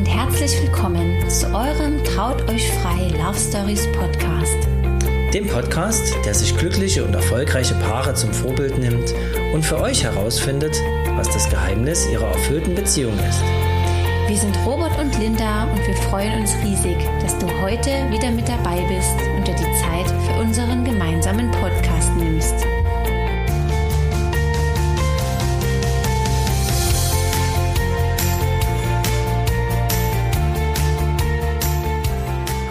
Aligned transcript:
und 0.00 0.06
herzlich 0.06 0.62
willkommen 0.62 1.28
zu 1.28 1.46
eurem 1.54 2.02
Traut 2.04 2.48
euch 2.48 2.70
frei 2.70 3.08
Love 3.18 3.38
Stories 3.38 3.86
Podcast. 3.92 4.56
Dem 5.34 5.46
Podcast, 5.46 6.14
der 6.24 6.32
sich 6.32 6.56
glückliche 6.56 7.04
und 7.04 7.12
erfolgreiche 7.12 7.74
Paare 7.74 8.14
zum 8.14 8.32
Vorbild 8.32 8.78
nimmt 8.78 9.14
und 9.52 9.62
für 9.62 9.78
euch 9.78 10.02
herausfindet, 10.02 10.74
was 11.16 11.28
das 11.28 11.50
Geheimnis 11.50 12.08
ihrer 12.10 12.28
erfüllten 12.28 12.74
Beziehung 12.74 13.12
ist. 13.28 13.42
Wir 14.26 14.38
sind 14.38 14.56
Robert 14.64 14.98
und 14.98 15.18
Linda 15.18 15.64
und 15.64 15.86
wir 15.86 15.96
freuen 16.08 16.40
uns 16.40 16.54
riesig, 16.64 16.96
dass 17.20 17.36
du 17.36 17.46
heute 17.60 17.90
wieder 18.10 18.30
mit 18.30 18.48
dabei 18.48 18.80
bist 18.88 19.20
und 19.36 19.46
dir 19.46 19.54
die 19.54 19.82
Zeit 19.82 20.08
für 20.26 20.40
unseren 20.40 20.82
gemeinsamen 20.82 21.50
Podcast 21.50 22.10
nimmst. 22.16 22.54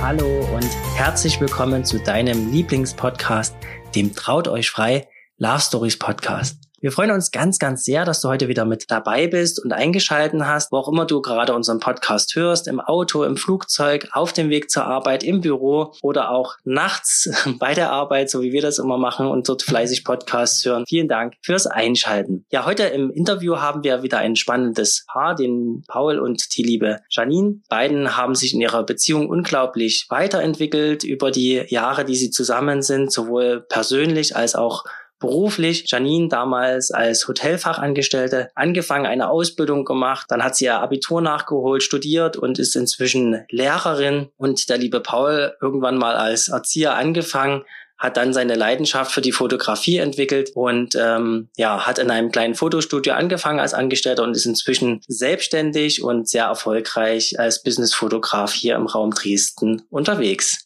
Hallo 0.10 0.40
und 0.56 0.68
herzlich 0.96 1.40
willkommen 1.40 1.86
zu 1.86 2.00
deinem 2.00 2.52
Lieblingspodcast, 2.52 3.56
dem 3.94 4.16
Traut 4.16 4.48
euch 4.48 4.72
frei 4.72 5.08
Love 5.38 5.60
Stories 5.60 6.00
Podcast. 6.00 6.69
Wir 6.82 6.94
freuen 6.94 7.12
uns 7.12 7.32
ganz, 7.32 7.60
ganz 7.60 7.84
sehr, 7.84 8.06
dass 8.06 8.22
du 8.22 8.30
heute 8.30 8.48
wieder 8.48 8.64
mit 8.64 8.90
dabei 8.90 9.28
bist 9.28 9.62
und 9.62 9.74
eingeschalten 9.74 10.48
hast, 10.48 10.72
wo 10.72 10.78
auch 10.78 10.88
immer 10.88 11.06
du 11.06 11.22
gerade 11.22 11.54
unseren 11.54 11.82
Podcast 11.82 12.36
hörst, 12.36 12.70
im 12.70 12.80
Auto, 12.80 13.26
im 13.26 13.36
Flugzeug, 13.36 14.08
auf 14.14 14.32
dem 14.32 14.50
Weg 14.50 14.72
zur 14.72 14.86
Arbeit, 14.86 15.26
im 15.26 15.42
Büro 15.42 15.94
oder 16.02 16.32
auch 16.32 16.56
nachts 16.64 17.30
bei 17.60 17.74
der 17.74 17.92
Arbeit, 17.92 18.30
so 18.30 18.42
wie 18.42 18.54
wir 18.54 18.62
das 18.62 18.80
immer 18.80 18.98
machen 18.98 19.28
und 19.28 19.50
dort 19.50 19.64
fleißig 19.64 20.06
Podcasts 20.06 20.64
hören. 20.64 20.86
Vielen 20.88 21.10
Dank 21.10 21.34
fürs 21.42 21.68
Einschalten. 21.68 22.46
Ja, 22.50 22.66
heute 22.66 22.84
im 22.84 23.12
Interview 23.12 23.58
haben 23.58 23.84
wir 23.84 24.02
wieder 24.02 24.20
ein 24.20 24.38
spannendes 24.38 25.06
Paar, 25.12 25.36
den 25.36 25.84
Paul 25.86 26.18
und 26.18 26.56
die 26.56 26.64
liebe 26.64 27.02
Janine. 27.10 27.60
Beiden 27.68 28.16
haben 28.16 28.36
sich 28.36 28.54
in 28.54 28.62
ihrer 28.62 28.84
Beziehung 28.84 29.28
unglaublich 29.28 30.06
weiterentwickelt 30.08 31.04
über 31.04 31.32
die 31.32 31.62
Jahre, 31.68 32.06
die 32.06 32.16
sie 32.16 32.32
zusammen 32.32 32.82
sind, 32.84 33.12
sowohl 33.12 33.66
persönlich 33.68 34.38
als 34.38 34.56
auch 34.56 34.86
beruflich. 35.20 35.86
Janine 35.88 36.30
damals 36.30 36.92
als 36.92 37.28
Hotelfachangestellte 37.28 38.50
angefangen, 38.56 39.06
eine 39.06 39.30
Ausbildung 39.30 39.86
gemacht. 39.86 40.26
Dann 40.30 40.44
hat 40.44 40.56
sie 40.56 40.66
ihr 40.66 40.80
Abitur 40.80 41.22
nachgeholt, 41.22 41.84
studiert 41.84 42.38
und 42.38 42.60
ist 42.60 42.76
inzwischen 42.76 43.46
Lehrerin. 43.50 44.30
Und 44.38 44.70
der 44.70 44.78
liebe 44.78 45.02
Paul 45.02 45.54
irgendwann 45.62 45.98
mal 45.98 46.16
als 46.16 46.48
Erzieher 46.48 46.96
angefangen, 46.96 47.64
hat 48.00 48.16
dann 48.16 48.34
seine 48.34 48.56
Leidenschaft 48.56 49.12
für 49.12 49.20
die 49.22 49.34
Fotografie 49.34 49.98
entwickelt 49.98 50.52
und 50.56 50.96
ähm, 50.96 51.50
ja, 51.58 51.86
hat 51.86 52.00
in 52.00 52.10
einem 52.10 52.32
kleinen 52.32 52.56
Fotostudio 52.56 53.14
angefangen 53.14 53.60
als 53.60 53.74
Angestellter 53.74 54.24
und 54.24 54.36
ist 54.36 54.46
inzwischen 54.46 55.02
selbstständig 55.08 56.02
und 56.02 56.30
sehr 56.30 56.46
erfolgreich 56.46 57.38
als 57.38 57.62
Businessfotograf 57.62 58.54
hier 58.54 58.76
im 58.76 58.88
Raum 58.88 59.12
Dresden 59.12 59.84
unterwegs. 59.90 60.66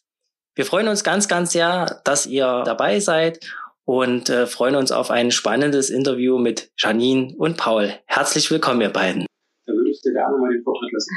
Wir 0.54 0.64
freuen 0.64 0.86
uns 0.86 1.02
ganz, 1.02 1.26
ganz 1.26 1.50
sehr, 1.50 2.00
dass 2.04 2.26
ihr 2.26 2.62
dabei 2.64 3.00
seid 3.00 3.40
und 3.84 4.30
äh, 4.30 4.46
freuen 4.46 4.76
uns 4.76 4.92
auf 4.92 5.10
ein 5.10 5.30
spannendes 5.30 5.90
Interview 5.90 6.38
mit 6.38 6.70
Janine 6.78 7.34
und 7.36 7.56
Paul. 7.56 7.92
Herzlich 8.06 8.50
willkommen, 8.50 8.80
ihr 8.80 8.90
beiden. 8.90 9.26
Da 9.66 9.72
würde 9.72 9.90
ich 9.90 10.00
dir 10.02 10.12
gerne 10.12 10.36
mal 10.38 10.52
den 10.52 10.62
Vortritt 10.62 10.92
lassen. 10.92 11.14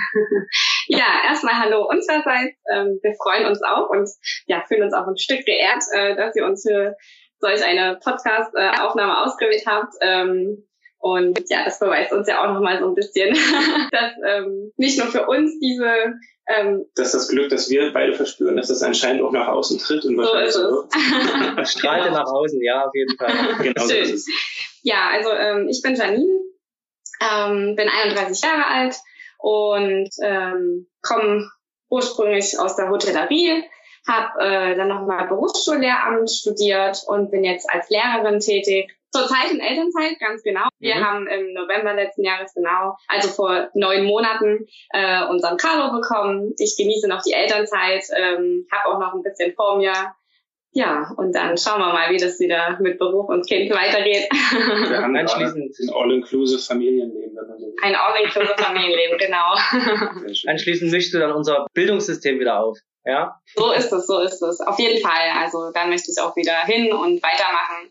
ja, 0.87 1.05
erstmal 1.27 1.55
hallo 1.59 1.87
unsererseits. 1.89 2.55
Ähm, 2.71 2.99
wir 3.01 3.13
freuen 3.21 3.45
uns 3.47 3.61
auch 3.63 3.89
und 3.89 4.09
ja, 4.47 4.63
fühlen 4.67 4.83
uns 4.83 4.93
auch 4.93 5.07
ein 5.07 5.17
Stück 5.17 5.45
geehrt, 5.45 5.83
äh, 5.93 6.15
dass 6.15 6.35
ihr 6.35 6.45
uns 6.45 6.63
für 6.67 6.95
solch 7.39 7.63
eine 7.63 7.99
Podcast-Aufnahme 8.03 9.13
äh, 9.13 9.25
ausgewählt 9.25 9.63
habt. 9.65 9.93
Ähm, 10.01 10.67
und 10.99 11.39
ja, 11.49 11.63
das 11.63 11.79
beweist 11.79 12.11
uns 12.11 12.27
ja 12.27 12.43
auch 12.43 12.53
nochmal 12.53 12.79
so 12.79 12.87
ein 12.87 12.95
bisschen, 12.95 13.29
dass 13.91 14.11
ähm, 14.27 14.71
nicht 14.77 14.97
nur 14.97 15.07
für 15.07 15.27
uns 15.27 15.59
diese 15.59 16.15
ähm, 16.47 16.85
dass 16.95 17.11
das 17.11 17.27
Glück, 17.27 17.49
das 17.49 17.69
wir 17.69 17.91
beide 17.91 18.13
verspüren, 18.13 18.55
dass 18.55 18.69
das 18.69 18.81
anscheinend 18.81 19.21
auch 19.21 19.31
nach 19.31 19.47
außen 19.47 19.79
tritt 19.79 20.05
und 20.05 20.15
so 20.15 20.35
ist 20.37 20.55
es. 20.55 21.55
Das 21.55 21.71
strahlt 21.77 22.05
genau. 22.05 22.17
nach 22.17 22.31
außen, 22.31 22.61
ja, 22.61 22.85
auf 22.85 22.93
jeden 22.93 23.17
Fall. 23.17 23.33
Genau 23.63 23.81
Schön. 23.81 24.05
So 24.05 24.13
ist 24.13 24.27
es. 24.27 24.27
Ja, 24.83 25.09
also 25.11 25.29
ähm, 25.31 25.67
ich 25.67 25.81
bin 25.81 25.95
Janine, 25.95 26.39
ähm, 27.19 27.75
bin 27.75 27.89
31 27.89 28.41
Jahre 28.41 28.65
alt 28.65 28.95
und 29.39 30.09
ähm, 30.23 30.87
komme 31.01 31.49
ursprünglich 31.89 32.57
aus 32.59 32.77
der 32.77 32.89
Hotellerie, 32.89 33.63
habe 34.07 34.39
äh, 34.39 34.75
dann 34.75 34.87
nochmal 34.87 35.27
Berufsschullehramt 35.27 36.31
studiert 36.31 37.03
und 37.07 37.29
bin 37.29 37.43
jetzt 37.43 37.69
als 37.69 37.89
Lehrerin 37.89 38.39
tätig 38.39 38.97
Zurzeit 39.17 39.51
in 39.51 39.59
Elternzeit, 39.59 40.19
ganz 40.19 40.43
genau. 40.43 40.67
Wir 40.79 40.95
mhm. 40.95 41.03
haben 41.03 41.27
im 41.27 41.53
November 41.53 41.93
letzten 41.93 42.23
Jahres 42.23 42.53
genau, 42.53 42.95
also 43.07 43.29
vor 43.29 43.69
neun 43.73 44.05
Monaten, 44.05 44.67
äh, 44.91 45.25
unseren 45.27 45.57
Carlo 45.57 45.99
bekommen. 45.99 46.53
Ich 46.57 46.75
genieße 46.77 47.07
noch 47.07 47.21
die 47.21 47.33
Elternzeit, 47.33 48.03
ähm, 48.15 48.67
habe 48.71 48.89
auch 48.89 48.99
noch 48.99 49.13
ein 49.13 49.23
bisschen 49.23 49.53
vor 49.53 49.77
mir. 49.77 49.93
Ja, 50.73 51.11
und 51.17 51.33
dann 51.33 51.57
schauen 51.57 51.79
wir 51.79 51.91
mal, 51.91 52.11
wie 52.11 52.17
das 52.17 52.39
wieder 52.39 52.77
mit 52.79 52.99
Beruf 52.99 53.29
und 53.29 53.47
Kind 53.47 53.71
weitergeht. 53.71 54.27
Wir 54.29 54.97
haben 55.01 55.15
anschließend 55.15 55.75
ein 55.79 55.89
All-Inclusive 55.89 56.59
Familienleben, 56.59 57.35
wenn 57.35 57.47
man 57.47 57.57
so 57.57 57.65
will. 57.65 57.75
Ein 57.81 57.95
All-Inclusive 57.95 58.55
Familienleben, 58.57 59.17
genau. 59.17 59.55
Anschließend 60.45 60.91
mischst 60.91 61.13
du 61.13 61.19
dann 61.19 61.31
unser 61.31 61.65
Bildungssystem 61.73 62.39
wieder 62.39 62.59
auf. 62.59 62.77
Ja? 63.05 63.39
So 63.55 63.71
ist 63.71 63.91
es, 63.91 64.05
so 64.05 64.19
ist 64.19 64.41
es. 64.41 64.59
Auf 64.59 64.77
jeden 64.77 65.01
Fall. 65.01 65.31
Also 65.39 65.71
da 65.73 65.87
möchte 65.87 66.11
ich 66.11 66.21
auch 66.21 66.35
wieder 66.35 66.59
hin 66.65 66.93
und 66.93 67.23
weitermachen 67.23 67.89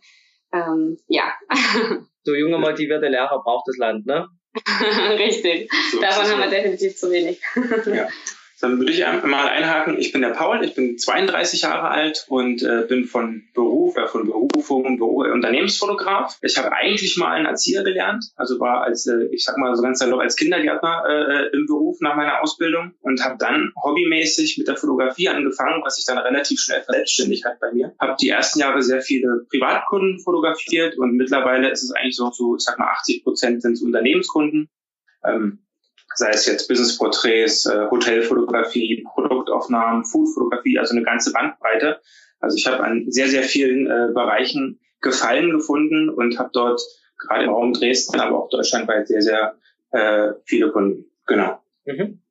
ähm, 0.56 0.99
ja. 1.09 1.33
so 2.22 2.34
junge, 2.34 2.59
motivierte 2.59 3.09
Lehrer 3.09 3.43
braucht 3.43 3.65
das 3.69 3.77
Land, 3.77 4.06
ne? 4.06 4.28
Richtig. 5.19 5.71
So 5.93 6.00
Davon 6.00 6.27
haben 6.27 6.41
wir 6.41 6.50
definitiv 6.50 6.97
zu 6.97 7.11
wenig. 7.11 7.41
ja. 7.87 8.09
Dann 8.61 8.78
würde 8.78 8.93
ich 8.93 9.05
mal 9.25 9.49
einhaken. 9.49 9.99
Ich 9.99 10.12
bin 10.12 10.22
der 10.22 10.31
Paul, 10.31 10.65
ich 10.65 10.75
bin 10.75 10.97
32 10.97 11.62
Jahre 11.62 11.89
alt 11.89 12.25
und 12.28 12.62
äh, 12.62 12.87
bin 12.89 13.05
von 13.05 13.44
Beruf, 13.53 13.97
äh, 13.97 14.06
von 14.06 14.27
Berufung 14.27 14.99
Beruf, 14.99 15.27
Unternehmensfotograf. 15.27 16.39
Ich 16.41 16.56
habe 16.56 16.72
eigentlich 16.72 17.19
mal 17.19 17.33
einen 17.33 17.47
Erzieher 17.47 17.84
gelernt, 17.84 18.33
also 18.37 18.59
war 18.59 18.83
als, 18.83 19.06
äh, 19.06 19.27
ich 19.31 19.44
sag 19.44 19.59
mal 19.59 19.77
so 19.77 19.83
ganz 19.83 19.99
salopp, 19.99 20.21
als 20.21 20.37
Kindergärtner 20.37 21.05
äh, 21.06 21.56
im 21.56 21.67
Beruf 21.67 21.99
nach 22.00 22.17
meiner 22.17 22.43
Ausbildung 22.43 22.94
und 23.03 23.22
habe 23.22 23.37
dann 23.39 23.72
hobbymäßig 23.83 24.56
mit 24.56 24.69
der 24.69 24.77
Fotografie 24.77 25.28
angefangen, 25.28 25.83
was 25.84 25.97
sich 25.97 26.06
dann 26.06 26.19
relativ 26.19 26.59
schnell 26.61 26.83
verselbstständigt 26.83 27.44
hat 27.44 27.61
bei 27.61 27.73
mir. 27.73 27.94
Habe 27.99 28.17
die 28.19 28.31
ersten 28.31 28.61
Jahre 28.61 28.83
sehr 28.83 29.03
viele 29.03 29.44
Privatkunden 29.50 30.19
fotografiert 30.21 30.97
und 30.97 31.17
mittlerweile 31.17 31.71
ist 31.71 31.83
es 31.83 31.93
eigentlich 31.93 32.17
so, 32.17 32.31
so 32.31 32.56
ich 32.56 32.62
sag 32.62 32.78
mal 32.78 32.88
80 32.88 33.23
Prozent 33.23 33.62
sind 33.62 33.81
Unternehmenskunden. 33.83 34.71
Ähm, 35.25 35.66
sei 36.15 36.31
es 36.31 36.47
jetzt 36.47 36.69
Business-Porträts, 36.69 37.67
äh, 37.67 37.91
Hotelfotografie, 37.91 39.05
Produktaufnahmen, 39.15 40.05
Foodfotografie, 40.05 40.78
also 40.78 40.94
eine 40.94 41.05
ganze 41.05 41.33
Bandbreite. 41.33 42.00
Also 42.41 42.56
ich 42.56 42.67
habe 42.67 42.83
an 42.83 43.06
sehr, 43.09 43.28
sehr 43.28 43.43
vielen 43.43 43.87
äh, 43.87 44.12
Bereichen 44.12 44.81
Gefallen 45.00 45.50
gefunden 45.50 46.09
und 46.09 46.39
habe 46.39 46.50
dort 46.53 46.81
gerade 47.19 47.44
im 47.44 47.50
Raum 47.50 47.72
Dresden, 47.72 48.19
aber 48.19 48.39
auch 48.39 48.49
deutschlandweit 48.49 49.09
sehr, 49.09 49.22
sehr 49.22 49.56
äh, 49.91 50.33
viele 50.44 50.71
Kunden. 50.71 51.11
Genau. 51.27 51.61
Mhm. 51.84 52.23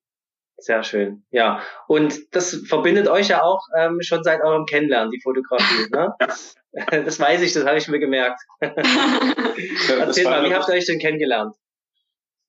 Sehr 0.57 0.83
schön. 0.83 1.23
Ja. 1.31 1.61
Und 1.87 2.35
das 2.35 2.55
verbindet 2.67 3.07
euch 3.07 3.29
ja 3.29 3.43
auch 3.43 3.61
ähm, 3.77 4.01
schon 4.01 4.23
seit 4.23 4.41
eurem 4.41 4.65
Kennenlernen, 4.65 5.11
die 5.11 5.21
Fotografie. 5.21 5.89
Ne? 5.91 6.15
ja. 6.71 7.01
Das 7.01 7.19
weiß 7.19 7.41
ich, 7.41 7.53
das 7.53 7.65
habe 7.65 7.77
ich 7.77 7.87
mir 7.87 7.99
gemerkt. 7.99 8.41
Erzähl 8.59 10.23
mal, 10.25 10.43
wie 10.43 10.53
habt 10.53 10.67
ihr 10.69 10.75
euch 10.75 10.85
denn 10.85 10.99
kennengelernt? 10.99 11.55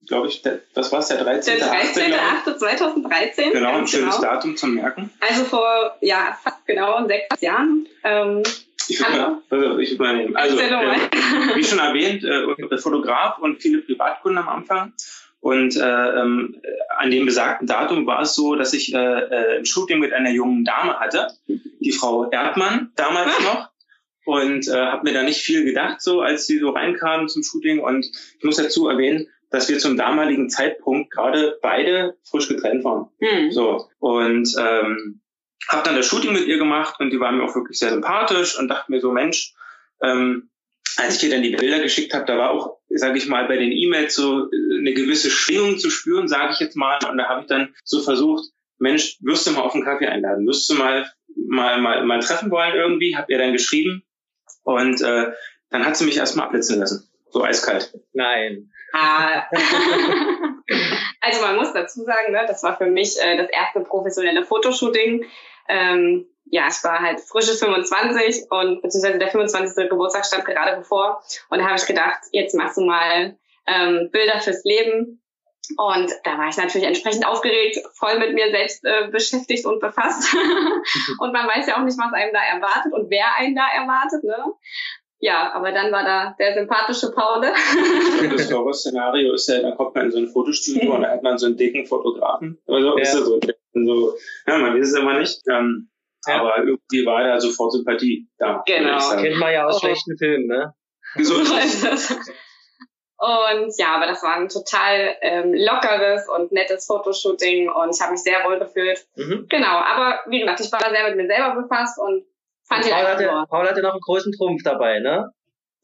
Glaube 0.07 0.29
ich, 0.29 0.43
der, 0.43 0.61
was 0.75 0.93
war 0.93 1.01
es, 1.01 1.09
der 1.09 1.23
13. 1.23 1.59
Der 1.59 1.69
13.8.2013. 1.69 3.53
Genau, 3.53 3.77
ein 3.77 3.87
schönes 3.87 4.17
genau. 4.17 4.29
Datum 4.29 4.57
zum 4.57 4.75
Merken. 4.75 5.11
Also 5.21 5.45
vor, 5.45 5.97
ja, 6.01 6.39
fast 6.43 6.67
genau 6.67 7.07
sechs 7.07 7.41
Jahren. 7.41 7.87
Ähm, 8.05 8.43
ich 8.89 9.01
würde 9.01 9.83
ich 9.83 9.93
übernehmen. 9.93 10.37
Also, 10.37 10.59
äh, 10.59 10.71
wie 11.55 11.65
schon 11.65 11.79
erwähnt, 11.79 12.25
äh, 12.25 12.79
Fotograf 12.79 13.39
und 13.39 13.61
viele 13.61 13.79
Privatkunden 13.79 14.39
am 14.39 14.49
Anfang. 14.49 14.93
Und 15.41 15.77
äh, 15.77 16.21
ähm, 16.21 16.61
an 16.97 17.11
dem 17.11 17.27
besagten 17.27 17.67
Datum 17.67 18.07
war 18.07 18.23
es 18.23 18.35
so, 18.35 18.57
dass 18.57 18.73
ich 18.73 18.95
äh, 18.95 18.99
äh, 18.99 19.59
ein 19.59 19.67
Shooting 19.67 20.01
mit 20.01 20.13
einer 20.13 20.31
jungen 20.31 20.65
Dame 20.65 20.99
hatte, 20.99 21.29
die 21.47 21.93
Frau 21.93 22.31
Erdmann 22.31 22.91
damals 22.97 23.33
ah. 23.39 23.43
noch. 23.43 23.71
Und 24.25 24.67
äh, 24.67 24.73
habe 24.73 25.05
mir 25.05 25.15
da 25.15 25.23
nicht 25.23 25.41
viel 25.41 25.65
gedacht, 25.65 26.03
so 26.03 26.21
als 26.21 26.47
sie 26.47 26.59
so 26.59 26.71
reinkam 26.71 27.29
zum 27.29 27.45
Shooting. 27.45 27.79
Und 27.79 28.07
ich 28.07 28.43
muss 28.43 28.57
dazu 28.57 28.89
erwähnen, 28.89 29.29
dass 29.57 29.71
wir 29.71 29.79
zum 29.79 29.97
damaligen 29.97 30.51
Zeitpunkt 30.51 31.11
gerade 31.11 31.59
beide 31.63 32.17
frisch 32.25 32.49
getrennt 32.49 32.85
waren. 32.85 33.09
Mhm. 33.21 33.51
So 33.51 33.89
und 33.99 34.55
ähm, 34.59 35.23
habe 35.69 35.83
dann 35.83 35.97
das 35.97 36.07
Shooting 36.07 36.35
mit 36.35 36.47
ihr 36.47 36.59
gemacht 36.59 37.01
und 37.01 37.11
die 37.11 37.19
war 37.19 37.33
mir 37.33 37.43
auch 37.43 37.55
wirklich 37.55 37.79
sehr 37.79 37.91
sympathisch 37.91 38.59
und 38.59 38.69
dachte 38.69 38.93
mir 38.93 39.01
so 39.01 39.11
Mensch, 39.11 39.55
ähm, 40.03 40.51
als 40.99 41.17
ich 41.17 41.25
ihr 41.25 41.31
dann 41.31 41.43
die 41.43 41.57
Bilder 41.57 41.81
geschickt 41.81 42.13
habe, 42.13 42.27
da 42.27 42.37
war 42.37 42.51
auch, 42.51 42.79
sage 42.91 43.17
ich 43.19 43.27
mal, 43.27 43.49
bei 43.49 43.57
den 43.57 43.73
E-Mails 43.73 44.15
so 44.15 44.45
äh, 44.45 44.79
eine 44.79 44.93
gewisse 44.93 45.31
Schwingung 45.31 45.79
zu 45.79 45.91
spüren, 45.91 46.29
sage 46.29 46.53
ich 46.53 46.61
jetzt 46.61 46.77
mal. 46.77 46.99
Und 47.11 47.17
da 47.17 47.29
habe 47.29 47.41
ich 47.43 47.47
dann 47.47 47.75
so 47.83 48.03
versucht, 48.03 48.45
Mensch, 48.79 49.17
wirst 49.21 49.47
du 49.47 49.53
mal 49.53 49.63
auf 49.63 49.75
einen 49.75 49.85
Kaffee 49.85 50.07
einladen? 50.07 50.47
Wirst 50.47 50.69
du 50.69 50.75
mal 50.75 51.11
mal 51.49 51.81
mal, 51.81 52.05
mal 52.05 52.21
treffen 52.21 52.51
wollen 52.51 52.75
irgendwie? 52.75 53.17
Hab 53.17 53.31
ihr 53.31 53.39
dann 53.39 53.53
geschrieben 53.53 54.05
und 54.65 55.01
äh, 55.01 55.33
dann 55.71 55.85
hat 55.87 55.97
sie 55.97 56.05
mich 56.05 56.19
erstmal 56.19 56.47
abblitzen 56.47 56.79
lassen. 56.79 57.09
So 57.31 57.43
eiskalt. 57.43 57.93
Nein. 58.13 58.71
Ah. 58.97 59.47
also 61.21 61.43
man 61.43 61.57
muss 61.57 61.73
dazu 61.75 62.03
sagen, 62.05 62.33
ne, 62.33 62.45
das 62.47 62.63
war 62.63 62.77
für 62.77 62.87
mich 62.87 63.21
äh, 63.21 63.37
das 63.37 63.51
erste 63.51 63.81
professionelle 63.81 64.45
Fotoshooting. 64.45 65.27
Ähm, 65.69 66.27
ja, 66.47 66.69
ich 66.69 66.83
war 66.83 67.01
halt 67.01 67.21
frische 67.21 67.55
25 67.55 68.51
und 68.51 68.81
beziehungsweise 68.81 69.19
der 69.19 69.29
25. 69.29 69.91
Geburtstag 69.91 70.25
stand 70.25 70.45
gerade 70.47 70.79
bevor. 70.79 71.23
Und 71.51 71.59
da 71.59 71.67
habe 71.67 71.77
ich 71.77 71.87
gedacht, 71.87 72.21
jetzt 72.33 72.55
machst 72.55 72.79
du 72.79 72.87
mal 72.87 73.37
ähm, 73.67 74.11
Bilder 74.13 74.41
fürs 74.41 74.65
Leben. 74.65 75.21
Und 75.77 76.13
da 76.23 76.39
war 76.39 76.49
ich 76.49 76.57
natürlich 76.57 76.87
entsprechend 76.87 77.27
aufgeregt, 77.27 77.79
voll 77.95 78.19
mit 78.21 78.33
mir 78.35 78.51
selbst 78.51 78.85
äh, 78.85 79.09
beschäftigt 79.09 79.67
und 79.67 79.81
befasst. 79.81 80.35
und 81.19 81.33
man 81.33 81.49
weiß 81.49 81.67
ja 81.67 81.77
auch 81.77 81.83
nicht, 81.83 81.99
was 81.99 82.13
einem 82.13 82.33
da 82.33 82.41
erwartet 82.41 82.93
und 82.93 83.11
wer 83.11 83.35
einen 83.37 83.57
da 83.57 83.67
erwartet. 83.75 84.23
Ne? 84.23 84.37
Ja, 85.19 85.53
aber 85.55 85.73
dann 85.73 85.91
war 85.93 86.05
da 86.05 86.37
der 86.39 86.55
sympathische 86.55 87.11
Paul. 87.11 87.41
das 87.41 88.53
Horror-Szenario 88.53 89.33
ist 89.33 89.49
ja, 89.49 89.63
da 89.63 89.73
kommt 89.73 89.95
man 89.95 90.07
in 90.07 90.11
so 90.11 90.19
ein 90.19 90.29
Fotostudio 90.29 90.95
und 90.95 91.03
da 91.03 91.11
hat 91.11 91.23
man 91.23 91.39
so 91.39 91.47
einen 91.47 91.57
dicken 91.57 91.87
Fotografen. 91.87 92.59
Also 92.67 92.97
ja. 92.97 93.03
ist 93.03 93.15
das 93.15 93.25
so. 93.25 93.41
so. 93.73 94.15
Ja, 94.47 94.59
man 94.59 94.75
weiß 94.75 94.89
es 94.89 94.95
immer 94.95 95.19
nicht. 95.19 95.41
Ähm, 95.49 95.89
ja. 96.27 96.41
Aber 96.41 96.59
irgendwie 96.59 97.07
war 97.07 97.25
da 97.25 97.41
sofort 97.41 97.73
Sympathie 97.73 98.29
da. 98.39 98.63
Genau. 98.67 99.17
Kennt 99.17 99.39
man 99.39 99.53
ja 99.53 99.67
aus 99.67 99.77
oh. 99.77 99.87
schlechten 99.87 100.19
Filmen, 100.19 100.47
ne? 100.49 100.75
So 101.19 101.41
ist 101.41 101.85
das. 101.85 102.19
Und 103.19 103.73
ja, 103.79 103.95
aber 103.95 104.07
das 104.07 104.23
war 104.23 104.37
ein 104.37 104.51
total 104.51 105.17
ähm, 105.23 105.55
lockeres 105.55 106.29
und 106.29 106.53
nettes 106.53 106.85
Fotoshooting 106.85 107.71
und 107.71 107.95
ich 107.95 108.01
habe 108.03 108.13
mich 108.13 108.23
sehr 108.23 108.45
wohl 108.45 108.59
gefühlt. 108.59 109.07
Mhm. 109.17 109.47
Genau, 109.49 109.79
aber 109.79 110.21
wie 110.27 110.41
gesagt, 110.41 110.61
ich 110.61 110.71
war 110.71 110.81
da 110.81 110.91
sehr 110.91 111.09
mit 111.09 111.17
mir 111.17 111.27
selber 111.27 111.63
befasst 111.63 111.99
und 111.99 112.27
Paul, 112.69 113.07
hatte, 113.07 113.47
Paul 113.49 113.69
hatte 113.69 113.83
noch 113.83 113.93
einen 113.93 114.01
großen 114.01 114.33
Trumpf 114.33 114.63
dabei, 114.63 115.01
ne? 115.01 115.31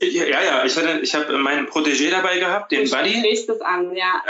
Ja, 0.01 0.43
ja, 0.43 0.65
ich 0.65 0.77
hatte, 0.77 0.99
ich 1.01 1.15
habe 1.15 1.39
meinen 1.39 1.67
Protégé 1.69 2.11
dabei 2.11 2.39
gehabt, 2.39 2.73
den 2.73 2.85
du 2.85 2.91
Buddy. 2.91 3.23
Du 3.23 3.53
es 3.53 3.61
an, 3.61 3.95
ja. 3.95 4.21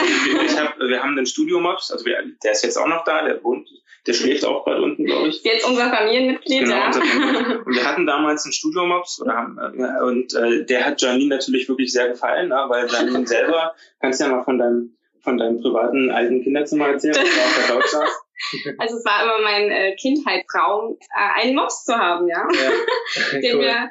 Ich 0.45 0.59
hab, 0.59 0.79
wir 0.79 1.03
haben 1.03 1.17
den 1.17 1.25
Studio-Mops, 1.25 1.91
also 1.91 2.05
wir, 2.05 2.23
der 2.45 2.53
ist 2.53 2.63
jetzt 2.63 2.77
auch 2.77 2.87
noch 2.87 3.05
da, 3.05 3.25
der 3.25 3.43
wohnt, 3.43 3.67
der 4.07 4.13
schläft 4.13 4.45
auch 4.45 4.65
gerade 4.65 4.83
unten, 4.83 5.07
glaube 5.07 5.29
ich. 5.29 5.43
Jetzt 5.43 5.67
unser 5.67 5.89
Familienmitglied, 5.89 6.65
genau, 6.65 6.77
ja. 6.77 6.87
Unser 6.89 7.01
Familienmitglied. 7.01 7.59
Und 7.67 7.75
wir 7.75 7.85
hatten 7.87 8.07
damals 8.07 8.45
einen 8.45 8.53
Studio-Mops 8.53 9.23
oder 9.23 9.35
haben, 9.35 9.59
äh, 9.59 10.03
und 10.03 10.35
äh, 10.35 10.67
der 10.67 10.85
hat 10.85 11.01
Janine 11.01 11.37
natürlich 11.37 11.69
wirklich 11.69 11.91
sehr 11.91 12.09
gefallen, 12.09 12.49
ne, 12.49 12.65
weil 12.69 12.87
Janine 12.91 13.27
selber, 13.27 13.75
kannst 14.01 14.21
ja 14.21 14.29
mal 14.29 14.45
von 14.45 14.59
deinem 14.59 14.97
von 15.23 15.39
deinem 15.39 15.63
privaten 15.63 16.11
alten 16.11 16.43
Kinderzimmer 16.43 16.89
erzählen, 16.89 17.15
was 17.15 17.37
da 17.37 17.43
auf 17.45 17.55
der 17.55 17.75
Couch 17.77 17.87
saß. 17.87 18.22
Also 18.79 18.97
es 18.97 19.05
war 19.05 19.23
immer 19.23 19.43
mein 19.43 19.71
äh, 19.71 19.95
Kindheitstraum, 19.97 20.99
äh, 21.01 21.41
einen 21.41 21.55
Mops 21.55 21.85
zu 21.85 21.95
haben, 21.95 22.27
ja. 22.29 22.47
ja. 22.53 23.41
Den 23.41 23.57
cool. 23.57 23.63
wir 23.63 23.91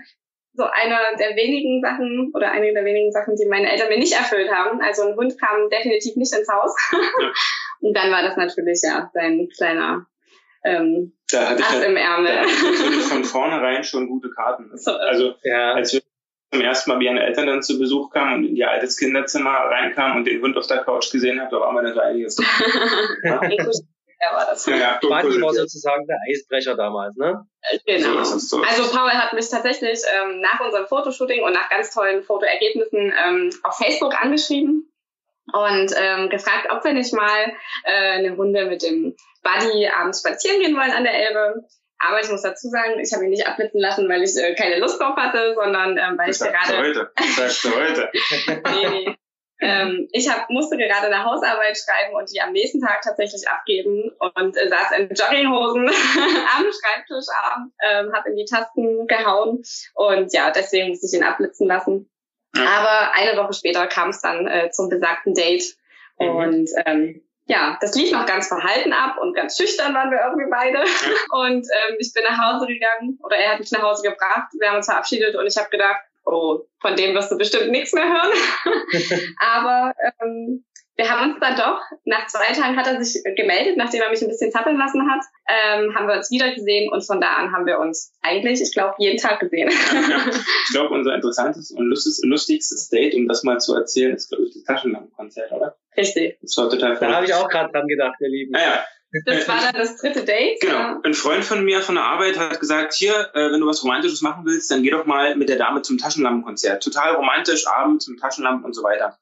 so 0.53 0.63
einer 0.65 0.99
der 1.17 1.35
wenigen 1.37 1.81
Sachen 1.81 2.31
oder 2.33 2.51
eine 2.51 2.73
der 2.73 2.83
wenigen 2.83 3.11
Sachen, 3.11 3.35
die 3.35 3.47
meine 3.47 3.71
Eltern 3.71 3.87
mir 3.87 3.99
nicht 3.99 4.13
erfüllt 4.13 4.51
haben. 4.51 4.81
Also 4.81 5.03
ein 5.03 5.15
Hund 5.15 5.39
kam 5.39 5.69
definitiv 5.69 6.15
nicht 6.17 6.35
ins 6.35 6.49
Haus. 6.49 6.75
Ja. 6.91 7.31
Und 7.79 7.95
dann 7.95 8.11
war 8.11 8.21
das 8.21 8.37
natürlich 8.37 8.81
ja 8.83 9.09
sein 9.13 9.47
kleiner 9.55 10.05
ähm, 10.63 11.13
da 11.31 11.49
hatte 11.49 11.63
Ass 11.63 11.79
ich, 11.79 11.87
im 11.87 11.95
Ärmel. 11.95 12.33
Da 12.33 12.41
hatte 12.41 12.49
ich 12.49 12.63
natürlich 12.63 13.05
von 13.05 13.23
vornherein 13.23 13.83
schon 13.83 14.07
gute 14.07 14.29
Karten. 14.29 14.71
Also 14.71 15.33
ja. 15.43 15.73
als 15.73 15.93
wir 15.93 16.01
zum 16.51 16.61
ersten 16.61 16.91
Mal 16.91 16.99
wie 16.99 17.07
meine 17.07 17.23
Eltern 17.23 17.47
dann 17.47 17.63
zu 17.63 17.79
Besuch 17.79 18.11
kamen 18.11 18.35
und 18.35 18.49
in 18.49 18.55
ihr 18.55 18.69
altes 18.69 18.97
Kinderzimmer 18.97 19.51
reinkamen 19.51 20.17
und 20.17 20.27
den 20.27 20.41
Hund 20.41 20.57
auf 20.57 20.67
der 20.67 20.83
Couch 20.83 21.11
gesehen 21.11 21.41
hat, 21.41 21.51
da 21.51 21.59
war 21.59 21.71
mir 21.71 21.81
dann 21.81 21.93
so 21.93 21.99
einiges. 21.99 22.37
ja 23.23 23.41
er 24.21 24.35
war 24.35 24.45
das. 24.45 24.65
Ja, 24.67 24.75
ja, 24.75 24.99
Buddy 25.01 25.41
war 25.41 25.53
sozusagen 25.53 26.05
der 26.05 26.17
Eisbrecher 26.29 26.75
damals, 26.75 27.15
ne? 27.17 27.43
Genau. 27.85 28.23
So 28.23 28.61
also 28.61 28.95
Paul 28.95 29.09
hat 29.09 29.33
mich 29.33 29.49
tatsächlich 29.49 29.99
ähm, 30.15 30.41
nach 30.41 30.59
unserem 30.59 30.85
Fotoshooting 30.87 31.43
und 31.43 31.53
nach 31.53 31.69
ganz 31.69 31.91
tollen 31.91 32.23
Fotoergebnissen 32.23 33.13
ähm, 33.25 33.49
auf 33.63 33.77
Facebook 33.77 34.13
angeschrieben 34.21 34.91
und 35.53 35.91
ähm, 35.97 36.29
gefragt, 36.29 36.67
ob 36.69 36.83
wir 36.83 36.93
nicht 36.93 37.13
mal 37.13 37.51
äh, 37.83 38.11
eine 38.11 38.35
Runde 38.35 38.65
mit 38.65 38.83
dem 38.83 39.15
Buddy 39.41 39.87
abends 39.87 40.19
spazieren 40.19 40.59
gehen 40.59 40.75
wollen 40.75 40.91
an 40.91 41.03
der 41.03 41.13
Elbe. 41.13 41.65
Aber 41.97 42.19
ich 42.19 42.29
muss 42.29 42.41
dazu 42.41 42.67
sagen, 42.69 42.99
ich 42.99 43.13
habe 43.13 43.25
ihn 43.25 43.29
nicht 43.31 43.47
abblitzen 43.47 43.79
lassen, 43.79 44.07
weil 44.07 44.23
ich 44.23 44.35
äh, 44.35 44.55
keine 44.55 44.79
Lust 44.79 44.99
drauf 44.99 45.15
hatte, 45.15 45.55
sondern 45.55 45.97
ähm, 45.97 46.17
weil 46.17 46.27
das 46.27 46.41
ich 46.41 46.47
gerade. 46.47 46.77
Heute. 46.77 47.11
Das 47.15 47.35
sagst 47.35 47.63
du 47.63 47.75
heute. 47.75 48.09
nee, 48.47 48.89
nee. 48.89 49.15
Ähm, 49.63 50.07
ich 50.11 50.27
hab, 50.27 50.49
musste 50.49 50.75
gerade 50.75 51.05
eine 51.05 51.23
Hausarbeit 51.23 51.77
schreiben 51.77 52.15
und 52.15 52.31
die 52.33 52.41
am 52.41 52.51
nächsten 52.51 52.81
Tag 52.81 53.01
tatsächlich 53.03 53.47
abgeben 53.47 54.11
und 54.17 54.57
äh, 54.57 54.69
saß 54.69 54.97
in 54.97 55.09
Jogginghosen 55.13 55.87
am 56.57 56.65
Schreibtisch 56.65 57.27
abends, 57.43 57.75
ähm, 57.83 58.11
habe 58.11 58.29
in 58.31 58.37
die 58.37 58.45
Tasten 58.45 59.05
gehauen 59.05 59.61
und 59.93 60.33
ja, 60.33 60.49
deswegen 60.49 60.89
musste 60.89 61.05
ich 61.05 61.13
ihn 61.13 61.23
abblitzen 61.23 61.67
lassen. 61.67 62.09
Aber 62.53 63.13
eine 63.13 63.37
Woche 63.37 63.53
später 63.53 63.85
kam 63.85 64.09
es 64.09 64.19
dann 64.21 64.47
äh, 64.47 64.71
zum 64.71 64.89
besagten 64.89 65.35
Date 65.35 65.75
mhm. 66.19 66.27
und 66.27 66.69
ähm, 66.85 67.21
ja, 67.45 67.77
das 67.81 67.93
lief 67.95 68.11
noch 68.11 68.25
ganz 68.25 68.47
verhalten 68.47 68.93
ab 68.93 69.17
und 69.21 69.35
ganz 69.35 69.57
schüchtern 69.57 69.93
waren 69.93 70.09
wir 70.09 70.21
irgendwie 70.21 70.49
beide. 70.49 70.79
Und 71.31 71.65
ähm, 71.65 71.95
ich 71.99 72.13
bin 72.13 72.23
nach 72.23 72.37
Hause 72.37 72.65
gegangen 72.67 73.19
oder 73.23 73.35
er 73.35 73.51
hat 73.53 73.59
mich 73.59 73.71
nach 73.71 73.81
Hause 73.81 74.03
gebracht. 74.03 74.51
Wir 74.57 74.69
haben 74.69 74.77
uns 74.77 74.85
verabschiedet 74.85 75.35
und 75.35 75.45
ich 75.45 75.57
habe 75.57 75.69
gedacht, 75.69 76.01
oh, 76.25 76.65
von 76.79 76.95
dem 76.95 77.15
wirst 77.15 77.31
du 77.31 77.37
bestimmt 77.37 77.71
nichts 77.71 77.93
mehr 77.93 78.05
hören. 78.05 78.31
Aber 79.39 79.93
ähm, 80.21 80.63
wir 81.01 81.09
haben 81.09 81.31
uns 81.31 81.39
dann 81.39 81.55
doch, 81.55 81.79
nach 82.05 82.27
zwei 82.27 82.53
Tagen 82.53 82.77
hat 82.77 82.85
er 82.85 83.03
sich 83.03 83.23
gemeldet, 83.35 83.77
nachdem 83.77 84.01
er 84.01 84.09
mich 84.09 84.21
ein 84.21 84.27
bisschen 84.27 84.51
zappeln 84.51 84.77
lassen 84.77 85.09
hat, 85.09 85.21
ähm, 85.47 85.95
haben 85.95 86.07
wir 86.07 86.15
uns 86.15 86.29
wieder 86.29 86.53
gesehen 86.53 86.91
und 86.91 87.05
von 87.05 87.19
da 87.19 87.35
an 87.35 87.51
haben 87.51 87.65
wir 87.65 87.79
uns 87.79 88.13
eigentlich, 88.21 88.61
ich 88.61 88.73
glaube, 88.73 88.95
jeden 88.99 89.17
Tag 89.17 89.39
gesehen. 89.39 89.69
Ja, 89.69 90.25
ich 90.27 90.71
glaube, 90.71 90.93
unser 90.93 91.15
interessantes 91.15 91.71
und 91.71 91.87
lustigstes 91.87 92.89
Date, 92.89 93.15
um 93.15 93.27
das 93.27 93.43
mal 93.43 93.59
zu 93.59 93.75
erzählen, 93.75 94.15
ist, 94.15 94.29
glaube 94.29 94.45
ich, 94.45 94.53
das 94.53 94.63
Taschenlampenkonzert, 94.63 95.51
oder? 95.51 95.75
Richtig. 95.97 96.37
Das 96.41 96.55
war 96.57 96.69
total 96.69 96.97
Da 96.97 97.15
habe 97.15 97.25
ich 97.25 97.33
auch 97.33 97.49
gerade 97.49 97.71
dran 97.71 97.87
gedacht, 97.87 98.15
ihr 98.19 98.29
Lieben. 98.29 98.55
Ah, 98.55 98.59
ja. 98.59 98.85
Das 99.25 99.47
war 99.47 99.59
dann 99.61 99.75
das 99.75 99.97
dritte 99.97 100.23
Date? 100.23 100.61
Genau. 100.61 101.01
Ein 101.03 101.13
Freund 101.13 101.43
von 101.43 101.63
mir 101.65 101.81
von 101.81 101.95
der 101.95 102.05
Arbeit 102.05 102.39
hat 102.39 102.59
gesagt, 102.59 102.93
hier, 102.93 103.29
äh, 103.33 103.51
wenn 103.51 103.59
du 103.59 103.67
was 103.67 103.83
Romantisches 103.83 104.21
machen 104.21 104.45
willst, 104.45 104.71
dann 104.71 104.83
geh 104.83 104.89
doch 104.89 105.05
mal 105.05 105.35
mit 105.35 105.49
der 105.49 105.57
Dame 105.57 105.81
zum 105.81 105.97
Taschenlampenkonzert. 105.97 106.81
Total 106.81 107.15
romantisch, 107.15 107.67
Abend 107.67 108.01
zum 108.01 108.17
Taschenlampen 108.17 108.65
und 108.65 108.73
so 108.73 108.83
weiter. 108.83 109.17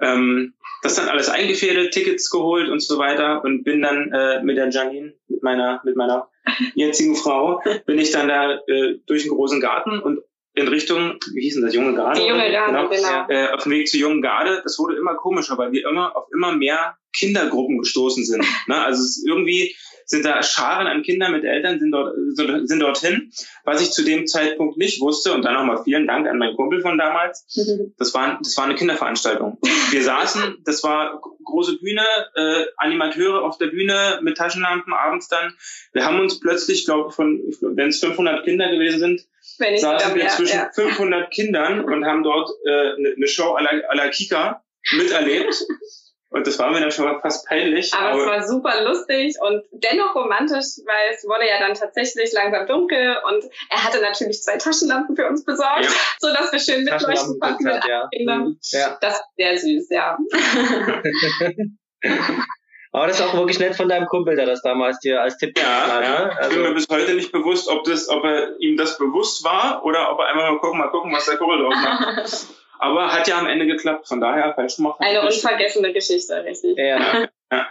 Ähm, 0.00 0.54
das 0.82 0.94
dann 0.94 1.08
alles 1.08 1.28
eingefädelt, 1.28 1.92
Tickets 1.92 2.30
geholt 2.30 2.68
und 2.68 2.80
so 2.80 2.98
weiter 2.98 3.42
und 3.44 3.64
bin 3.64 3.82
dann 3.82 4.12
äh, 4.12 4.42
mit 4.42 4.56
der 4.56 4.70
Janine, 4.70 5.14
mit 5.26 5.42
meiner, 5.42 5.80
mit 5.84 5.96
meiner 5.96 6.30
jetzigen 6.74 7.16
Frau, 7.16 7.62
bin 7.86 7.98
ich 7.98 8.12
dann 8.12 8.28
da 8.28 8.60
äh, 8.68 8.98
durch 9.06 9.24
den 9.24 9.32
großen 9.32 9.60
Garten 9.60 9.98
und 9.98 10.20
in 10.58 10.68
Richtung, 10.68 11.18
wie 11.34 11.42
hieß 11.42 11.54
denn 11.54 11.64
das, 11.64 11.74
Junge 11.74 11.94
Garde? 11.94 12.20
Die 12.20 12.26
Junge 12.26 12.50
Garde, 12.50 12.72
genau. 12.72 12.88
genau. 12.88 13.28
Äh, 13.28 13.52
auf 13.52 13.62
dem 13.62 13.72
Weg 13.72 13.88
zur 13.88 14.00
Jungen 14.00 14.22
Garde, 14.22 14.60
das 14.62 14.78
wurde 14.78 14.96
immer 14.96 15.14
komischer, 15.14 15.56
weil 15.58 15.72
wir 15.72 15.88
immer 15.88 16.16
auf 16.16 16.26
immer 16.32 16.52
mehr 16.52 16.96
Kindergruppen 17.14 17.78
gestoßen 17.78 18.24
sind. 18.24 18.44
ne? 18.66 18.82
Also 18.82 19.02
es 19.02 19.24
irgendwie 19.24 19.74
sind 20.08 20.24
da 20.24 20.42
Scharen 20.42 20.86
an 20.86 21.02
Kindern 21.02 21.32
mit 21.32 21.44
Eltern 21.44 21.78
sind, 21.78 21.92
dort, 21.92 22.14
sind 22.34 22.80
dorthin. 22.80 23.30
Was 23.64 23.82
ich 23.82 23.90
zu 23.90 24.02
dem 24.02 24.26
Zeitpunkt 24.26 24.78
nicht 24.78 25.02
wusste, 25.02 25.34
und 25.34 25.44
dann 25.44 25.52
nochmal 25.52 25.84
vielen 25.84 26.06
Dank 26.06 26.26
an 26.26 26.38
meinen 26.38 26.56
Kumpel 26.56 26.80
von 26.80 26.96
damals, 26.96 27.44
das 27.98 28.14
war, 28.14 28.38
das 28.42 28.56
war 28.56 28.64
eine 28.64 28.74
Kinderveranstaltung. 28.74 29.58
Wir 29.90 30.02
saßen, 30.02 30.62
das 30.64 30.82
war 30.82 31.20
große 31.44 31.78
Bühne, 31.78 32.02
äh, 32.36 32.64
Animateure 32.78 33.42
auf 33.42 33.58
der 33.58 33.66
Bühne 33.66 34.20
mit 34.22 34.38
Taschenlampen 34.38 34.94
abends 34.94 35.28
dann. 35.28 35.52
Wir 35.92 36.06
haben 36.06 36.20
uns 36.20 36.40
plötzlich, 36.40 36.86
glaube 36.86 37.10
ich, 37.10 37.14
von, 37.14 37.42
wenn 37.60 37.88
es 37.88 38.00
500 38.00 38.44
Kinder 38.44 38.70
gewesen 38.70 38.98
sind, 38.98 39.26
saßen 39.58 40.14
wir 40.14 40.28
zwischen 40.28 40.58
ja. 40.58 40.70
500 40.74 41.30
Kindern 41.30 41.84
und 41.84 42.04
haben 42.04 42.22
dort 42.22 42.50
äh, 42.64 42.70
eine 42.70 43.14
ne 43.16 43.26
Show 43.26 43.56
à 43.56 43.62
la, 43.62 43.70
à 43.70 43.96
la 43.96 44.08
Kika 44.08 44.62
miterlebt. 44.96 45.54
Und 46.30 46.46
das 46.46 46.58
war 46.58 46.70
mir 46.70 46.80
dann 46.80 46.90
schon 46.90 47.20
fast 47.22 47.46
peinlich. 47.46 47.94
Aber, 47.94 48.10
aber, 48.10 48.20
es 48.20 48.26
war 48.26 48.46
super 48.46 48.84
lustig 48.84 49.36
und 49.40 49.64
dennoch 49.72 50.14
romantisch, 50.14 50.76
weil 50.84 51.14
es 51.14 51.24
wurde 51.24 51.48
ja 51.48 51.58
dann 51.58 51.72
tatsächlich 51.72 52.32
langsam 52.32 52.66
dunkel 52.66 53.16
und 53.26 53.44
er 53.70 53.84
hatte 53.84 54.02
natürlich 54.02 54.42
zwei 54.42 54.58
Taschenlampen 54.58 55.16
für 55.16 55.26
uns 55.26 55.46
besorgt, 55.46 55.84
ja. 55.84 55.90
so 56.18 56.28
dass 56.28 56.52
wir 56.52 56.58
schön 56.58 56.84
mitleuchten 56.84 57.40
konnten 57.40 57.64
mit 57.64 57.82
ja. 57.88 58.08
Kindern. 58.14 58.42
Mhm. 58.42 58.58
Ja. 58.72 58.98
Das 59.00 59.14
war 59.14 59.24
sehr 59.38 59.56
süß, 59.56 59.88
ja. 59.88 60.18
Aber 62.98 63.06
das 63.06 63.20
ist 63.20 63.26
auch 63.26 63.34
wirklich 63.34 63.60
nett 63.60 63.76
von 63.76 63.88
deinem 63.88 64.06
Kumpel, 64.06 64.34
der 64.34 64.44
das 64.44 64.60
damals 64.60 64.98
dir 64.98 65.22
als 65.22 65.38
Tipp 65.38 65.56
ja, 65.56 65.64
hat. 65.64 66.02
Ja. 66.02 66.10
Ne? 66.24 66.36
Also 66.36 66.50
ich 66.50 66.56
bin 66.56 66.62
mir 66.64 66.74
bis 66.74 66.88
heute 66.90 67.14
nicht 67.14 67.30
bewusst, 67.30 67.68
ob 67.68 67.84
das, 67.84 68.08
ob 68.08 68.24
er 68.24 68.58
ihm 68.58 68.76
das 68.76 68.98
bewusst 68.98 69.44
war 69.44 69.84
oder 69.84 70.10
ob 70.10 70.18
er 70.18 70.26
einfach 70.26 70.50
mal 70.50 70.58
gucken, 70.58 70.78
mal 70.80 70.88
gucken, 70.88 71.12
was 71.12 71.26
der 71.26 71.36
Kumpel 71.36 71.60
drauf 71.60 71.74
macht. 71.74 72.46
Aber 72.80 73.12
hat 73.12 73.28
ja 73.28 73.38
am 73.38 73.46
Ende 73.46 73.66
geklappt, 73.66 74.08
von 74.08 74.20
daher 74.20 74.52
falsch 74.54 74.76
gemacht. 74.76 74.96
Eine 74.98 75.22
unvergessene 75.22 75.92
Geschichte, 75.92 76.42
richtig. 76.44 76.76
Ja. 76.76 77.28
ja. 77.52 77.66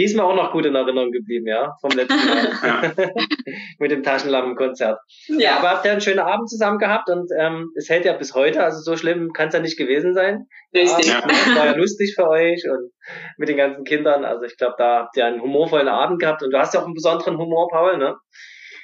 Die 0.00 0.04
ist 0.04 0.16
mir 0.16 0.24
auch 0.24 0.34
noch 0.34 0.50
gut 0.50 0.64
in 0.64 0.74
Erinnerung 0.74 1.12
geblieben, 1.12 1.46
ja, 1.46 1.76
vom 1.82 1.90
letzten 1.90 2.26
Mal. 2.26 2.94
Mit 3.78 3.90
dem 3.90 4.02
Taschenlampenkonzert. 4.02 4.98
Ja. 5.26 5.38
ja. 5.38 5.56
Aber 5.58 5.72
habt 5.72 5.84
ihr 5.84 5.92
einen 5.92 6.00
schönen 6.00 6.20
Abend 6.20 6.48
zusammen 6.48 6.78
gehabt 6.78 7.10
und 7.10 7.30
ähm, 7.38 7.70
es 7.76 7.90
hält 7.90 8.06
ja 8.06 8.14
bis 8.14 8.34
heute, 8.34 8.64
also 8.64 8.80
so 8.80 8.96
schlimm 8.96 9.34
kann 9.34 9.48
es 9.48 9.54
ja 9.54 9.60
nicht 9.60 9.76
gewesen 9.76 10.14
sein. 10.14 10.46
Richtig. 10.74 11.08
Ja. 11.08 11.22
Es 11.28 11.54
war 11.54 11.66
ja 11.66 11.76
lustig 11.76 12.14
für 12.14 12.26
euch 12.30 12.64
und 12.66 12.90
mit 13.36 13.50
den 13.50 13.58
ganzen 13.58 13.84
Kindern. 13.84 14.24
Also 14.24 14.44
ich 14.44 14.56
glaube, 14.56 14.76
da 14.78 15.00
habt 15.00 15.18
ihr 15.18 15.26
einen 15.26 15.42
humorvollen 15.42 15.88
Abend 15.88 16.18
gehabt 16.18 16.42
und 16.42 16.50
du 16.50 16.58
hast 16.58 16.72
ja 16.72 16.80
auch 16.80 16.86
einen 16.86 16.94
besonderen 16.94 17.36
Humor, 17.36 17.68
Paul, 17.68 17.98
ne? 17.98 18.16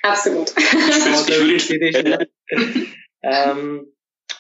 Absolut. 0.03 0.53
Ich, 0.59 1.71
ich, 1.71 1.97
ähm, 3.23 3.87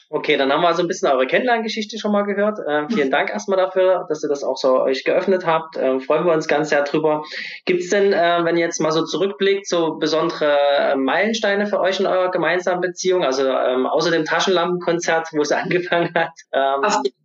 Okay, 0.08 0.36
dann 0.36 0.52
haben 0.52 0.62
wir 0.62 0.68
also 0.68 0.82
ein 0.82 0.88
bisschen 0.88 1.08
eure 1.08 1.26
Kennenlerngeschichte 1.26 1.98
schon 1.98 2.12
mal 2.12 2.22
gehört. 2.22 2.60
Ähm, 2.68 2.88
vielen 2.88 3.10
Dank 3.10 3.30
erstmal 3.30 3.58
dafür, 3.58 4.06
dass 4.08 4.22
ihr 4.22 4.28
das 4.28 4.44
auch 4.44 4.56
so 4.56 4.80
euch 4.80 5.02
geöffnet 5.02 5.44
habt. 5.44 5.76
Ähm, 5.76 6.00
freuen 6.00 6.24
wir 6.24 6.32
uns 6.32 6.46
ganz 6.46 6.68
sehr 6.68 6.84
drüber. 6.84 7.24
Gibt 7.64 7.80
es 7.80 7.90
denn, 7.90 8.12
äh, 8.12 8.44
wenn 8.44 8.56
ihr 8.56 8.64
jetzt 8.64 8.80
mal 8.80 8.92
so 8.92 9.04
zurückblickt, 9.04 9.66
so 9.66 9.96
besondere 9.96 10.56
äh, 10.92 10.94
Meilensteine 10.94 11.66
für 11.66 11.80
euch 11.80 11.98
in 11.98 12.06
eurer 12.06 12.30
gemeinsamen 12.30 12.80
Beziehung? 12.80 13.24
Also 13.24 13.48
ähm, 13.48 13.86
außer 13.86 14.12
dem 14.12 14.24
Taschenlampenkonzert, 14.24 15.28
wo 15.32 15.42
es 15.42 15.50
angefangen 15.52 16.14
hat. 16.14 16.30
Ähm, 16.52 16.82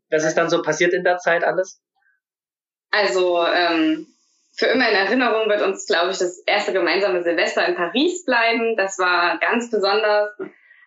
was 0.10 0.26
ist 0.26 0.36
dann 0.36 0.50
so 0.50 0.64
passiert 0.64 0.94
in 0.94 1.04
der 1.04 1.18
Zeit 1.18 1.44
alles? 1.44 1.80
Also 2.90 3.46
ähm, 3.46 4.08
für 4.54 4.66
immer 4.66 4.90
in 4.90 4.96
Erinnerung 4.96 5.48
wird 5.50 5.62
uns, 5.62 5.86
glaube 5.86 6.12
ich, 6.12 6.18
das 6.18 6.40
erste 6.48 6.74
gemeinsame 6.74 7.24
Silvester 7.24 7.66
in 7.68 7.76
Paris 7.76 8.26
bleiben. 8.26 8.76
Das 8.76 8.98
war 8.98 9.38
ganz 9.38 9.70
besonders. 9.70 10.32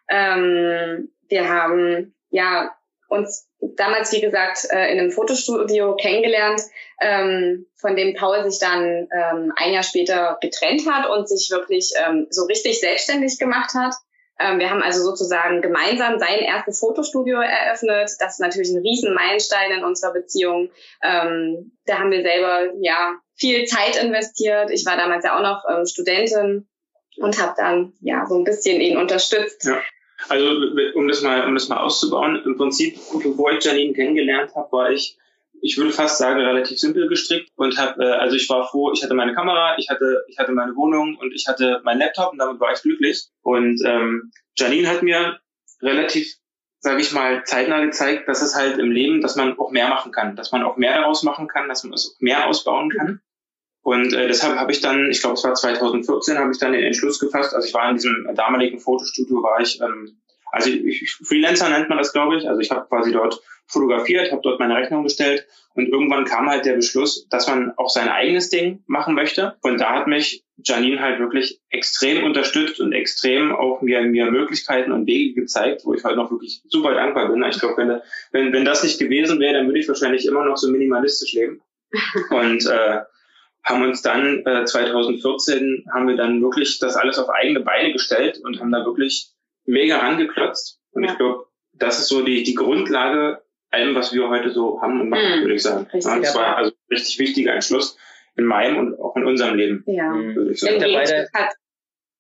Ähm, 0.09 1.14
wir 1.35 1.49
haben 1.49 2.15
ja 2.31 2.73
uns 3.09 3.49
damals, 3.61 4.13
wie 4.13 4.21
gesagt, 4.21 4.67
äh, 4.71 4.93
in 4.93 5.01
einem 5.01 5.11
Fotostudio 5.11 5.97
kennengelernt, 5.97 6.63
ähm, 7.01 7.67
von 7.75 7.97
dem 7.97 8.15
Paul 8.15 8.49
sich 8.49 8.61
dann 8.61 9.09
ähm, 9.13 9.53
ein 9.57 9.73
Jahr 9.73 9.83
später 9.83 10.39
getrennt 10.41 10.89
hat 10.89 11.09
und 11.09 11.29
sich 11.29 11.51
wirklich 11.51 11.93
ähm, 11.97 12.29
so 12.31 12.45
richtig 12.45 12.81
selbstständig 12.81 13.39
gemacht 13.39 13.75
hat. 13.75 13.95
Wir 14.37 14.69
haben 14.69 14.83
also 14.83 15.01
sozusagen 15.05 15.63
gemeinsam 15.63 16.19
sein 16.19 16.41
erstes 16.41 16.81
Fotostudio 16.81 17.39
eröffnet. 17.39 18.11
Das 18.19 18.33
ist 18.33 18.41
natürlich 18.41 18.71
ein 18.71 18.83
riesen 18.83 19.15
Meilenstein 19.15 19.71
in 19.71 19.85
unserer 19.85 20.13
Beziehung. 20.13 20.71
Da 21.01 21.99
haben 21.99 22.11
wir 22.11 22.23
selber 22.23 22.73
ja 22.81 23.15
viel 23.37 23.65
Zeit 23.67 23.95
investiert. 23.95 24.73
Ich 24.73 24.85
war 24.87 24.97
damals 24.97 25.25
ja 25.25 25.37
auch 25.37 25.41
noch 25.41 25.87
Studentin 25.87 26.67
und 27.19 27.41
habe 27.41 27.55
dann 27.57 27.93
ja 28.01 28.27
so 28.27 28.37
ein 28.37 28.43
bisschen 28.43 28.81
ihn 28.81 28.97
unterstützt. 28.97 29.67
Ja. 29.67 29.81
Also 30.29 30.47
um 30.95 31.09
das 31.09 31.23
mal, 31.23 31.47
um 31.47 31.55
das 31.55 31.69
mal 31.69 31.79
auszubauen, 31.79 32.43
im 32.45 32.57
Prinzip, 32.57 32.97
bevor 33.23 33.53
ich 33.53 33.65
Janine 33.65 33.93
kennengelernt 33.93 34.55
habe, 34.55 34.73
war 34.73 34.91
ich, 34.91 35.17
ich 35.61 35.77
würde 35.77 35.91
fast 35.91 36.19
sagen, 36.19 36.41
relativ 36.41 36.79
simpel 36.79 37.09
gestrickt 37.09 37.51
und 37.57 37.79
habe, 37.79 38.05
äh, 38.05 38.11
also 38.13 38.37
ich 38.37 38.49
war 38.49 38.69
froh, 38.69 38.93
ich 38.93 39.03
hatte 39.03 39.15
meine 39.15 39.35
Kamera, 39.35 39.77
ich 39.79 39.89
hatte, 39.89 40.25
ich 40.29 40.39
hatte 40.39 40.53
meine 40.53 40.75
Wohnung 40.77 41.17
und 41.17 41.33
ich 41.33 41.47
hatte 41.47 41.81
meinen 41.85 42.01
Laptop 42.01 42.33
und 42.33 42.39
damit 42.39 42.61
war 42.61 42.73
ich 42.73 42.83
glücklich. 42.83 43.29
Und 43.43 43.81
ähm, 43.85 44.31
Janine 44.57 44.89
hat 44.89 45.03
mir 45.03 45.39
relativ, 45.83 46.35
sage 46.81 47.01
ich 47.01 47.13
mal, 47.13 47.45
zeitnah 47.45 47.85
gezeigt, 47.85 48.29
dass 48.29 48.43
es 48.43 48.55
halt 48.55 48.79
im 48.79 48.91
Leben, 48.91 49.21
dass 49.21 49.37
man 49.37 49.59
auch 49.59 49.71
mehr 49.71 49.89
machen 49.89 50.13
kann, 50.13 50.37
dass 50.37 50.53
man 50.53 50.63
auch 50.63 50.77
mehr 50.77 50.97
daraus 50.97 51.23
machen 51.23 51.49
kann, 51.49 51.69
dass 51.69 51.85
man 51.85 51.95
es 51.95 52.15
auch 52.15 52.21
mehr 52.21 52.47
ausbauen 52.47 52.91
kann. 52.91 53.21
Und 53.85 54.15
äh, 54.15 54.29
deshalb 54.29 54.57
habe 54.57 54.73
ich 54.73 54.81
dann, 54.81 55.11
ich 55.11 55.21
glaube, 55.21 55.35
es 55.35 55.45
war 55.45 55.53
2014, 55.53 56.39
habe 56.39 56.51
ich 56.51 56.59
dann 56.59 56.73
den 56.73 56.83
Entschluss 56.83 57.21
gefasst. 57.21 57.55
Also 57.55 57.69
ich 57.69 57.75
war 57.75 57.91
in 57.91 57.97
diesem 57.97 58.27
damaligen 58.35 58.79
Fotostudio, 58.81 59.43
war 59.43 59.61
ich, 59.61 59.79
ähm, 59.83 60.17
also 60.51 60.71
ich, 60.71 61.19
Freelancer 61.23 61.69
nennt 61.69 61.91
man 61.91 61.99
das, 61.99 62.15
glaube 62.15 62.39
ich. 62.39 62.49
Also 62.49 62.61
ich 62.61 62.71
habe 62.71 62.89
quasi 62.89 63.13
dort 63.13 63.43
fotografiert, 63.67 64.33
habe 64.33 64.41
dort 64.43 64.59
meine 64.59 64.75
Rechnung 64.75 65.03
gestellt 65.03 65.47
und 65.75 65.87
irgendwann 65.89 66.25
kam 66.25 66.49
halt 66.49 66.65
der 66.65 66.77
Beschluss, 66.77 67.29
dass 67.29 67.47
man 67.47 67.73
auch 67.77 67.91
sein 67.91 68.09
eigenes 68.09 68.49
Ding 68.49 68.83
machen 68.87 69.15
möchte. 69.15 69.57
Und 69.61 69.79
da 69.79 69.93
hat 69.93 70.07
mich 70.07 70.45
Janine 70.65 71.01
halt 71.01 71.19
wirklich 71.19 71.61
extrem 71.69 72.25
unterstützt 72.25 72.81
und 72.81 72.93
extrem 72.95 73.55
auch 73.55 73.83
mir, 73.83 74.01
mir 74.01 74.31
Möglichkeiten 74.31 74.93
und 74.93 75.07
Wege 75.07 75.43
gezeigt, 75.43 75.83
wo 75.85 75.93
ich 75.93 76.05
heute 76.05 76.17
noch 76.17 76.31
wirklich 76.31 76.63
super 76.69 76.95
dankbar 76.95 77.29
bin. 77.29 77.45
Ich 77.51 77.61
glaube, 77.61 77.77
wenn, 77.77 78.01
wenn, 78.33 78.53
wenn 78.55 78.65
das 78.65 78.83
nicht 78.83 78.99
gewesen 78.99 79.41
wäre, 79.41 79.55
dann 79.55 79.67
würde 79.67 79.81
ich 79.81 79.89
wahrscheinlich 79.89 80.25
immer 80.25 80.47
noch 80.47 80.57
so 80.57 80.71
minimalistisch 80.71 81.35
leben. 81.35 81.61
Und 82.31 82.65
äh, 82.65 83.01
haben 83.65 83.83
uns 83.83 84.03
dann 84.03 84.45
äh, 84.45 84.65
2014 84.65 85.87
haben 85.93 86.07
wir 86.07 86.17
dann 86.17 86.43
wirklich 86.43 86.79
das 86.79 86.97
alles 86.97 87.19
auf 87.19 87.31
eigene 87.31 87.61
Beine 87.61 87.93
gestellt 87.93 88.41
und 88.45 88.61
haben 88.61 88.71
da 88.71 88.85
wirklich 88.85 89.33
mega 89.65 89.99
rangeklotzt. 89.99 90.81
Und 90.93 91.05
ja. 91.05 91.13
ich 91.13 91.17
glaube, 91.17 91.47
das 91.73 91.99
ist 91.99 92.09
so 92.09 92.23
die, 92.23 92.43
die 92.43 92.55
Grundlage 92.55 93.43
allem, 93.71 93.95
was 93.95 94.13
wir 94.13 94.29
heute 94.29 94.51
so 94.51 94.81
haben 94.81 95.01
und 95.01 95.09
machen, 95.09 95.41
mhm. 95.41 95.41
würde 95.43 95.55
ich 95.55 95.63
sagen. 95.63 95.87
Richtig, 95.93 96.05
ja, 96.05 96.21
das 96.21 96.35
war 96.37 96.57
also 96.57 96.73
richtig 96.91 97.19
wichtiger 97.19 97.55
Entschluss 97.55 97.99
in 98.37 98.45
meinem 98.45 98.79
und 98.79 99.01
auch 99.01 99.17
in 99.17 99.25
unserem 99.25 99.57
Leben. 99.57 99.83
Ja. 99.87 100.13
Würde 100.13 100.53
ich 100.53 100.61
sagen. 100.61 100.81
Ja, 100.81 100.99
beide, 100.99 101.29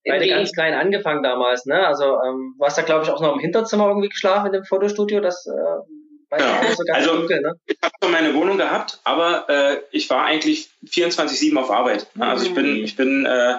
beide 0.05 0.29
ganz 0.29 0.53
klein 0.53 0.75
angefangen 0.75 1.23
damals, 1.23 1.67
ne? 1.67 1.87
Also 1.87 2.05
ähm, 2.05 2.55
du 2.59 2.65
hast 2.65 2.79
da 2.79 2.83
glaube 2.83 3.05
ich 3.05 3.11
auch 3.11 3.21
noch 3.21 3.35
im 3.35 3.41
Hinterzimmer 3.41 3.89
irgendwie 3.89 4.09
geschlafen 4.09 4.47
in 4.47 4.53
dem 4.53 4.65
Fotostudio, 4.65 5.21
das 5.21 5.47
äh, 5.47 5.95
ja. 6.39 6.61
also 6.93 7.17
dunkel, 7.17 7.41
ne? 7.41 7.55
ich 7.67 7.77
habe 7.83 7.95
schon 8.03 8.13
meine 8.13 8.35
Wohnung 8.35 8.59
gehabt, 8.59 9.01
aber 9.05 9.49
äh, 9.49 9.81
ich 9.91 10.09
war 10.11 10.25
eigentlich 10.25 10.71
24/7 10.87 11.57
auf 11.57 11.71
Arbeit. 11.71 12.07
Ne? 12.15 12.27
Also 12.27 12.47
ich 12.47 12.55
bin, 12.55 12.79
mhm. 12.79 12.85
ich 12.85 12.97
bin, 12.97 13.27
äh, 13.27 13.59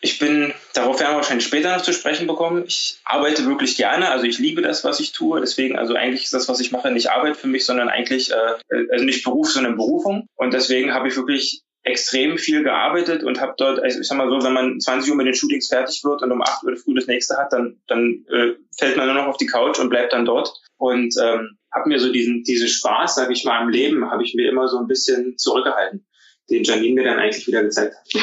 ich 0.00 0.18
bin, 0.18 0.52
darauf 0.74 1.00
werden 1.00 1.12
wir 1.12 1.16
wahrscheinlich 1.16 1.46
später 1.46 1.74
noch 1.74 1.82
zu 1.82 1.92
sprechen 1.92 2.26
bekommen. 2.26 2.64
Ich 2.66 2.98
arbeite 3.04 3.46
wirklich 3.46 3.76
gerne, 3.76 4.10
also 4.10 4.26
ich 4.26 4.38
liebe 4.38 4.62
das, 4.62 4.84
was 4.84 5.00
ich 5.00 5.12
tue. 5.12 5.40
Deswegen, 5.40 5.76
also 5.76 5.94
eigentlich 5.94 6.24
ist 6.24 6.32
das, 6.32 6.48
was 6.48 6.60
ich 6.60 6.70
mache, 6.70 6.90
nicht 6.90 7.10
Arbeit 7.10 7.36
für 7.36 7.48
mich, 7.48 7.64
sondern 7.64 7.88
eigentlich, 7.88 8.30
äh, 8.30 8.84
also 8.92 9.04
nicht 9.04 9.24
Beruf, 9.24 9.50
sondern 9.50 9.76
Berufung. 9.76 10.28
Und 10.36 10.54
deswegen 10.54 10.94
habe 10.94 11.08
ich 11.08 11.16
wirklich 11.16 11.62
extrem 11.82 12.38
viel 12.38 12.62
gearbeitet 12.62 13.24
und 13.24 13.40
habe 13.40 13.54
dort, 13.56 13.80
also 13.80 14.00
ich 14.00 14.06
sag 14.06 14.18
mal 14.18 14.28
so, 14.28 14.44
wenn 14.44 14.52
man 14.52 14.78
20 14.78 15.10
Uhr 15.10 15.16
mit 15.16 15.26
den 15.26 15.34
Shootings 15.34 15.68
fertig 15.68 16.04
wird 16.04 16.22
und 16.22 16.30
um 16.30 16.42
8 16.42 16.62
Uhr 16.64 16.76
früh 16.76 16.94
das 16.94 17.06
nächste 17.06 17.36
hat, 17.36 17.52
dann, 17.52 17.80
dann 17.86 18.24
äh, 18.30 18.54
fällt 18.76 18.96
man 18.96 19.06
nur 19.06 19.14
noch 19.14 19.26
auf 19.26 19.36
die 19.36 19.46
Couch 19.46 19.78
und 19.78 19.88
bleibt 19.88 20.12
dann 20.12 20.24
dort. 20.24 20.52
Und 20.78 21.14
ähm, 21.20 21.58
habe 21.74 21.88
mir 21.88 22.00
so 22.00 22.10
diesen, 22.10 22.44
diesen 22.44 22.68
Spaß, 22.68 23.16
sage 23.16 23.32
ich 23.32 23.44
mal, 23.44 23.62
im 23.62 23.68
Leben, 23.68 24.10
habe 24.10 24.22
ich 24.22 24.34
mir 24.34 24.48
immer 24.48 24.68
so 24.68 24.78
ein 24.78 24.86
bisschen 24.86 25.36
zurückgehalten, 25.36 26.06
den 26.50 26.64
Janine 26.64 26.94
mir 26.94 27.04
dann 27.04 27.18
eigentlich 27.18 27.46
wieder 27.46 27.62
gezeigt 27.62 27.94
hat. 27.94 28.22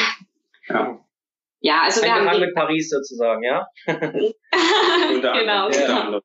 Ja. 0.68 0.98
Ja, 1.60 1.82
also 1.82 2.02
wir 2.02 2.12
haben 2.12 2.40
mit 2.40 2.54
Paris 2.56 2.90
sozusagen, 2.90 3.44
ja. 3.44 3.68
genau. 3.86 5.70
Ja. 5.70 6.20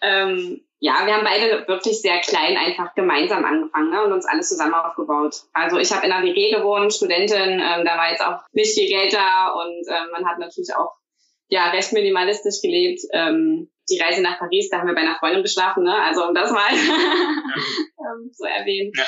Ähm, 0.00 0.62
ja, 0.80 1.04
wir 1.04 1.14
haben 1.14 1.24
beide 1.24 1.66
wirklich 1.66 2.00
sehr 2.00 2.20
klein 2.20 2.56
einfach 2.56 2.94
gemeinsam 2.94 3.44
angefangen 3.44 3.90
ne, 3.90 4.04
und 4.04 4.12
uns 4.12 4.26
alles 4.26 4.48
zusammen 4.48 4.74
aufgebaut. 4.74 5.42
Also 5.52 5.78
ich 5.78 5.92
habe 5.92 6.06
in 6.06 6.12
einer 6.12 6.24
WG 6.24 6.50
gewohnt, 6.50 6.94
Studentin, 6.94 7.60
ähm, 7.60 7.84
da 7.84 7.96
war 7.96 8.10
jetzt 8.10 8.24
auch 8.24 8.40
nicht 8.52 8.74
viel 8.74 8.88
Geld 8.88 9.12
da 9.12 9.48
und 9.48 9.86
ähm, 9.88 10.10
man 10.12 10.26
hat 10.26 10.38
natürlich 10.38 10.74
auch 10.76 10.92
ja 11.48 11.70
recht 11.70 11.92
minimalistisch 11.92 12.60
gelebt. 12.62 13.00
Ähm, 13.12 13.70
die 13.90 14.00
Reise 14.00 14.22
nach 14.22 14.38
Paris, 14.38 14.68
da 14.70 14.78
haben 14.78 14.88
wir 14.88 14.94
bei 14.94 15.02
einer 15.02 15.16
Freundin 15.16 15.42
geschlafen, 15.42 15.84
ne? 15.84 15.94
Also 15.94 16.26
um 16.26 16.34
das 16.34 16.50
mal 16.50 16.70
ähm, 16.72 18.30
so 18.32 18.44
erwähnen. 18.44 18.92
Ja. 18.94 19.04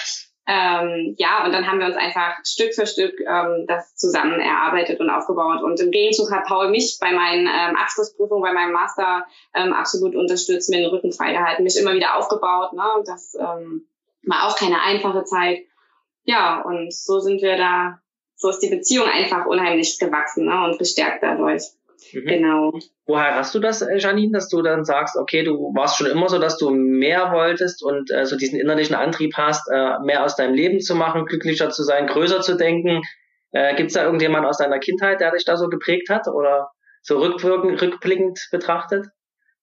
Ähm, 0.53 1.15
ja, 1.17 1.45
und 1.45 1.53
dann 1.53 1.69
haben 1.69 1.79
wir 1.79 1.87
uns 1.87 1.97
einfach 1.97 2.35
Stück 2.45 2.75
für 2.75 2.85
Stück 2.85 3.21
ähm, 3.21 3.67
das 3.69 3.95
zusammen 3.95 4.41
erarbeitet 4.41 4.99
und 4.99 5.09
aufgebaut. 5.09 5.63
Und 5.63 5.79
im 5.79 5.93
Gegenzug 5.93 6.33
hat 6.33 6.45
Paul 6.45 6.71
mich 6.71 6.99
bei 7.01 7.13
meinen 7.13 7.47
ähm, 7.47 7.77
Abschlussprüfungen, 7.77 8.43
bei 8.43 8.53
meinem 8.53 8.73
Master 8.73 9.27
ähm, 9.55 9.73
absolut 9.73 10.17
unterstützt, 10.17 10.69
mir 10.69 10.79
den 10.79 10.91
Rücken 10.91 11.13
freigehalten, 11.13 11.63
mich 11.63 11.77
immer 11.77 11.95
wieder 11.95 12.17
aufgebaut. 12.17 12.73
Ne? 12.73 12.83
Und 12.97 13.07
das 13.07 13.37
ähm, 13.39 13.87
war 14.25 14.49
auch 14.49 14.57
keine 14.57 14.83
einfache 14.83 15.23
Zeit. 15.23 15.61
Ja, 16.25 16.63
und 16.63 16.93
so 16.93 17.21
sind 17.21 17.43
wir 17.43 17.57
da, 17.57 18.01
so 18.35 18.49
ist 18.49 18.59
die 18.59 18.71
Beziehung 18.71 19.07
einfach 19.07 19.47
unheimlich 19.47 20.01
gewachsen 20.01 20.47
ne? 20.47 20.65
und 20.65 20.81
gestärkt 20.81 21.23
dadurch. 21.23 21.63
Mhm. 22.13 22.27
Genau. 22.27 22.73
Woher 23.07 23.35
hast 23.37 23.55
du 23.55 23.59
das, 23.59 23.83
äh, 23.83 23.99
Janine, 23.99 24.33
dass 24.33 24.49
du 24.49 24.63
dann 24.63 24.85
sagst, 24.85 25.17
okay, 25.17 25.43
du 25.43 25.73
warst 25.75 25.97
schon 25.97 26.07
immer 26.07 26.29
so, 26.29 26.39
dass 26.39 26.57
du 26.59 26.71
mehr 26.71 27.33
wolltest 27.33 27.83
und 27.83 28.11
äh, 28.11 28.27
so 28.27 28.37
diesen 28.37 28.59
innerlichen 28.59 28.95
Antrieb 28.95 29.35
hast, 29.37 29.69
äh, 29.73 29.99
mehr 30.01 30.25
aus 30.25 30.37
deinem 30.37 30.55
Leben 30.55 30.81
zu 30.81 30.95
machen, 30.95 31.27
glücklicher 31.27 31.71
zu 31.71 31.83
sein, 31.83 32.07
größer 32.07 32.41
zu 32.41 32.57
denken? 32.57 33.03
Äh, 33.53 33.75
Gibt 33.77 33.89
es 33.89 33.95
da 33.95 34.05
irgendjemand 34.05 34.47
aus 34.47 34.59
deiner 34.59 34.79
Kindheit, 34.79 35.21
der 35.21 35.33
dich 35.33 35.45
da 35.45 35.57
so 35.57 35.69
geprägt 35.69 36.09
hat 36.09 36.29
oder 36.29 36.71
so 37.03 37.19
rückwirkend, 37.19 37.81
rückblickend 37.81 38.49
betrachtet? 38.51 39.07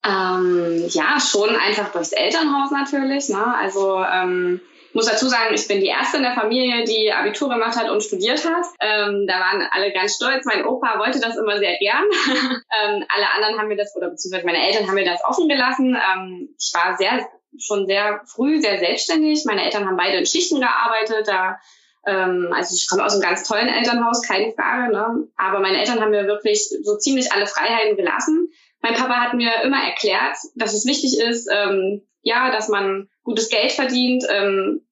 Ähm, 0.05 0.85
ja, 0.89 1.19
schon 1.19 1.55
einfach 1.55 1.91
durchs 1.91 2.11
Elternhaus 2.11 2.71
natürlich. 2.71 3.29
Ne? 3.29 3.55
Also 3.59 4.03
ähm, 4.03 4.61
muss 4.97 5.05
dazu 5.05 5.27
sagen, 5.27 5.53
ich 5.53 5.67
bin 5.67 5.79
die 5.79 5.85
erste 5.85 6.17
in 6.17 6.23
der 6.23 6.33
Familie, 6.33 6.83
die 6.83 7.13
Abitur 7.13 7.49
gemacht 7.49 7.77
hat 7.77 7.91
und 7.91 8.01
studiert 8.01 8.43
hat. 8.43 8.65
Ähm, 8.79 9.27
da 9.27 9.39
waren 9.39 9.63
alle 9.69 9.93
ganz 9.93 10.15
stolz. 10.15 10.43
Mein 10.45 10.65
Opa 10.65 10.97
wollte 10.97 11.19
das 11.19 11.37
immer 11.37 11.59
sehr 11.59 11.77
gern. 11.77 12.03
ähm, 12.25 13.05
alle 13.07 13.31
anderen 13.35 13.59
haben 13.59 13.67
mir 13.67 13.77
das, 13.77 13.95
oder 13.95 14.09
beziehungsweise 14.09 14.47
meine 14.47 14.65
Eltern 14.65 14.87
haben 14.87 14.95
mir 14.95 15.05
das 15.05 15.23
offen 15.23 15.47
gelassen. 15.47 15.95
Ähm, 15.95 16.49
ich 16.59 16.71
war 16.73 16.97
sehr, 16.97 17.29
schon 17.59 17.85
sehr 17.85 18.21
früh 18.25 18.59
sehr 18.59 18.79
selbstständig. 18.79 19.45
Meine 19.45 19.63
Eltern 19.65 19.85
haben 19.85 19.97
beide 19.97 20.17
in 20.17 20.25
Schichten 20.25 20.59
gearbeitet. 20.61 21.27
Da 21.27 21.59
ähm, 22.07 22.51
also 22.51 22.73
ich 22.73 22.89
komme 22.89 23.05
aus 23.05 23.13
einem 23.13 23.21
ganz 23.21 23.47
tollen 23.47 23.69
Elternhaus, 23.69 24.23
keine 24.23 24.51
Frage. 24.53 24.91
Ne? 24.91 25.27
Aber 25.37 25.59
meine 25.59 25.77
Eltern 25.77 26.01
haben 26.01 26.09
mir 26.09 26.25
wirklich 26.25 26.69
so 26.81 26.97
ziemlich 26.97 27.31
alle 27.31 27.45
Freiheiten 27.45 27.97
gelassen. 27.97 28.51
Mein 28.81 28.95
Papa 28.95 29.13
hat 29.21 29.35
mir 29.35 29.61
immer 29.63 29.83
erklärt, 29.83 30.37
dass 30.55 30.73
es 30.73 30.87
wichtig 30.87 31.19
ist, 31.19 31.47
ähm, 31.51 32.01
ja, 32.23 32.49
dass 32.49 32.67
man 32.67 33.09
gutes 33.23 33.49
Geld 33.49 33.71
verdient, 33.71 34.25
ähm, 34.29 34.86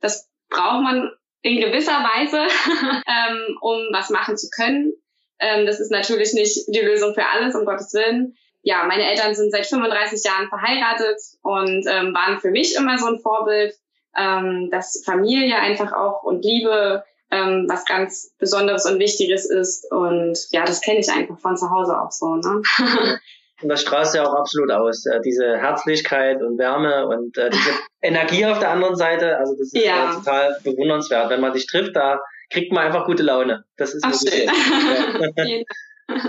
das 0.00 0.28
braucht 0.48 0.82
man 0.82 1.10
in 1.42 1.60
gewisser 1.60 1.92
Weise, 1.92 2.38
ähm, 3.06 3.58
um 3.60 3.88
was 3.92 4.10
machen 4.10 4.36
zu 4.36 4.48
können. 4.50 4.92
Ähm, 5.38 5.66
das 5.66 5.80
ist 5.80 5.90
natürlich 5.90 6.32
nicht 6.32 6.66
die 6.68 6.80
Lösung 6.80 7.14
für 7.14 7.26
alles, 7.26 7.54
um 7.54 7.64
Gottes 7.64 7.92
Willen. 7.94 8.36
Ja, 8.62 8.84
meine 8.84 9.08
Eltern 9.08 9.34
sind 9.34 9.52
seit 9.52 9.66
35 9.66 10.24
Jahren 10.24 10.48
verheiratet 10.48 11.20
und 11.42 11.86
ähm, 11.88 12.14
waren 12.14 12.40
für 12.40 12.50
mich 12.50 12.74
immer 12.74 12.98
so 12.98 13.06
ein 13.06 13.20
Vorbild, 13.20 13.74
ähm, 14.16 14.70
dass 14.70 15.02
Familie 15.04 15.56
einfach 15.56 15.92
auch 15.92 16.24
und 16.24 16.44
Liebe 16.44 17.04
ähm, 17.30 17.66
was 17.68 17.84
ganz 17.84 18.32
Besonderes 18.38 18.86
und 18.86 18.98
Wichtiges 18.98 19.48
ist. 19.48 19.90
Und 19.90 20.38
ja, 20.50 20.64
das 20.64 20.80
kenne 20.80 21.00
ich 21.00 21.10
einfach 21.10 21.38
von 21.38 21.56
zu 21.56 21.70
Hause 21.70 22.00
auch 22.00 22.10
so. 22.10 22.36
Ne? 22.36 22.62
Und 23.62 23.70
das 23.70 23.80
strahlst 23.80 24.14
ja 24.14 24.24
auch 24.24 24.34
absolut 24.34 24.70
aus. 24.70 25.06
Äh, 25.06 25.20
diese 25.24 25.56
Herzlichkeit 25.56 26.42
und 26.42 26.58
Wärme 26.58 27.06
und 27.06 27.38
äh, 27.38 27.50
diese 27.50 27.70
Energie 28.02 28.44
auf 28.44 28.58
der 28.58 28.70
anderen 28.70 28.96
Seite. 28.96 29.38
Also 29.38 29.54
das 29.54 29.72
ist 29.72 29.84
ja. 29.84 30.10
äh, 30.10 30.14
total 30.14 30.56
bewundernswert. 30.62 31.30
Wenn 31.30 31.40
man 31.40 31.52
dich 31.52 31.66
trifft, 31.66 31.96
da 31.96 32.20
kriegt 32.50 32.72
man 32.72 32.84
einfach 32.86 33.06
gute 33.06 33.22
Laune. 33.22 33.64
Das 33.76 33.94
ist 33.94 34.04
Ach, 34.04 34.14
schön. 34.14 34.48
Ja. 36.08 36.22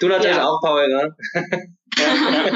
du 0.00 0.08
natürlich 0.08 0.36
ja. 0.36 0.48
auch, 0.48 0.60
Paul, 0.60 0.88
ne? 0.88 1.14
ja. 1.98 2.50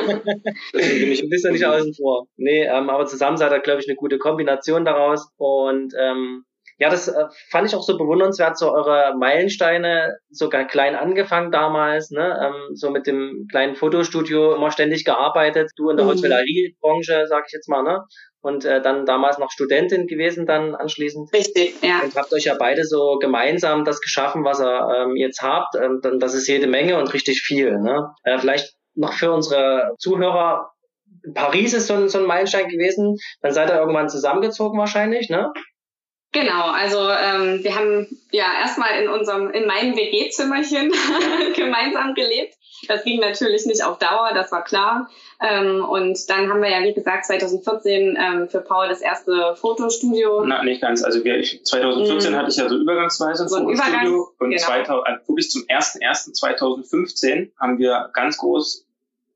du 0.73 1.29
bist 1.29 1.45
ja 1.45 1.53
nicht 1.53 1.65
außen 1.65 1.95
vor. 1.95 2.27
Nee, 2.37 2.65
ähm, 2.65 2.91
aber 2.91 3.07
zusammen 3.07 3.37
seid 3.37 3.53
ihr, 3.53 3.61
glaube 3.61 3.81
ich, 3.81 3.89
eine 3.89 3.95
gute 3.95 4.19
Kombination 4.19 4.85
daraus. 4.85 5.31
Und 5.37 5.95
ähm, 5.97 6.45
ja, 6.79 6.91
das 6.91 7.09
äh, 7.09 7.25
fand 7.50 7.69
ich 7.69 7.75
auch 7.75 7.83
so 7.83 7.97
bewundernswert, 7.97 8.59
so 8.59 8.73
eure 8.73 9.14
Meilensteine, 9.17 10.17
sogar 10.31 10.67
klein 10.67 10.97
angefangen 10.97 11.50
damals, 11.52 12.11
ne, 12.11 12.38
ähm, 12.43 12.75
so 12.75 12.91
mit 12.91 13.07
dem 13.07 13.47
kleinen 13.50 13.76
Fotostudio 13.76 14.55
immer 14.55 14.71
ständig 14.71 15.05
gearbeitet, 15.05 15.71
du 15.76 15.91
in 15.91 15.97
der 15.97 16.07
mhm. 16.07 16.11
Hotelleriebranche, 16.11 17.26
sag 17.26 17.45
ich 17.47 17.52
jetzt 17.52 17.69
mal, 17.69 17.83
ne, 17.83 18.05
und 18.43 18.64
äh, 18.64 18.83
dann 18.83 19.07
damals 19.07 19.38
noch 19.38 19.50
Studentin 19.50 20.07
gewesen 20.07 20.47
dann 20.47 20.75
anschließend. 20.75 21.33
Richtig, 21.33 21.81
ja. 21.83 22.00
Und 22.02 22.14
habt 22.17 22.33
euch 22.33 22.45
ja 22.45 22.57
beide 22.59 22.85
so 22.85 23.19
gemeinsam 23.21 23.85
das 23.85 24.00
geschaffen, 24.00 24.45
was 24.45 24.61
ihr 24.61 24.88
ähm, 24.97 25.17
jetzt 25.17 25.43
habt. 25.43 25.76
Ähm, 25.76 26.00
dann, 26.02 26.19
das 26.19 26.35
ist 26.35 26.49
jede 26.49 26.67
Menge 26.67 26.99
und 26.99 27.14
richtig 27.14 27.41
viel. 27.43 27.79
Ne? 27.79 28.11
Äh, 28.25 28.38
vielleicht 28.38 28.75
noch 28.95 29.12
für 29.12 29.31
unsere 29.31 29.95
Zuhörer, 29.99 30.73
Paris 31.35 31.73
ist 31.73 31.87
so 31.87 31.95
ein, 31.95 32.09
so 32.09 32.19
ein 32.19 32.26
Meilenstein 32.26 32.69
gewesen. 32.69 33.17
Dann 33.43 33.52
seid 33.52 33.71
ihr 33.71 33.79
irgendwann 33.79 34.09
zusammengezogen 34.09 34.79
wahrscheinlich, 34.79 35.31
ne? 35.31 35.52
Genau, 36.33 36.71
also 36.71 36.99
ähm, 37.11 37.62
wir 37.62 37.75
haben 37.75 38.07
ja 38.31 38.47
erstmal 38.61 39.03
in 39.03 39.09
unserem, 39.09 39.51
in 39.51 39.67
meinem 39.67 39.95
WG-Zimmerchen 39.95 40.91
gemeinsam 41.55 42.15
gelebt. 42.15 42.55
Das 42.89 43.05
ging 43.05 43.21
natürlich 43.21 43.67
nicht 43.67 43.85
auf 43.85 43.99
Dauer, 43.99 44.33
das 44.35 44.51
war 44.51 44.65
klar. 44.65 45.09
Ähm, 45.41 45.85
und 45.85 46.19
dann 46.31 46.49
haben 46.49 46.62
wir 46.62 46.71
ja, 46.71 46.83
wie 46.83 46.95
gesagt, 46.95 47.27
2014 47.27 48.17
ähm, 48.19 48.49
für 48.49 48.61
Paul 48.61 48.89
das 48.89 49.03
erste 49.03 49.55
Fotostudio. 49.57 50.45
Na, 50.45 50.65
nicht 50.65 50.81
ganz. 50.81 51.05
Also 51.05 51.23
wir, 51.23 51.37
ich, 51.37 51.65
2014 51.65 52.33
mhm. 52.33 52.37
hatte 52.37 52.51
ich 52.51 52.57
ja 52.57 52.69
so 52.69 52.77
übergangsweise 52.77 53.45
ein 53.45 53.49
so 53.49 53.59
Fotostudio. 53.59 53.93
Übergang, 53.93 54.25
und 54.39 54.51
genau. 54.51 54.62
2000, 54.62 55.07
also 55.07 55.35
bis 55.35 55.51
zum 55.51 55.62
1.1.2015 55.62 57.51
haben 57.61 57.79
wir 57.79 58.11
ganz 58.15 58.39
groß 58.39 58.87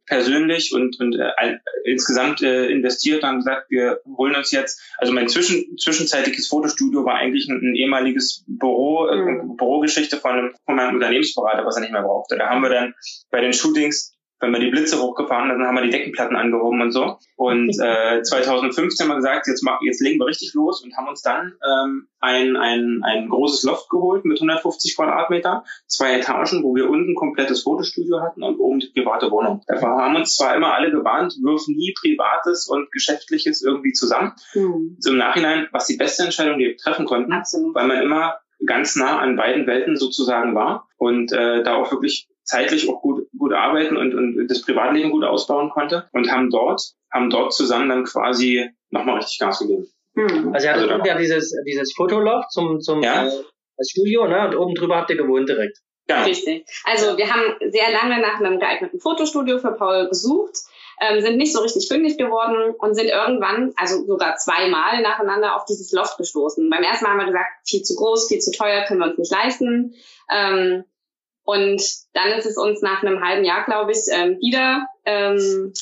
persönlich 0.06 0.72
und, 0.72 0.98
und 1.00 1.16
äh, 1.16 1.58
insgesamt 1.84 2.42
äh, 2.42 2.66
investiert 2.66 3.22
und 3.22 3.28
haben 3.28 3.38
gesagt, 3.38 3.70
wir 3.70 4.00
holen 4.16 4.34
uns 4.36 4.52
jetzt, 4.52 4.80
also 4.98 5.12
mein 5.12 5.28
zwischen, 5.28 5.76
zwischenzeitliches 5.78 6.48
Fotostudio 6.48 7.04
war 7.04 7.16
eigentlich 7.16 7.48
ein, 7.48 7.60
ein 7.62 7.74
ehemaliges 7.74 8.44
Büro, 8.46 9.06
äh, 9.08 9.16
mhm. 9.16 9.56
Bürogeschichte 9.56 10.16
von, 10.16 10.32
einem, 10.32 10.54
von 10.64 10.76
meinem 10.76 10.94
Unternehmensberater, 10.94 11.64
was 11.64 11.76
er 11.76 11.82
nicht 11.82 11.92
mehr 11.92 12.02
brauchte. 12.02 12.36
Da 12.36 12.48
haben 12.48 12.62
wir 12.62 12.70
dann 12.70 12.94
bei 13.30 13.40
den 13.40 13.52
Shootings 13.52 14.15
wenn 14.40 14.52
wir 14.52 14.60
die 14.60 14.70
Blitze 14.70 15.00
hochgefahren, 15.00 15.48
dann 15.48 15.66
haben 15.66 15.76
wir 15.76 15.82
die 15.82 15.90
Deckenplatten 15.90 16.36
angehoben 16.36 16.80
und 16.80 16.92
so. 16.92 17.18
Und 17.36 17.70
äh, 17.82 18.22
2015 18.22 19.04
haben 19.04 19.12
wir 19.12 19.16
gesagt, 19.16 19.46
jetzt, 19.46 19.62
mach, 19.62 19.80
jetzt 19.82 20.00
legen 20.00 20.18
wir 20.18 20.26
richtig 20.26 20.52
los 20.54 20.82
und 20.82 20.96
haben 20.96 21.08
uns 21.08 21.22
dann 21.22 21.54
ähm, 21.66 22.08
ein, 22.20 22.56
ein, 22.56 23.00
ein 23.02 23.28
großes 23.28 23.62
Loft 23.64 23.88
geholt 23.88 24.24
mit 24.24 24.38
150 24.38 24.96
Quadratmeter, 24.96 25.64
zwei 25.86 26.18
Etagen, 26.18 26.62
wo 26.62 26.74
wir 26.74 26.88
unten 26.90 27.14
komplettes 27.14 27.62
Fotostudio 27.62 28.20
hatten 28.20 28.42
und 28.42 28.58
oben 28.58 28.80
die 28.80 28.90
private 28.94 29.30
Wohnung. 29.30 29.62
Dafür 29.66 29.88
haben 29.88 30.16
uns 30.16 30.34
zwar 30.36 30.54
immer 30.54 30.74
alle 30.74 30.90
gewarnt, 30.90 31.34
wirf 31.42 31.66
nie 31.68 31.94
Privates 31.98 32.68
und 32.68 32.90
Geschäftliches 32.92 33.62
irgendwie 33.62 33.92
zusammen. 33.92 34.32
Mhm. 34.54 34.96
So 34.98 35.10
Im 35.10 35.18
Nachhinein, 35.18 35.68
was 35.72 35.86
die 35.86 35.96
beste 35.96 36.24
Entscheidung, 36.24 36.58
die 36.58 36.66
wir 36.66 36.76
treffen 36.76 37.06
konnten, 37.06 37.32
Absolut. 37.32 37.74
weil 37.74 37.86
man 37.86 38.02
immer 38.02 38.36
ganz 38.64 38.96
nah 38.96 39.18
an 39.18 39.36
beiden 39.36 39.66
Welten 39.66 39.96
sozusagen 39.96 40.54
war 40.54 40.88
und 40.96 41.32
äh, 41.32 41.62
da 41.62 41.74
auch 41.76 41.90
wirklich 41.90 42.28
zeitlich 42.46 42.88
auch 42.88 43.02
gut, 43.02 43.28
gut 43.36 43.52
arbeiten 43.52 43.96
und, 43.96 44.14
und 44.14 44.46
das 44.48 44.62
Privatleben 44.62 45.10
gut 45.10 45.24
ausbauen 45.24 45.70
konnte 45.70 46.08
und 46.12 46.30
haben 46.30 46.48
dort, 46.50 46.80
haben 47.12 47.28
dort 47.28 47.52
zusammen 47.52 47.88
dann 47.88 48.04
quasi 48.04 48.70
nochmal 48.90 49.16
richtig 49.16 49.38
Gas 49.38 49.58
gegeben. 49.58 49.86
Hm. 50.14 50.54
Also 50.54 50.66
ihr 50.66 50.72
hattet 50.72 50.90
also, 50.90 51.04
ja 51.04 51.18
dieses, 51.18 51.54
dieses 51.66 51.92
Fotoloft 51.94 52.50
zum, 52.52 52.80
zum 52.80 53.02
ja. 53.02 53.26
äh, 53.26 53.30
Studio, 53.86 54.26
ne? 54.26 54.48
Und 54.48 54.56
oben 54.56 54.74
drüber 54.74 54.96
habt 54.96 55.10
ihr 55.10 55.16
gewohnt 55.16 55.48
direkt. 55.48 55.78
Ja. 56.08 56.22
Richtig. 56.22 56.64
Also 56.84 57.18
wir 57.18 57.34
haben 57.34 57.56
sehr 57.68 57.90
lange 57.90 58.20
nach 58.20 58.40
einem 58.40 58.60
geeigneten 58.60 59.00
Fotostudio 59.00 59.58
für 59.58 59.72
Paul 59.72 60.08
gesucht, 60.08 60.56
ähm, 61.00 61.20
sind 61.20 61.36
nicht 61.36 61.52
so 61.52 61.60
richtig 61.60 61.88
fündig 61.88 62.16
geworden 62.16 62.74
und 62.78 62.94
sind 62.94 63.08
irgendwann, 63.08 63.72
also 63.76 64.06
sogar 64.06 64.36
zweimal 64.36 65.02
nacheinander 65.02 65.56
auf 65.56 65.64
dieses 65.64 65.92
Loft 65.92 66.16
gestoßen. 66.16 66.70
Beim 66.70 66.84
ersten 66.84 67.04
Mal 67.04 67.10
haben 67.10 67.18
wir 67.18 67.26
gesagt, 67.26 67.50
viel 67.66 67.82
zu 67.82 67.96
groß, 67.96 68.28
viel 68.28 68.38
zu 68.38 68.52
teuer, 68.52 68.84
können 68.84 69.00
wir 69.00 69.08
uns 69.08 69.18
nicht 69.18 69.32
leisten. 69.32 69.94
Ähm, 70.30 70.84
und 71.46 71.80
dann 72.12 72.32
ist 72.32 72.44
es 72.44 72.58
uns 72.58 72.82
nach 72.82 73.02
einem 73.02 73.24
halben 73.24 73.44
Jahr, 73.44 73.64
glaube 73.64 73.92
ich, 73.92 74.00
ähm, 74.10 74.36
wieder, 74.40 74.88
ähm, 75.04 75.72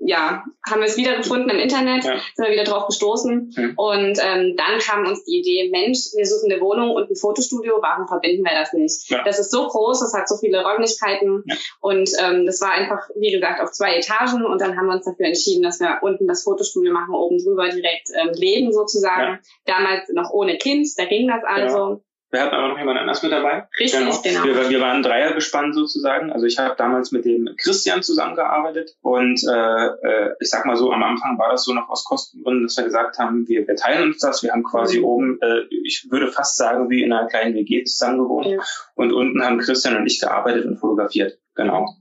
ja, 0.00 0.42
haben 0.68 0.80
wir 0.80 0.88
es 0.88 0.96
wieder 0.96 1.16
gefunden 1.16 1.48
im 1.48 1.60
Internet, 1.60 2.04
ja. 2.04 2.18
sind 2.34 2.44
wir 2.44 2.52
wieder 2.52 2.64
drauf 2.64 2.88
gestoßen. 2.88 3.54
Mhm. 3.56 3.72
Und 3.76 4.18
ähm, 4.20 4.56
dann 4.56 4.80
kam 4.80 5.06
uns 5.06 5.24
die 5.24 5.38
Idee, 5.38 5.70
Mensch, 5.70 6.08
wir 6.16 6.26
suchen 6.26 6.50
eine 6.50 6.60
Wohnung 6.60 6.90
und 6.90 7.08
ein 7.08 7.14
Fotostudio, 7.14 7.78
warum 7.80 8.08
verbinden 8.08 8.44
wir 8.44 8.52
das 8.52 8.72
nicht? 8.72 9.08
Ja. 9.08 9.22
Das 9.22 9.38
ist 9.38 9.52
so 9.52 9.68
groß, 9.68 10.00
das 10.00 10.12
hat 10.12 10.28
so 10.28 10.36
viele 10.36 10.64
Räumlichkeiten. 10.64 11.44
Ja. 11.46 11.56
Und 11.80 12.10
ähm, 12.20 12.44
das 12.44 12.60
war 12.60 12.72
einfach, 12.72 13.08
wie 13.14 13.30
gesagt, 13.30 13.60
auf 13.60 13.70
zwei 13.70 13.94
Etagen. 13.96 14.44
Und 14.44 14.60
dann 14.60 14.76
haben 14.76 14.86
wir 14.86 14.94
uns 14.94 15.04
dafür 15.04 15.26
entschieden, 15.26 15.62
dass 15.62 15.78
wir 15.78 16.00
unten 16.02 16.26
das 16.26 16.42
Fotostudio 16.42 16.92
machen, 16.92 17.14
oben 17.14 17.38
drüber 17.38 17.68
direkt 17.68 18.08
ähm, 18.20 18.32
leben 18.34 18.72
sozusagen. 18.72 19.38
Damals 19.66 20.08
noch 20.12 20.30
ohne 20.30 20.58
Kind, 20.58 20.88
da 20.96 21.04
ging 21.04 21.28
das 21.28 21.44
also. 21.44 22.02
Wir 22.30 22.42
hatten 22.42 22.54
aber 22.54 22.68
noch 22.68 22.78
jemand 22.78 22.98
anders 22.98 23.22
mit 23.22 23.32
dabei. 23.32 23.66
Richtig, 23.80 24.00
genau. 24.00 24.20
genau. 24.22 24.44
Wir, 24.44 24.68
wir 24.68 24.80
waren 24.80 25.02
Dreier 25.02 25.32
gespannt 25.32 25.74
sozusagen. 25.74 26.30
Also 26.30 26.44
ich 26.44 26.58
habe 26.58 26.74
damals 26.76 27.10
mit 27.10 27.24
dem 27.24 27.48
Christian 27.56 28.02
zusammengearbeitet 28.02 28.96
und 29.00 29.40
äh, 29.50 29.86
äh, 29.86 30.34
ich 30.38 30.50
sag 30.50 30.66
mal 30.66 30.76
so, 30.76 30.92
am 30.92 31.02
Anfang 31.02 31.38
war 31.38 31.50
das 31.50 31.64
so 31.64 31.72
noch 31.72 31.88
aus 31.88 32.04
Kostengründen, 32.04 32.64
dass 32.64 32.76
wir 32.76 32.84
gesagt 32.84 33.18
haben, 33.18 33.48
wir, 33.48 33.66
wir 33.66 33.76
teilen 33.76 34.08
uns 34.08 34.18
das. 34.18 34.42
Wir 34.42 34.52
haben 34.52 34.62
quasi 34.62 34.98
mhm. 34.98 35.04
oben, 35.04 35.38
äh, 35.40 35.62
ich 35.82 36.06
würde 36.10 36.30
fast 36.30 36.58
sagen, 36.58 36.90
wie 36.90 37.02
in 37.02 37.12
einer 37.12 37.28
kleinen 37.28 37.54
WG 37.54 37.84
zusammen 37.84 38.18
gewohnt. 38.18 38.46
Ja. 38.46 38.58
Und 38.94 39.12
unten 39.12 39.42
haben 39.42 39.58
Christian 39.58 39.96
und 39.96 40.06
ich 40.06 40.20
gearbeitet 40.20 40.66
und 40.66 40.76
fotografiert. 40.76 41.38
Genau. 41.54 41.96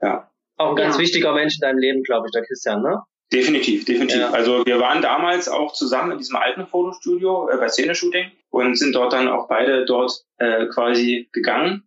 Ja. 0.00 0.28
Auch 0.56 0.70
ein 0.70 0.76
ganz 0.76 0.96
ja. 0.96 1.00
wichtiger 1.00 1.32
Mensch 1.32 1.54
in 1.54 1.60
deinem 1.60 1.78
Leben, 1.78 2.02
glaube 2.02 2.26
ich, 2.26 2.32
der 2.32 2.44
Christian, 2.44 2.82
ne? 2.82 3.02
Definitiv, 3.32 3.84
definitiv. 3.84 4.20
Ja. 4.20 4.30
Also 4.30 4.66
wir 4.66 4.78
waren 4.78 5.00
damals 5.00 5.48
auch 5.48 5.72
zusammen 5.72 6.12
in 6.12 6.18
diesem 6.18 6.36
alten 6.36 6.66
Fotostudio 6.66 7.48
äh, 7.48 7.56
bei 7.56 7.68
Szene-Shooting 7.68 8.30
und 8.50 8.76
sind 8.78 8.94
dort 8.94 9.12
dann 9.12 9.28
auch 9.28 9.48
beide 9.48 9.86
dort 9.86 10.24
äh, 10.36 10.66
quasi 10.66 11.28
gegangen 11.32 11.84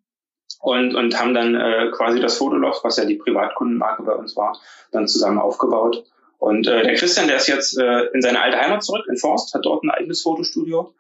und, 0.60 0.96
und 0.96 1.20
haben 1.20 1.34
dann 1.34 1.56
äh, 1.56 1.92
quasi 1.92 2.20
das 2.20 2.38
Fotoloft, 2.38 2.84
was 2.84 2.98
ja 2.98 3.06
die 3.06 3.16
Privatkundenmarke 3.16 4.04
bei 4.04 4.14
uns 4.14 4.36
war, 4.36 4.60
dann 4.92 5.08
zusammen 5.08 5.38
aufgebaut. 5.38 6.04
Und 6.40 6.68
äh, 6.68 6.84
der 6.84 6.96
Christian, 6.96 7.28
der 7.28 7.38
ist 7.38 7.48
jetzt 7.48 7.78
äh, 7.78 8.06
in 8.14 8.22
seine 8.22 8.42
alte 8.42 8.58
Heimat 8.58 8.84
zurück, 8.84 9.06
in 9.08 9.18
Forst, 9.18 9.54
hat 9.54 9.66
dort 9.66 9.84
ein 9.84 9.92
eigenes 9.92 10.22
Fotostudio. 10.22 10.94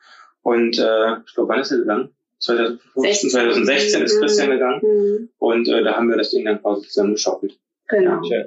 Und 0.44 0.78
äh, 0.78 1.18
ich 1.26 1.34
glaube, 1.34 1.50
wann 1.50 1.60
ist 1.60 1.72
er 1.72 1.80
gegangen? 1.80 2.16
2015, 2.40 3.30
2016 3.32 4.04
ist 4.04 4.20
Christian 4.20 4.52
gegangen. 4.52 4.82
Mhm. 4.84 5.30
Und 5.40 5.68
äh, 5.68 5.84
da 5.84 5.96
haben 5.96 6.10
wir 6.10 6.18
das 6.18 6.30
Ding 6.30 6.46
dann 6.46 6.62
quasi 6.62 6.88
zusammen 6.88 7.14
geschaukelt. 7.14 7.60
Genau. 7.88 8.22
Ja. 8.24 8.46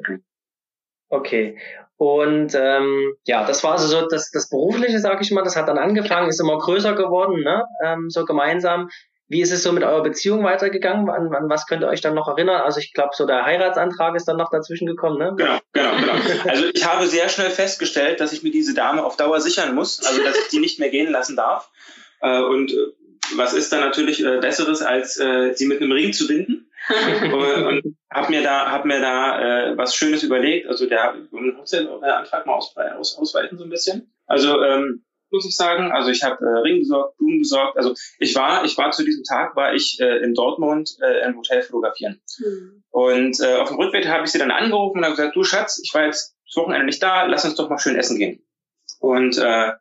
Okay. 1.09 1.59
Und 1.99 2.55
ähm, 2.55 3.15
ja, 3.27 3.45
das 3.45 3.65
war 3.65 3.73
also 3.73 3.89
so 3.89 4.07
das, 4.07 4.31
das 4.31 4.49
Berufliche, 4.49 5.01
sage 5.01 5.19
ich 5.21 5.33
mal, 5.33 5.43
das 5.43 5.57
hat 5.57 5.69
dann 5.69 5.79
angefangen, 5.79 6.29
ist 6.29 6.41
immer 6.41 6.57
größer 6.57 6.95
geworden, 6.95 7.43
ne? 7.43 7.65
ähm, 7.85 8.09
so 8.09 8.25
gemeinsam. 8.25 8.89
Wie 9.27 9.43
ist 9.43 9.53
es 9.53 9.65
so 9.65 9.73
mit 9.73 9.83
eurer 9.83 10.05
Beziehung 10.05 10.45
weitergegangen? 10.45 11.11
An, 11.11 11.35
an 11.35 11.51
was 11.51 11.67
könnt 11.67 11.83
ihr 11.83 11.89
euch 11.89 12.01
dann 12.01 12.15
noch 12.15 12.29
erinnern? 12.29 12.63
Also 12.63 12.79
ich 12.79 12.95
glaube, 12.95 13.11
so 13.15 13.27
der 13.27 13.45
Heiratsantrag 13.45 14.15
ist 14.15 14.27
dann 14.27 14.37
noch 14.37 14.51
dazwischen 14.51 14.87
gekommen, 14.87 15.19
ne? 15.19 15.35
Genau, 15.37 15.59
genau, 15.73 15.91
genau. 15.97 16.15
Also 16.49 16.67
ich 16.73 16.87
habe 16.87 17.07
sehr 17.09 17.29
schnell 17.29 17.51
festgestellt, 17.51 18.21
dass 18.21 18.33
ich 18.33 18.45
mir 18.45 18.53
diese 18.53 18.75
Dame 18.75 19.05
auf 19.05 19.17
Dauer 19.17 19.41
sichern 19.41 19.75
muss, 19.75 20.03
also 20.07 20.23
dass 20.23 20.39
ich 20.39 20.49
die 20.49 20.61
nicht 20.61 20.79
mehr 20.79 20.91
gehen 20.91 21.11
lassen 21.11 21.35
darf. 21.35 21.69
Äh, 22.21 22.41
und 22.41 22.73
äh, 22.73 22.77
was 23.37 23.55
ist 23.55 23.73
dann 23.73 23.81
natürlich 23.81 24.25
äh, 24.25 24.39
Besseres, 24.39 24.83
als 24.83 25.19
äh, 25.19 25.53
sie 25.55 25.67
mit 25.67 25.81
einem 25.81 25.93
Ring 25.93 26.13
zu 26.13 26.27
binden? 26.27 26.71
und, 27.33 27.65
und 27.65 27.97
habe 28.11 28.31
mir 28.31 28.43
da 28.43 28.71
hab 28.71 28.85
mir 28.85 29.01
da 29.01 29.71
äh, 29.71 29.77
was 29.77 29.95
Schönes 29.95 30.23
überlegt. 30.23 30.69
Also 30.69 30.87
der 30.87 31.13
Antrag 31.13 32.47
mal 32.47 32.55
aus, 32.55 32.75
aus, 32.77 33.19
ausweiten 33.19 33.59
so 33.59 33.65
ein 33.65 33.71
bisschen. 33.71 34.15
Also 34.27 34.63
ähm, 34.63 35.05
muss 35.31 35.47
ich 35.47 35.55
sagen. 35.55 35.93
Also 35.93 36.11
ich 36.11 36.23
habe 36.23 36.45
äh, 36.45 36.61
Ring 36.61 36.81
besorgt, 36.81 37.19
Blumen 37.19 37.39
besorgt. 37.39 37.77
Also 37.77 37.95
ich 38.19 38.35
war, 38.35 38.65
ich 38.65 38.77
war 38.79 38.91
zu 38.91 39.05
diesem 39.05 39.25
Tag, 39.25 39.57
war 39.57 39.75
ich 39.75 39.99
äh, 40.01 40.19
in 40.19 40.35
Dortmund 40.35 40.97
äh, 41.03 41.27
im 41.27 41.37
Hotel 41.37 41.63
fotografieren. 41.63 42.21
Mhm. 42.39 42.83
Und 42.91 43.41
äh, 43.41 43.57
auf 43.57 43.69
dem 43.69 43.77
Rückweg 43.77 44.09
habe 44.09 44.25
ich 44.25 44.31
sie 44.31 44.39
dann 44.39 44.51
angerufen 44.51 44.99
und 44.99 45.05
habe 45.05 45.17
gesagt, 45.17 45.37
du 45.37 45.45
Schatz, 45.45 45.81
ich 45.83 45.93
war 45.95 46.07
jetzt 46.07 46.37
das 46.47 46.57
Wochenende 46.57 46.87
nicht 46.87 47.03
da, 47.03 47.25
lass 47.25 47.45
uns 47.45 47.55
doch 47.57 47.69
mal 47.69 47.79
schön 47.79 47.97
essen 47.97 48.19
gehen. 48.19 48.43
Und 49.01 49.39
äh, 49.39 49.73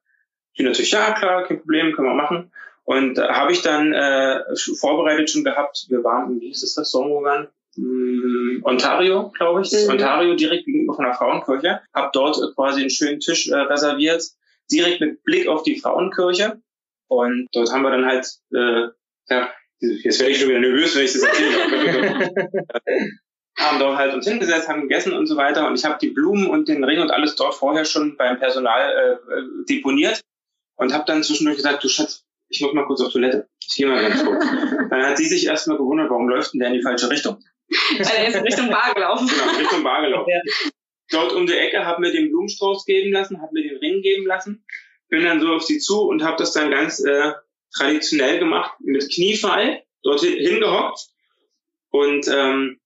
die 0.58 0.64
natürlich, 0.64 0.92
ja 0.92 1.14
klar, 1.14 1.44
kein 1.44 1.60
Problem, 1.60 1.94
können 1.94 2.10
wir 2.10 2.16
machen. 2.16 2.52
Und 2.88 3.17
äh, 3.17 3.28
habe 3.28 3.52
ich 3.52 3.62
dann 3.62 3.91
äh, 3.91 4.39
vorbereitet 4.80 5.30
schon 5.30 5.43
gehabt, 5.43 5.88
wir 5.89 6.06
waren, 6.06 6.39
wie 6.39 6.47
hieß 6.47 6.62
das 6.62 6.78
Restaurant, 6.78 7.12
wo 7.12 7.19
wir 7.19 7.26
waren? 7.26 7.47
Hm, 7.76 8.62
Ontario, 8.63 9.30
glaube 9.32 9.62
ich. 9.62 9.73
Mhm. 9.73 9.89
Ontario 9.91 10.36
direkt 10.36 10.65
gegenüber 10.65 10.93
von 10.93 11.04
der 11.04 11.13
Frauenkirche. 11.13 11.82
Hab 11.93 12.13
dort 12.13 12.38
quasi 12.56 12.80
einen 12.80 12.89
schönen 12.89 13.19
Tisch 13.19 13.50
äh, 13.50 13.56
reserviert, 13.56 14.23
direkt 14.71 15.02
mit 15.02 15.21
Blick 15.23 15.50
auf 15.50 15.63
die 15.63 15.78
Frauenkirche. 15.78 16.62
Und 17.10 17.50
dort 17.52 17.73
haben 17.73 17.82
wir 17.82 17.91
dann 17.91 18.06
halt, 18.06 18.26
äh, 18.54 18.88
ja, 19.30 19.50
jetzt 19.82 20.19
werde 20.21 20.32
ich 20.32 20.39
schon 20.39 20.50
wieder 20.50 20.60
nervös, 20.60 20.95
wenn 20.95 21.04
ich 21.04 21.12
das 21.12 21.23
erzähle. 21.23 22.32
haben 23.58 23.80
dort 23.80 23.97
halt 23.97 24.13
uns 24.13 24.26
hingesetzt, 24.26 24.69
haben 24.69 24.84
gegessen 24.84 25.12
und 25.12 25.28
so 25.28 25.36
weiter. 25.36 25.67
Und 25.67 25.78
ich 25.78 25.84
habe 25.84 25.97
die 26.00 26.12
Blumen 26.12 26.47
und 26.47 26.69
den 26.69 26.86
Ring 26.86 27.02
und 27.02 27.12
alles 27.12 27.36
dort 27.36 27.54
vorher 27.54 27.84
schon 27.84 28.15
beim 28.15 28.39
Personal 28.39 29.19
äh, 29.30 29.34
äh 29.34 29.65
deponiert 29.67 30.21
und 30.78 30.93
habe 30.93 31.04
dann 31.06 31.23
zwischendurch 31.23 31.58
gesagt, 31.58 31.84
du 31.84 31.89
Schatz, 31.89 32.23
ich 32.50 32.62
muss 32.62 32.74
mal 32.74 32.86
kurz 32.86 33.02
auf 33.02 33.12
Toilette. 33.12 33.50
Ich 33.66 33.76
gehe 33.76 33.88
mal 33.88 34.02
ganz 34.02 34.24
kurz. 34.24 34.46
dann 34.90 35.04
hat 35.04 35.18
sie 35.18 35.26
sich 35.26 35.46
erstmal 35.46 35.78
gewundert, 35.78 36.10
warum 36.10 36.30
läuft 36.30 36.54
denn 36.54 36.60
der 36.60 36.70
in 36.70 36.76
die 36.76 36.82
falsche 36.82 37.10
Richtung? 37.10 37.44
Weil 37.70 38.16
er 38.18 38.28
ist 38.28 38.36
in 38.36 38.44
Richtung 38.44 38.70
Bar 38.70 38.94
gelaufen. 38.94 39.28
Genau, 39.28 39.58
Richtung 39.58 39.84
Bar 39.84 40.02
gelaufen. 40.02 40.30
Ja. 40.30 40.70
Dort 41.10 41.34
um 41.34 41.46
die 41.46 41.54
Ecke 41.54 41.86
habe 41.86 42.02
mir 42.02 42.12
den 42.12 42.30
Blumenstrauß 42.30 42.86
geben 42.86 43.12
lassen, 43.12 43.42
habe 43.42 43.54
mir 43.54 43.64
den 43.64 43.78
Ring 43.78 44.02
geben 44.02 44.26
lassen, 44.26 44.66
bin 45.10 45.24
dann 45.24 45.42
so 45.42 45.54
auf 45.54 45.64
sie 45.64 45.80
zu 45.80 46.02
und 46.02 46.24
habe 46.24 46.38
das 46.38 46.52
dann 46.54 46.72
ganz 46.72 47.00
äh, 47.00 47.34
traditionell 47.76 48.40
gemacht, 48.40 48.74
mit 48.80 49.10
Kniefall, 49.14 49.84
dort 50.04 50.22
hingehockt. 50.22 51.08
Und 51.90 52.28
ähm, 52.28 52.80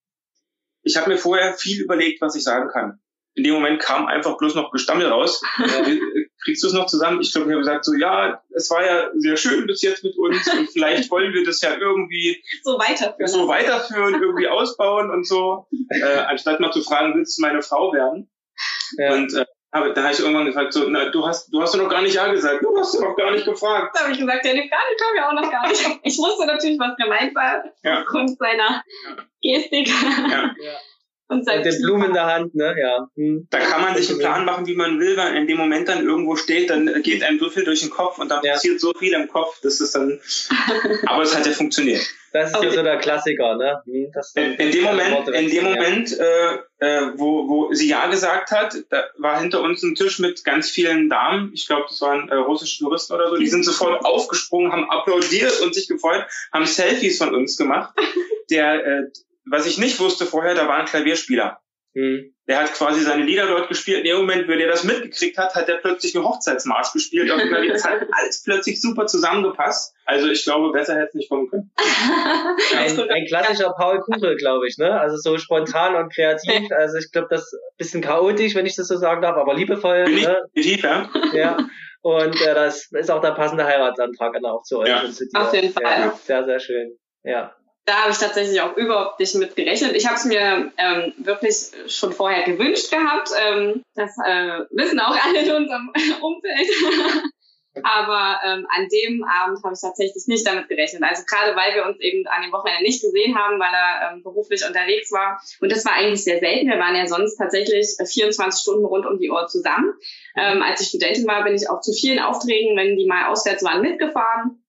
ich 0.84 0.98
habe 0.98 1.10
mir 1.10 1.18
vorher 1.18 1.54
viel 1.54 1.82
überlegt, 1.82 2.22
was 2.22 2.36
ich 2.36 2.44
sagen 2.44 2.70
kann 2.70 3.00
in 3.36 3.44
dem 3.44 3.54
Moment 3.54 3.82
kam 3.82 4.08
einfach 4.08 4.38
bloß 4.38 4.56
noch 4.56 4.72
Gestammel 4.72 5.08
raus. 5.08 5.42
Äh, 5.62 6.00
kriegst 6.44 6.64
du 6.64 6.68
es 6.68 6.74
noch 6.74 6.88
zusammen? 6.88 7.22
Ich 7.22 7.32
glaube, 7.32 7.48
ich 7.48 7.54
habe 7.54 7.62
gesagt 7.62 7.86
so, 7.86 7.94
ja, 7.94 8.42
es 8.56 8.70
war 8.72 8.84
ja 8.84 9.10
sehr 9.16 9.38
schön 9.38 9.68
bis 9.68 9.82
jetzt 9.82 10.04
mit 10.04 10.18
uns 10.18 10.52
und 10.52 10.70
vielleicht 10.72 11.10
wollen 11.12 11.34
wir 11.34 11.46
das 11.46 11.62
ja 11.62 11.76
irgendwie 11.78 12.44
so 12.64 12.80
weiterführen, 12.80 13.28
so 13.28 13.48
weiterführen 13.48 14.22
irgendwie 14.22 14.48
ausbauen 14.48 15.12
und 15.12 15.28
so, 15.28 15.68
äh, 15.90 16.18
anstatt 16.28 16.60
mal 16.60 16.72
zu 16.72 16.82
fragen, 16.82 17.16
willst 17.16 17.38
du 17.38 17.44
meine 17.44 17.62
Frau 17.62 17.94
werden? 17.94 18.30
Ja. 18.98 19.14
Und 19.14 19.34
äh, 19.36 19.46
aber 19.74 19.94
da 19.94 20.04
habe 20.04 20.14
ich 20.14 20.20
irgendwann 20.20 20.46
gefragt, 20.46 20.74
so, 20.74 20.90
na, 20.90 21.10
du 21.10 21.26
hast, 21.26 21.54
du 21.54 21.62
hast 21.62 21.74
doch 21.74 21.80
noch 21.80 21.90
gar 21.90 22.02
nicht 22.02 22.14
Ja 22.14 22.28
gesagt, 22.28 22.62
du 22.62 22.78
hast 22.78 22.94
doch 22.94 23.02
noch 23.02 23.16
gar 23.16 23.32
nicht 23.32 23.46
gefragt. 23.46 23.96
Da 23.96 24.02
habe 24.02 24.12
ich 24.12 24.20
gesagt, 24.20 24.46
ja, 24.46 24.52
die 24.52 24.68
Frage 24.68 24.96
kam 25.00 25.16
ja 25.16 25.30
auch 25.30 25.34
noch 25.34 25.50
gar 25.50 25.70
nicht. 25.70 25.82
Ich 26.04 26.18
wusste 26.18 26.46
natürlich, 26.46 26.78
was 26.78 26.98
gemeint 26.98 27.34
war, 27.34 27.64
ja. 27.82 28.02
aufgrund 28.02 28.38
seiner 28.38 28.84
Gestik. 29.42 29.88
Ja. 29.88 30.54
Und 31.32 31.46
mit 31.46 31.64
den 31.64 31.82
Blumen 31.82 32.08
in 32.08 32.14
der 32.14 32.26
Hand, 32.26 32.56
ne? 32.56 32.76
Ja. 32.78 33.08
Hm. 33.16 33.48
Da 33.50 33.60
kann 33.60 33.82
man 33.82 33.96
sich 33.96 34.10
einen 34.10 34.20
Plan 34.20 34.44
machen, 34.44 34.68
wie 34.68 34.76
man 34.76 35.00
will, 35.00 35.16
weil 35.16 35.34
in 35.38 35.48
dem 35.48 35.56
Moment 35.56 35.88
dann 35.88 36.06
irgendwo 36.06 36.36
steht, 36.36 36.70
dann 36.70 37.02
geht 37.04 37.24
einem 37.24 37.40
so 37.40 37.50
viel 37.50 37.64
durch 37.64 37.80
den 37.80 37.90
Kopf 37.90 38.20
und 38.20 38.30
dann 38.30 38.44
ja. 38.44 38.52
passiert 38.52 38.82
so 38.82 38.94
viel 38.94 39.14
im 39.14 39.30
Kopf, 39.30 39.62
dass 39.62 39.80
es 39.80 39.92
dann. 39.92 40.20
Aber 41.06 41.24
es 41.24 41.34
hat 41.34 41.46
ja 41.46 41.54
funktioniert. 41.54 42.02
Das 42.34 42.50
ist 42.50 42.58
okay. 42.58 42.68
ja 42.68 42.74
so 42.74 42.84
der 42.84 42.98
Klassiker, 42.98 43.56
ne? 43.56 43.82
Hm, 43.86 44.12
in, 44.36 44.54
in, 44.56 44.72
dem 44.72 44.84
Moment, 44.84 45.30
in 45.30 45.50
dem 45.50 45.64
Moment, 45.64 46.20
äh, 46.20 46.56
äh, 46.80 47.12
wo, 47.16 47.48
wo 47.48 47.74
sie 47.74 47.88
ja 47.88 48.08
gesagt 48.08 48.52
hat, 48.52 48.76
da 48.90 49.06
war 49.18 49.40
hinter 49.40 49.62
uns 49.62 49.84
ein 49.84 49.96
Tisch 49.96 50.20
mit 50.20 50.44
ganz 50.44 50.70
vielen 50.70 51.10
Damen. 51.10 51.52
Ich 51.54 51.66
glaube, 51.66 51.86
das 51.88 52.02
waren 52.02 52.28
äh, 52.28 52.36
russische 52.36 52.84
Touristen 52.84 53.14
oder 53.14 53.30
so. 53.30 53.38
Die 53.38 53.48
sind 53.48 53.64
sofort 53.64 54.04
aufgesprungen, 54.06 54.74
haben 54.74 54.90
applaudiert 54.90 55.62
und 55.62 55.74
sich 55.74 55.88
gefreut, 55.88 56.26
haben 56.52 56.66
Selfies 56.66 57.18
von 57.20 57.34
uns 57.34 57.56
gemacht. 57.56 57.94
Der 58.50 58.86
äh, 58.86 59.04
was 59.46 59.66
ich 59.66 59.78
nicht 59.78 60.00
wusste 60.00 60.26
vorher, 60.26 60.56
da 60.56 60.68
war 60.68 60.78
ein 60.78 60.86
Klavierspieler. 60.86 61.62
Mhm. 61.94 62.34
Der 62.48 62.60
hat 62.60 62.74
quasi 62.74 63.02
seine 63.02 63.24
Lieder 63.24 63.48
dort 63.48 63.68
gespielt. 63.68 64.00
In 64.00 64.06
dem 64.06 64.18
Moment, 64.18 64.48
wenn 64.48 64.60
er 64.60 64.68
das 64.68 64.84
mitgekriegt 64.84 65.38
hat, 65.38 65.56
hat 65.56 65.68
er 65.68 65.78
plötzlich 65.78 66.16
einen 66.16 66.26
Hochzeitsmarsch 66.26 66.94
gespielt. 66.94 67.30
Auf 67.32 67.42
das 67.70 67.86
hat 67.86 68.02
alles 68.12 68.44
plötzlich 68.44 68.82
super 68.82 69.08
zusammengepasst. 69.08 69.94
Also 70.06 70.28
ich 70.30 70.44
glaube, 70.44 70.72
besser 70.72 70.96
hätte 70.96 71.10
es 71.10 71.14
nicht 71.16 71.30
kommen 71.30 71.50
können. 71.50 71.72
ein, 72.78 73.10
ein 73.10 73.26
klassischer 73.28 73.74
Paul 73.78 74.00
Kuchel, 74.02 74.38
glaube 74.38 74.68
ich, 74.68 74.78
ne? 74.78 75.00
Also 75.00 75.18
so 75.18 75.38
spontan 75.38 75.96
und 75.96 76.14
kreativ. 76.14 76.72
Also 76.72 76.98
ich 76.98 77.12
glaube, 77.12 77.28
das 77.30 77.44
ist 77.44 77.54
ein 77.54 77.78
bisschen 77.78 78.02
chaotisch, 78.02 78.56
wenn 78.56 78.66
ich 78.66 78.76
das 78.76 78.88
so 78.88 78.98
sagen 78.98 79.22
darf, 79.22 79.36
aber 79.36 79.54
liebevoll. 79.54 80.06
Ne? 80.06 80.42
Kreativ, 80.54 80.84
ja. 80.84 81.10
ja. 81.34 81.58
Und 82.02 82.42
äh, 82.42 82.56
das 82.56 82.90
ist 82.92 83.12
auch 83.12 83.22
der 83.22 83.32
passende 83.32 83.66
Heiratsantrag 83.66 84.34
dann 84.34 84.46
auch 84.46 84.64
zu 84.64 84.80
euch 84.80 84.90
ja. 84.90 85.02
und 85.02 85.14
zu 85.14 85.28
dir. 85.28 85.42
Auf 85.42 85.54
jeden 85.54 85.72
Fall. 85.72 85.84
Ja, 85.84 86.20
sehr, 86.24 86.46
sehr 86.46 86.60
schön. 86.60 86.98
Ja 87.24 87.54
da 87.92 88.04
habe 88.04 88.12
ich 88.12 88.20
tatsächlich 88.20 88.62
auch 88.62 88.78
überhaupt 88.78 89.20
nicht 89.20 89.36
mit 89.36 89.54
gerechnet. 89.54 89.98
Ich 89.98 90.06
habe 90.06 90.16
es 90.16 90.24
mir 90.24 90.72
ähm, 90.78 91.14
wirklich 91.18 91.72
schon 91.88 92.14
vorher 92.14 92.44
gewünscht 92.44 92.90
gehabt. 92.90 93.32
Ähm, 93.38 93.84
das 93.96 94.12
äh, 94.26 94.62
wissen 94.70 95.02
auch 95.02 95.14
alle 95.14 95.42
in 95.42 95.52
unserem 95.52 95.92
Umfeld. 96.22 97.24
Aber 97.84 98.40
ähm, 98.46 98.66
an 98.74 98.88
dem 98.88 99.26
Abend 99.26 99.62
habe 99.64 99.74
ich 99.74 99.82
tatsächlich 99.82 100.24
nicht 100.28 100.48
damit 100.48 100.70
gerechnet. 100.70 101.04
Also 101.04 101.24
gerade 101.26 101.54
weil 101.58 101.76
wir 101.76 101.86
uns 101.86 102.00
eben 102.00 102.26
an 102.28 102.44
dem 102.44 102.54
Wochenende 102.54 102.84
nicht 102.84 103.02
gesehen 103.02 103.38
haben, 103.38 103.60
weil 103.60 103.74
er 103.74 104.14
ähm, 104.14 104.24
beruflich 104.24 104.66
unterwegs 104.66 105.12
war. 105.12 105.42
Und 105.60 105.70
das 105.70 105.84
war 105.84 105.94
eigentlich 105.94 106.24
sehr 106.24 106.40
selten. 106.40 106.70
Wir 106.70 106.80
waren 106.80 106.96
ja 106.96 107.08
sonst 107.08 107.36
tatsächlich 107.36 107.98
24 107.98 108.62
Stunden 108.62 108.86
rund 108.86 109.06
um 109.06 109.20
die 109.20 109.30
Uhr 109.30 109.48
zusammen. 109.48 109.94
Ähm, 110.38 110.62
als 110.62 110.80
ich 110.80 110.88
Studentin 110.88 111.28
war, 111.28 111.44
bin 111.44 111.56
ich 111.56 111.70
auch 111.70 111.82
zu 111.82 111.92
vielen 111.92 112.20
Aufträgen, 112.20 112.78
wenn 112.78 112.96
die 112.96 113.06
mal 113.06 113.28
auswärts 113.28 113.66
waren, 113.66 113.82
mitgefahren. 113.82 114.61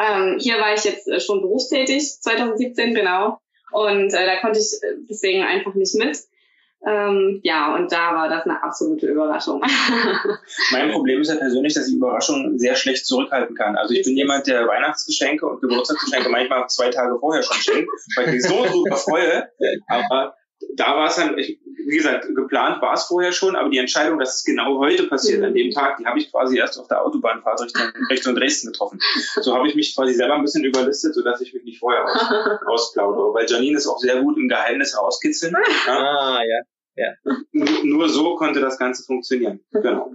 Ähm, 0.00 0.38
hier 0.38 0.58
war 0.58 0.74
ich 0.74 0.84
jetzt 0.84 1.08
äh, 1.08 1.20
schon 1.20 1.40
berufstätig, 1.40 2.20
2017 2.20 2.94
genau. 2.94 3.38
Und 3.72 4.14
äh, 4.14 4.26
da 4.26 4.36
konnte 4.40 4.60
ich 4.60 4.72
äh, 4.82 4.94
deswegen 5.08 5.42
einfach 5.42 5.74
nicht 5.74 5.94
mit. 5.96 6.18
Ähm, 6.86 7.40
ja, 7.42 7.74
und 7.74 7.90
da 7.90 8.14
war 8.14 8.28
das 8.28 8.44
eine 8.44 8.62
absolute 8.62 9.06
Überraschung. 9.06 9.62
mein 10.70 10.90
Problem 10.92 11.22
ist 11.22 11.28
ja 11.28 11.36
persönlich, 11.36 11.72
dass 11.72 11.88
ich 11.88 11.94
Überraschungen 11.94 12.58
sehr 12.58 12.74
schlecht 12.74 13.06
zurückhalten 13.06 13.56
kann. 13.56 13.76
Also 13.76 13.94
ich 13.94 14.04
bin 14.04 14.16
jemand, 14.16 14.46
der 14.46 14.66
Weihnachtsgeschenke 14.66 15.46
und 15.46 15.62
Geburtstagsgeschenke 15.62 16.28
manchmal 16.28 16.68
zwei 16.68 16.90
Tage 16.90 17.18
vorher 17.18 17.42
schon 17.42 17.56
schenkt, 17.56 17.88
weil 18.16 18.26
ich 18.26 18.32
mich 18.34 18.42
so 18.42 18.64
drüber 18.66 18.96
freue. 18.96 19.48
Aber 19.88 20.34
da 20.74 20.96
war 20.96 21.08
es 21.08 21.16
dann, 21.16 21.38
ich, 21.38 21.58
wie 21.64 21.96
gesagt, 21.96 22.26
geplant 22.34 22.80
war 22.82 22.94
es 22.94 23.04
vorher 23.04 23.32
schon, 23.32 23.56
aber 23.56 23.68
die 23.68 23.78
Entscheidung, 23.78 24.18
dass 24.18 24.36
es 24.36 24.44
genau 24.44 24.78
heute 24.78 25.04
passiert, 25.04 25.40
mhm. 25.40 25.46
an 25.46 25.54
dem 25.54 25.70
Tag, 25.70 25.98
die 25.98 26.06
habe 26.06 26.18
ich 26.18 26.30
quasi 26.30 26.58
erst 26.58 26.78
auf 26.78 26.88
der 26.88 27.04
Autobahnfahrt 27.04 27.62
Richtung, 27.62 27.82
Richtung 28.10 28.34
Dresden 28.34 28.68
getroffen. 28.68 28.98
So 29.40 29.54
habe 29.54 29.68
ich 29.68 29.74
mich 29.74 29.94
quasi 29.94 30.14
selber 30.14 30.34
ein 30.34 30.42
bisschen 30.42 30.64
überlistet, 30.64 31.14
sodass 31.14 31.40
ich 31.40 31.52
mich 31.54 31.64
nicht 31.64 31.78
vorher 31.78 32.04
aus, 32.04 32.60
ausplaudere. 32.66 33.34
Weil 33.34 33.46
Janine 33.48 33.76
ist 33.76 33.86
auch 33.86 33.98
sehr 33.98 34.20
gut 34.22 34.36
im 34.36 34.48
Geheimnis 34.48 34.96
rauskitzeln. 34.98 35.54
Ja? 35.86 35.92
Ah, 35.92 36.40
ja. 36.44 36.60
ja. 36.96 37.32
Nur, 37.52 37.68
nur 37.84 38.08
so 38.08 38.36
konnte 38.36 38.60
das 38.60 38.78
Ganze 38.78 39.04
funktionieren. 39.04 39.60
Genau. 39.70 40.14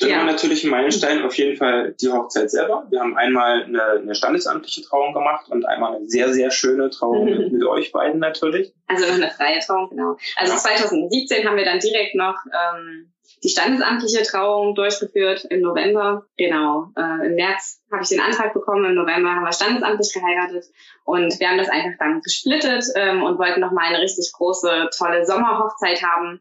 Dann 0.00 0.10
ja. 0.10 0.18
war 0.18 0.24
natürlich 0.24 0.62
ein 0.62 0.70
Meilenstein 0.70 1.24
auf 1.24 1.36
jeden 1.36 1.56
Fall 1.56 1.94
die 2.00 2.08
Hochzeit 2.08 2.50
selber. 2.50 2.86
Wir 2.88 3.00
haben 3.00 3.16
einmal 3.16 3.64
eine, 3.64 3.82
eine 3.82 4.14
standesamtliche 4.14 4.82
Trauung 4.82 5.12
gemacht 5.12 5.48
und 5.48 5.66
einmal 5.66 5.96
eine 5.96 6.08
sehr, 6.08 6.32
sehr 6.32 6.52
schöne 6.52 6.90
Trauung 6.90 7.24
mit, 7.24 7.52
mit, 7.52 7.64
euch 7.64 7.90
beiden 7.90 8.20
natürlich. 8.20 8.72
Also 8.86 9.06
noch 9.06 9.14
eine 9.14 9.30
freie 9.30 9.58
Trauung, 9.58 9.90
genau. 9.90 10.16
Also 10.36 10.52
ja. 10.52 10.58
2017 10.58 11.48
haben 11.48 11.56
wir 11.56 11.64
dann 11.64 11.80
direkt 11.80 12.14
noch 12.14 12.36
ähm, 12.46 13.12
die 13.42 13.48
standesamtliche 13.48 14.22
Trauung 14.22 14.76
durchgeführt 14.76 15.46
im 15.50 15.62
November. 15.62 16.26
Genau. 16.36 16.92
Äh, 16.96 17.26
Im 17.26 17.34
März 17.34 17.82
habe 17.90 18.02
ich 18.02 18.08
den 18.08 18.20
Antrag 18.20 18.54
bekommen, 18.54 18.84
im 18.84 18.94
November 18.94 19.30
haben 19.30 19.44
wir 19.44 19.52
standesamtlich 19.52 20.12
geheiratet 20.12 20.64
und 21.04 21.38
wir 21.40 21.48
haben 21.48 21.58
das 21.58 21.68
einfach 21.68 21.98
dann 21.98 22.20
gesplittet 22.20 22.84
ähm, 22.94 23.24
und 23.24 23.38
wollten 23.38 23.60
noch 23.60 23.72
mal 23.72 23.86
eine 23.86 24.00
richtig 24.00 24.30
große, 24.32 24.90
tolle 24.96 25.26
Sommerhochzeit 25.26 26.02
haben 26.02 26.40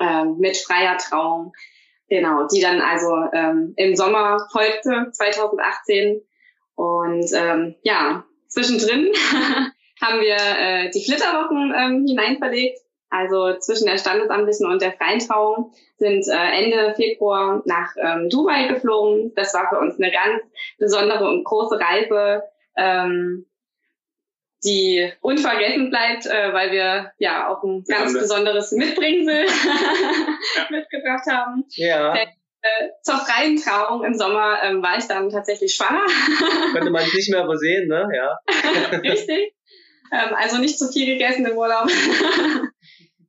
äh, 0.00 0.24
mit 0.24 0.56
freier 0.56 0.96
Trauung 0.98 1.52
Genau, 2.12 2.46
die 2.46 2.60
dann 2.60 2.82
also 2.82 3.08
ähm, 3.32 3.72
im 3.78 3.96
Sommer 3.96 4.46
folgte, 4.52 5.10
2018. 5.12 6.20
Und 6.74 7.24
ähm, 7.34 7.74
ja, 7.84 8.24
zwischendrin 8.48 9.10
haben 10.02 10.20
wir 10.20 10.36
äh, 10.36 10.90
die 10.90 11.02
Flitterwochen 11.02 11.72
ähm, 11.74 12.04
hineinverlegt. 12.06 12.78
Also 13.08 13.58
zwischen 13.60 13.86
der 13.86 13.96
standesamtlichen 13.96 14.66
und 14.66 14.82
der 14.82 14.92
freien 14.92 15.20
Trauung 15.20 15.72
sind 15.96 16.28
äh, 16.28 16.62
Ende 16.62 16.94
Februar 16.96 17.62
nach 17.64 17.94
ähm, 17.96 18.28
Dubai 18.28 18.68
geflogen. 18.68 19.32
Das 19.34 19.54
war 19.54 19.70
für 19.70 19.78
uns 19.78 19.98
eine 19.98 20.12
ganz 20.12 20.42
besondere 20.76 21.26
und 21.26 21.44
große 21.44 21.80
Reise. 21.80 22.42
Ähm, 22.76 23.46
die 24.64 25.12
unvergessen 25.20 25.90
bleibt, 25.90 26.26
äh, 26.26 26.52
weil 26.52 26.70
wir 26.70 27.12
ja 27.18 27.48
auch 27.48 27.62
ein 27.64 27.84
ganz 27.84 28.12
besonderes 28.12 28.72
Mitbringsel 28.72 29.46
mitgebracht 30.70 31.26
haben. 31.28 31.64
Ja. 31.74 32.14
Der, 32.14 32.28
äh, 32.62 32.90
zur 33.02 33.16
freien 33.16 33.56
Trauung 33.56 34.04
im 34.04 34.14
Sommer 34.14 34.58
ähm, 34.62 34.82
war 34.82 34.96
ich 34.96 35.06
dann 35.06 35.30
tatsächlich 35.30 35.74
schwanger. 35.74 36.06
Könnte 36.72 36.90
man 36.90 37.04
nicht 37.04 37.30
mehr 37.30 37.44
übersehen, 37.44 37.88
ne? 37.88 38.08
Ja. 38.14 38.38
Richtig. 38.98 39.54
Ähm, 40.12 40.34
also 40.36 40.58
nicht 40.58 40.78
zu 40.78 40.88
viel 40.88 41.06
gegessen 41.06 41.44
im 41.46 41.56
Urlaub. 41.56 41.88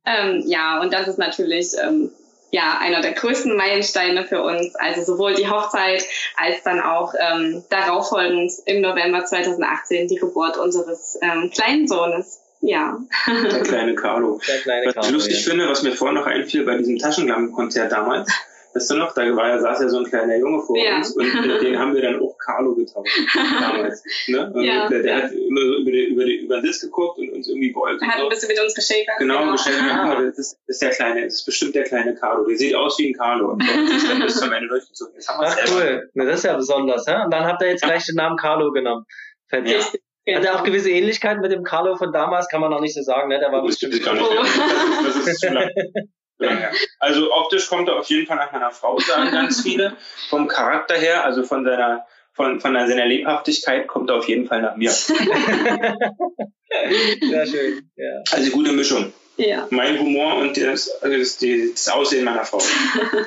ähm, 0.06 0.42
ja, 0.46 0.80
und 0.80 0.92
das 0.92 1.08
ist 1.08 1.18
natürlich 1.18 1.72
ähm, 1.82 2.12
ja 2.54 2.78
einer 2.80 3.00
der 3.00 3.12
größten 3.12 3.56
Meilensteine 3.56 4.24
für 4.24 4.42
uns. 4.42 4.76
Also 4.76 5.02
sowohl 5.02 5.34
die 5.34 5.48
Hochzeit 5.48 6.04
als 6.36 6.62
dann 6.62 6.80
auch 6.80 7.12
ähm, 7.18 7.64
darauffolgend 7.68 8.52
im 8.66 8.80
November 8.80 9.24
2018 9.24 10.06
die 10.06 10.14
Geburt 10.14 10.56
unseres 10.56 11.18
ähm, 11.20 11.50
kleinen 11.52 11.88
Sohnes. 11.88 12.40
Ja. 12.60 12.98
Der 13.26 13.60
kleine 13.62 13.94
Carlo. 13.96 14.40
Der 14.48 14.58
kleine 14.58 14.86
was 14.86 14.94
Carlo, 14.94 15.08
ich 15.08 15.14
lustig 15.14 15.44
ja. 15.44 15.50
finde, 15.50 15.68
was 15.68 15.82
mir 15.82 15.92
vorhin 15.92 16.14
noch 16.14 16.26
einfiel 16.26 16.64
bei 16.64 16.76
diesem 16.78 16.96
Taschenlampenkonzert 16.96 17.90
damals, 17.90 18.30
Weißt 18.74 18.90
du 18.90 18.96
noch, 18.96 19.14
da 19.14 19.22
war 19.36 19.48
ja, 19.48 19.58
saß 19.60 19.82
ja 19.82 19.88
so 19.88 19.98
ein 19.98 20.04
kleiner 20.04 20.36
Junge 20.36 20.60
vor 20.60 20.76
ja. 20.76 20.96
uns 20.96 21.16
und 21.16 21.24
den 21.62 21.78
haben 21.78 21.94
wir 21.94 22.02
dann 22.02 22.20
auch 22.20 22.36
Carlo 22.38 22.74
getauft 22.74 23.08
damals. 23.60 24.02
Ne? 24.26 24.50
Und 24.52 24.64
ja, 24.64 24.88
der, 24.88 25.02
der 25.02 25.18
ja. 25.18 25.22
hat 25.24 25.32
immer 25.32 25.60
so 25.60 25.76
über, 25.76 25.90
die, 25.90 26.04
über, 26.06 26.24
die, 26.24 26.36
über 26.36 26.60
den 26.60 26.72
geguckt 26.80 27.18
und 27.18 27.30
uns 27.30 27.48
irgendwie 27.48 27.72
beäugt. 27.72 28.02
Er 28.02 28.08
hat 28.08 28.20
ein 28.20 28.28
bisschen 28.28 28.48
mit 28.48 28.60
uns 28.60 28.74
geschakert. 28.74 29.18
Genau, 29.18 29.40
genau. 29.40 29.52
geschakert. 29.52 29.80
Ah. 29.80 30.22
Das 30.36 30.58
ist 30.66 30.82
der 30.82 30.90
kleine, 30.90 31.24
das 31.24 31.34
ist 31.34 31.44
bestimmt 31.44 31.74
der 31.74 31.84
kleine 31.84 32.14
Carlo. 32.14 32.46
Der 32.46 32.56
sieht 32.56 32.74
aus 32.74 32.98
wie 32.98 33.08
ein 33.10 33.14
Carlo 33.14 33.52
und 33.52 33.62
sich 33.62 34.08
dann 34.08 34.20
bis 34.20 34.38
zum 34.38 34.52
Ende 34.52 34.68
durchgezogen. 34.68 35.14
Ach 35.26 35.56
cool, 35.70 36.10
Na, 36.14 36.24
das 36.24 36.38
ist 36.38 36.44
ja 36.44 36.56
besonders. 36.56 37.06
Hä? 37.06 37.24
Und 37.24 37.32
dann 37.32 37.44
habt 37.44 37.62
ihr 37.62 37.68
jetzt 37.68 37.82
gleich 37.82 38.04
den 38.06 38.16
Namen 38.16 38.36
Carlo 38.36 38.72
genommen. 38.72 39.04
Verdammt. 39.48 39.92
Genau. 40.24 40.38
Hat 40.38 40.46
er 40.46 40.54
auch 40.56 40.64
gewisse 40.64 40.90
Ähnlichkeiten 40.90 41.42
mit 41.42 41.52
dem 41.52 41.64
Carlo 41.64 41.96
von 41.96 42.12
damals, 42.12 42.48
kann 42.48 42.62
man 42.62 42.70
noch 42.70 42.80
nicht 42.80 42.94
so 42.94 43.02
sagen, 43.02 43.28
ne? 43.28 43.38
Der 43.38 43.52
war 43.52 43.60
das 43.60 43.78
bestimmt 43.78 44.02
gar 44.02 44.14
nicht. 44.14 44.24
Oh. 44.24 44.34
Das, 45.04 45.14
das 45.16 45.26
ist 45.26 45.40
zu 45.40 45.52
lang. 45.52 45.68
Also 46.98 47.32
optisch 47.32 47.68
kommt 47.68 47.88
er 47.88 47.96
auf 47.96 48.06
jeden 48.06 48.26
Fall 48.26 48.36
nach 48.36 48.52
meiner 48.52 48.70
Frau, 48.70 48.98
sagen 48.98 49.30
ganz 49.30 49.62
viele. 49.62 49.96
Vom 50.28 50.48
Charakter 50.48 50.96
her, 50.96 51.24
also 51.24 51.42
von 51.44 51.64
seiner 51.64 52.06
von, 52.34 52.60
von 52.60 52.74
seiner 52.74 53.06
Lebhaftigkeit 53.06 53.86
kommt 53.86 54.10
er 54.10 54.16
auf 54.16 54.28
jeden 54.28 54.46
Fall 54.46 54.60
nach 54.62 54.76
mir. 54.76 54.90
Sehr 57.20 57.46
schön. 57.46 57.88
Ja. 57.96 58.22
Also 58.32 58.50
gute 58.50 58.72
Mischung. 58.72 59.12
Ja. 59.36 59.68
Mein 59.70 59.98
Humor 59.98 60.36
und 60.36 60.56
das, 60.56 60.90
also 61.02 61.16
das, 61.16 61.38
das 61.38 61.88
Aussehen 61.88 62.24
meiner 62.24 62.44
Frau. 62.44 62.60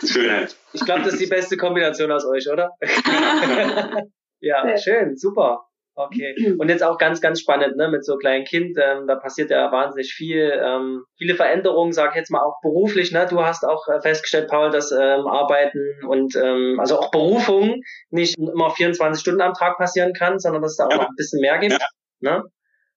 Schönheit. 0.05 0.55
Ich 0.73 0.83
glaube, 0.85 1.03
das 1.03 1.13
ist 1.13 1.21
die 1.21 1.27
beste 1.27 1.57
Kombination 1.57 2.11
aus 2.11 2.25
euch, 2.25 2.49
oder? 2.49 2.71
ja, 4.39 4.77
schön, 4.77 5.17
super. 5.17 5.66
Okay. 5.99 6.55
Und 6.59 6.69
jetzt 6.69 6.83
auch 6.83 6.99
ganz, 6.99 7.21
ganz 7.21 7.39
spannend, 7.39 7.75
ne, 7.75 7.89
mit 7.89 8.05
so 8.05 8.17
kleinem 8.17 8.45
Kind, 8.45 8.77
ähm, 8.79 9.07
da 9.07 9.15
passiert 9.15 9.49
ja 9.49 9.71
wahnsinnig 9.71 10.13
viel, 10.13 10.53
ähm, 10.63 11.05
viele 11.17 11.33
Veränderungen, 11.33 11.91
sag 11.91 12.11
ich 12.11 12.17
jetzt 12.17 12.29
mal 12.29 12.43
auch 12.43 12.61
beruflich, 12.61 13.11
ne? 13.11 13.25
Du 13.27 13.43
hast 13.43 13.65
auch 13.65 13.87
äh, 13.87 13.99
festgestellt, 13.99 14.47
Paul, 14.47 14.69
dass 14.69 14.91
ähm, 14.91 15.25
Arbeiten 15.25 16.05
und 16.07 16.35
ähm, 16.35 16.79
also 16.79 16.99
auch 16.99 17.09
Berufung 17.09 17.81
nicht 18.11 18.37
immer 18.37 18.69
24 18.69 19.19
Stunden 19.19 19.41
am 19.41 19.55
Tag 19.55 19.79
passieren 19.79 20.13
kann, 20.13 20.37
sondern 20.37 20.61
dass 20.61 20.73
es 20.73 20.77
da 20.77 20.85
auch 20.85 20.91
ja. 20.91 20.97
noch 20.97 21.09
ein 21.09 21.15
bisschen 21.17 21.41
mehr 21.41 21.57
gibt. 21.57 21.73
Ja. 21.73 21.87
Ne? 22.19 22.43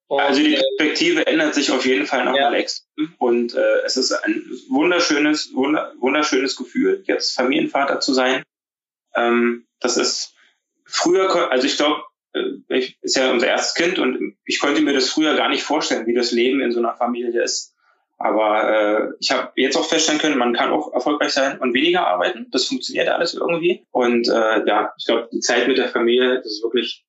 Und, 0.06 0.20
also 0.20 0.42
die 0.42 0.56
Perspektive 0.56 1.26
ändert 1.26 1.54
sich 1.54 1.70
auf 1.70 1.86
jeden 1.86 2.04
Fall 2.04 2.26
nochmal 2.26 2.52
ja. 2.52 2.58
extrem 2.58 3.14
und 3.18 3.54
äh, 3.54 3.78
es 3.86 3.96
ist 3.96 4.12
ein 4.12 4.44
wunderschönes, 4.68 5.54
wunder, 5.54 5.94
wunderschönes 6.00 6.54
Gefühl, 6.54 7.02
jetzt 7.06 7.34
Familienvater 7.34 8.00
zu 8.00 8.12
sein. 8.12 8.42
Ähm, 9.14 9.66
das 9.78 9.96
ist 9.96 10.34
früher, 10.84 11.50
also 11.50 11.66
ich 11.66 11.78
glaube, 11.78 12.02
äh, 12.02 12.09
ich, 12.68 12.98
ist 13.02 13.16
ja 13.16 13.30
unser 13.30 13.48
erstes 13.48 13.74
Kind 13.74 13.98
und 13.98 14.34
ich 14.44 14.60
konnte 14.60 14.82
mir 14.82 14.94
das 14.94 15.10
früher 15.10 15.36
gar 15.36 15.48
nicht 15.48 15.62
vorstellen, 15.62 16.06
wie 16.06 16.14
das 16.14 16.32
Leben 16.32 16.60
in 16.60 16.72
so 16.72 16.78
einer 16.78 16.94
Familie 16.94 17.42
ist. 17.42 17.74
Aber 18.18 18.70
äh, 18.70 19.12
ich 19.18 19.30
habe 19.30 19.50
jetzt 19.56 19.76
auch 19.76 19.86
feststellen 19.86 20.20
können, 20.20 20.36
man 20.36 20.52
kann 20.52 20.70
auch 20.70 20.92
erfolgreich 20.92 21.32
sein 21.32 21.58
und 21.58 21.72
weniger 21.72 22.06
arbeiten. 22.06 22.48
Das 22.50 22.66
funktioniert 22.66 23.08
alles 23.08 23.32
irgendwie. 23.32 23.86
Und 23.92 24.28
äh, 24.28 24.66
ja, 24.66 24.92
ich 24.98 25.06
glaube, 25.06 25.30
die 25.32 25.40
Zeit 25.40 25.66
mit 25.66 25.78
der 25.78 25.88
Familie, 25.88 26.36
das 26.36 26.46
ist 26.46 26.62
wirklich 26.62 27.06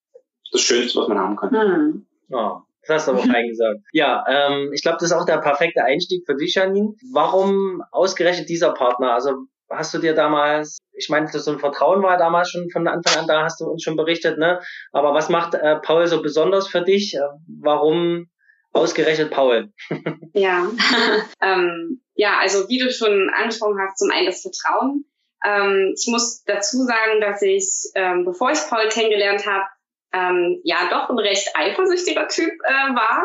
das 0.53 0.61
Schönste, 0.61 0.99
was 0.99 1.09
man 1.09 1.19
haben 1.19 1.35
kann. 1.35 1.51
Hm. 1.51 2.05
Oh, 2.29 2.61
das 2.87 2.95
hast 2.95 3.07
du 3.07 3.11
aber 3.11 3.23
fein 3.23 3.49
gesagt. 3.49 3.81
Ja, 3.91 4.23
ähm, 4.27 4.71
ich 4.73 4.81
glaube, 4.81 4.99
das 5.01 5.11
ist 5.11 5.17
auch 5.17 5.25
der 5.25 5.39
perfekte 5.39 5.83
Einstieg 5.83 6.25
für 6.25 6.35
dich, 6.35 6.55
Janine. 6.55 6.95
Warum 7.11 7.83
ausgerechnet 7.91 8.47
dieser 8.47 8.73
Partner? 8.73 9.13
Also 9.13 9.47
hast 9.71 9.93
du 9.93 9.99
dir 9.99 10.13
damals, 10.13 10.79
ich 10.93 11.09
meine, 11.09 11.27
so 11.27 11.51
ein 11.51 11.59
Vertrauen 11.59 12.03
war 12.03 12.17
damals 12.17 12.51
schon 12.51 12.69
von 12.69 12.87
Anfang 12.87 13.21
an 13.21 13.27
da, 13.27 13.43
hast 13.43 13.61
du 13.61 13.65
uns 13.65 13.83
schon 13.83 13.95
berichtet, 13.95 14.37
ne? 14.37 14.59
Aber 14.91 15.13
was 15.13 15.29
macht 15.29 15.53
äh, 15.53 15.77
Paul 15.77 16.07
so 16.07 16.21
besonders 16.21 16.67
für 16.67 16.81
dich? 16.81 17.15
Äh, 17.15 17.21
warum 17.47 18.29
ausgerechnet 18.73 19.31
Paul? 19.31 19.71
ja, 20.33 20.69
ähm, 21.41 22.01
ja, 22.15 22.37
also 22.39 22.67
wie 22.69 22.79
du 22.79 22.91
schon 22.91 23.29
angesprochen 23.33 23.79
hast, 23.79 23.97
zum 23.97 24.11
einen 24.11 24.27
das 24.27 24.41
Vertrauen. 24.41 25.05
Ähm, 25.43 25.93
ich 25.97 26.07
muss 26.07 26.43
dazu 26.43 26.83
sagen, 26.83 27.19
dass 27.19 27.41
ich, 27.41 27.91
ähm, 27.95 28.25
bevor 28.25 28.51
ich 28.51 28.59
Paul 28.69 28.87
kennengelernt 28.89 29.45
habe, 29.45 29.65
ähm, 30.13 30.59
ja 30.63 30.89
doch 30.89 31.09
ein 31.09 31.19
recht 31.19 31.49
eifersüchtiger 31.55 32.27
Typ 32.27 32.51
äh, 32.63 32.93
war. 32.93 33.23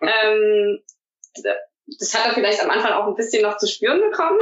ähm, 0.00 0.80
das 1.98 2.14
hat 2.14 2.26
er 2.26 2.34
vielleicht 2.34 2.62
am 2.62 2.70
Anfang 2.70 2.92
auch 2.92 3.06
ein 3.06 3.16
bisschen 3.16 3.42
noch 3.42 3.56
zu 3.56 3.66
spüren 3.66 4.00
bekommen. 4.00 4.38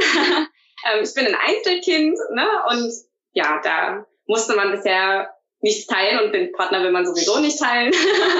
Ähm, 0.85 1.03
ich 1.03 1.13
bin 1.13 1.25
ein 1.25 1.35
Einzelkind, 1.35 2.17
ne? 2.33 2.47
Und 2.69 2.93
ja, 3.31 3.61
da 3.63 4.05
musste 4.25 4.55
man 4.55 4.71
bisher 4.71 5.33
nichts 5.61 5.87
teilen 5.87 6.25
und 6.25 6.33
den 6.33 6.51
Partner 6.51 6.83
will 6.83 6.91
man 6.91 7.05
sowieso 7.05 7.39
nicht 7.39 7.59
teilen. 7.59 7.93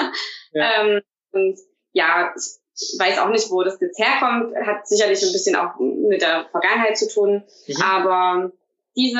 ja. 0.51 0.81
ähm, 0.81 1.01
und 1.31 1.57
ja, 1.93 2.33
ich 2.35 2.99
weiß 2.99 3.19
auch 3.19 3.29
nicht, 3.29 3.49
wo 3.49 3.63
das 3.63 3.79
jetzt 3.81 3.99
herkommt. 3.99 4.55
Hat 4.55 4.87
sicherlich 4.87 5.21
ein 5.23 5.31
bisschen 5.31 5.55
auch 5.55 5.79
mit 5.79 6.21
der 6.21 6.45
Vergangenheit 6.51 6.97
zu 6.97 7.09
tun. 7.09 7.43
Mhm. 7.67 7.81
Aber 7.81 8.51
diese 8.95 9.19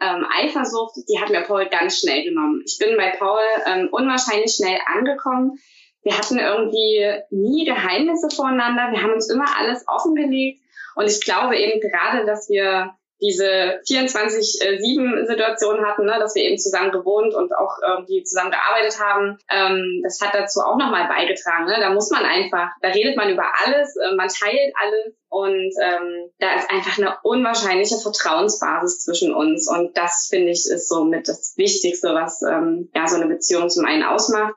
ähm, 0.00 0.26
Eifersucht, 0.36 0.96
die 1.08 1.20
hat 1.20 1.30
mir 1.30 1.42
Paul 1.42 1.66
ganz 1.66 1.98
schnell 1.98 2.24
genommen. 2.24 2.62
Ich 2.64 2.78
bin 2.78 2.96
bei 2.96 3.10
Paul 3.10 3.40
ähm, 3.66 3.88
unwahrscheinlich 3.90 4.54
schnell 4.54 4.78
angekommen. 4.86 5.58
Wir 6.02 6.16
hatten 6.16 6.38
irgendwie 6.38 7.12
nie 7.30 7.64
Geheimnisse 7.64 8.28
voreinander. 8.34 8.90
Wir 8.90 9.02
haben 9.02 9.12
uns 9.12 9.30
immer 9.30 9.46
alles 9.56 9.84
offengelegt. 9.86 10.61
Und 10.94 11.06
ich 11.06 11.20
glaube 11.24 11.56
eben 11.56 11.80
gerade, 11.80 12.26
dass 12.26 12.48
wir 12.48 12.94
diese 13.22 13.80
24-7-Situation 13.88 15.86
hatten, 15.86 16.04
ne, 16.04 16.16
dass 16.18 16.34
wir 16.34 16.42
eben 16.42 16.58
zusammen 16.58 16.90
gewohnt 16.90 17.32
und 17.34 17.54
auch 17.56 17.78
irgendwie 17.80 18.24
zusammen 18.24 18.50
gearbeitet 18.50 18.98
haben, 19.00 19.38
ähm, 19.48 20.00
das 20.02 20.20
hat 20.20 20.34
dazu 20.34 20.60
auch 20.60 20.76
nochmal 20.76 21.06
beigetragen. 21.06 21.66
Ne? 21.66 21.76
Da 21.78 21.90
muss 21.90 22.10
man 22.10 22.24
einfach, 22.24 22.70
da 22.82 22.88
redet 22.88 23.16
man 23.16 23.30
über 23.30 23.44
alles, 23.64 23.96
äh, 23.96 24.16
man 24.16 24.26
teilt 24.28 24.74
alles 24.74 25.14
und 25.28 25.72
ähm, 25.80 26.30
da 26.38 26.54
ist 26.56 26.68
einfach 26.70 26.98
eine 26.98 27.16
unwahrscheinliche 27.22 27.98
Vertrauensbasis 27.98 29.04
zwischen 29.04 29.32
uns 29.32 29.70
und 29.70 29.96
das 29.96 30.26
finde 30.28 30.50
ich 30.50 30.66
ist 30.66 30.88
so 30.88 31.04
mit 31.04 31.28
das 31.28 31.54
Wichtigste, 31.56 32.14
was 32.14 32.42
ähm, 32.42 32.90
ja 32.92 33.06
so 33.06 33.14
eine 33.16 33.28
Beziehung 33.28 33.70
zum 33.70 33.84
einen 33.84 34.02
ausmacht. 34.02 34.54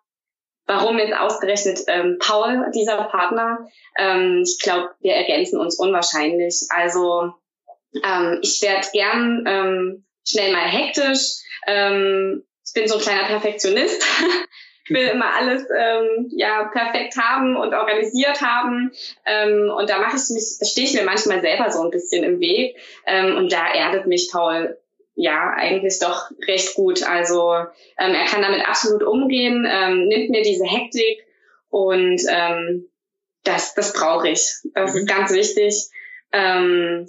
Warum 0.68 0.98
jetzt 0.98 1.14
ausgerechnet 1.14 1.82
ähm, 1.88 2.18
Paul, 2.20 2.72
dieser 2.74 3.04
Partner? 3.04 3.68
Ähm, 3.98 4.44
ich 4.44 4.60
glaube, 4.62 4.90
wir 5.00 5.14
ergänzen 5.14 5.60
uns 5.60 5.78
unwahrscheinlich. 5.78 6.66
Also 6.70 7.34
ähm, 8.04 8.40
ich 8.42 8.62
werde 8.62 8.88
gern 8.92 9.44
ähm, 9.48 10.06
schnell 10.28 10.52
mal 10.52 10.68
hektisch. 10.68 11.44
Ähm, 11.68 12.44
ich 12.66 12.74
bin 12.74 12.88
so 12.88 12.96
ein 12.96 13.02
kleiner 13.02 13.28
Perfektionist. 13.28 14.04
ich 14.86 14.90
will 14.96 15.08
immer 15.08 15.36
alles 15.36 15.64
ähm, 15.76 16.32
ja 16.36 16.66
perfekt 16.66 17.16
haben 17.16 17.56
und 17.56 17.76
organisiert 17.76 18.42
haben. 18.42 18.92
Ähm, 19.26 19.70
und 19.70 19.90
da 19.90 20.00
mache 20.00 20.18
ich 20.18 20.30
mich, 20.32 20.58
stehe 20.68 20.88
ich 20.88 20.94
mir 20.96 21.04
manchmal 21.04 21.42
selber 21.42 21.70
so 21.70 21.84
ein 21.84 21.92
bisschen 21.92 22.24
im 22.24 22.40
Weg. 22.40 22.76
Ähm, 23.06 23.38
und 23.38 23.52
da 23.52 23.72
erdet 23.72 24.08
mich 24.08 24.30
Paul 24.32 24.78
ja, 25.16 25.54
eigentlich 25.56 26.00
doch 26.00 26.30
recht 26.48 26.76
gut. 26.76 27.04
Also 27.04 27.54
ähm, 27.98 28.14
er 28.14 28.26
kann 28.26 28.42
damit 28.42 28.68
absolut 28.68 29.04
umgehen, 29.04 29.68
ähm, 29.70 30.08
nimmt 30.08 30.30
mir 30.30 30.44
diese 30.44 30.66
Hektik 30.66 31.26
und 31.70 32.22
ähm, 32.30 32.90
das, 33.44 33.74
das 33.76 33.94
brauche 33.94 34.30
ich. 34.30 34.56
Das 34.74 34.94
mhm. 34.94 35.00
ist 35.00 35.08
ganz 35.08 35.34
wichtig. 35.34 35.90
Ähm, 36.32 37.06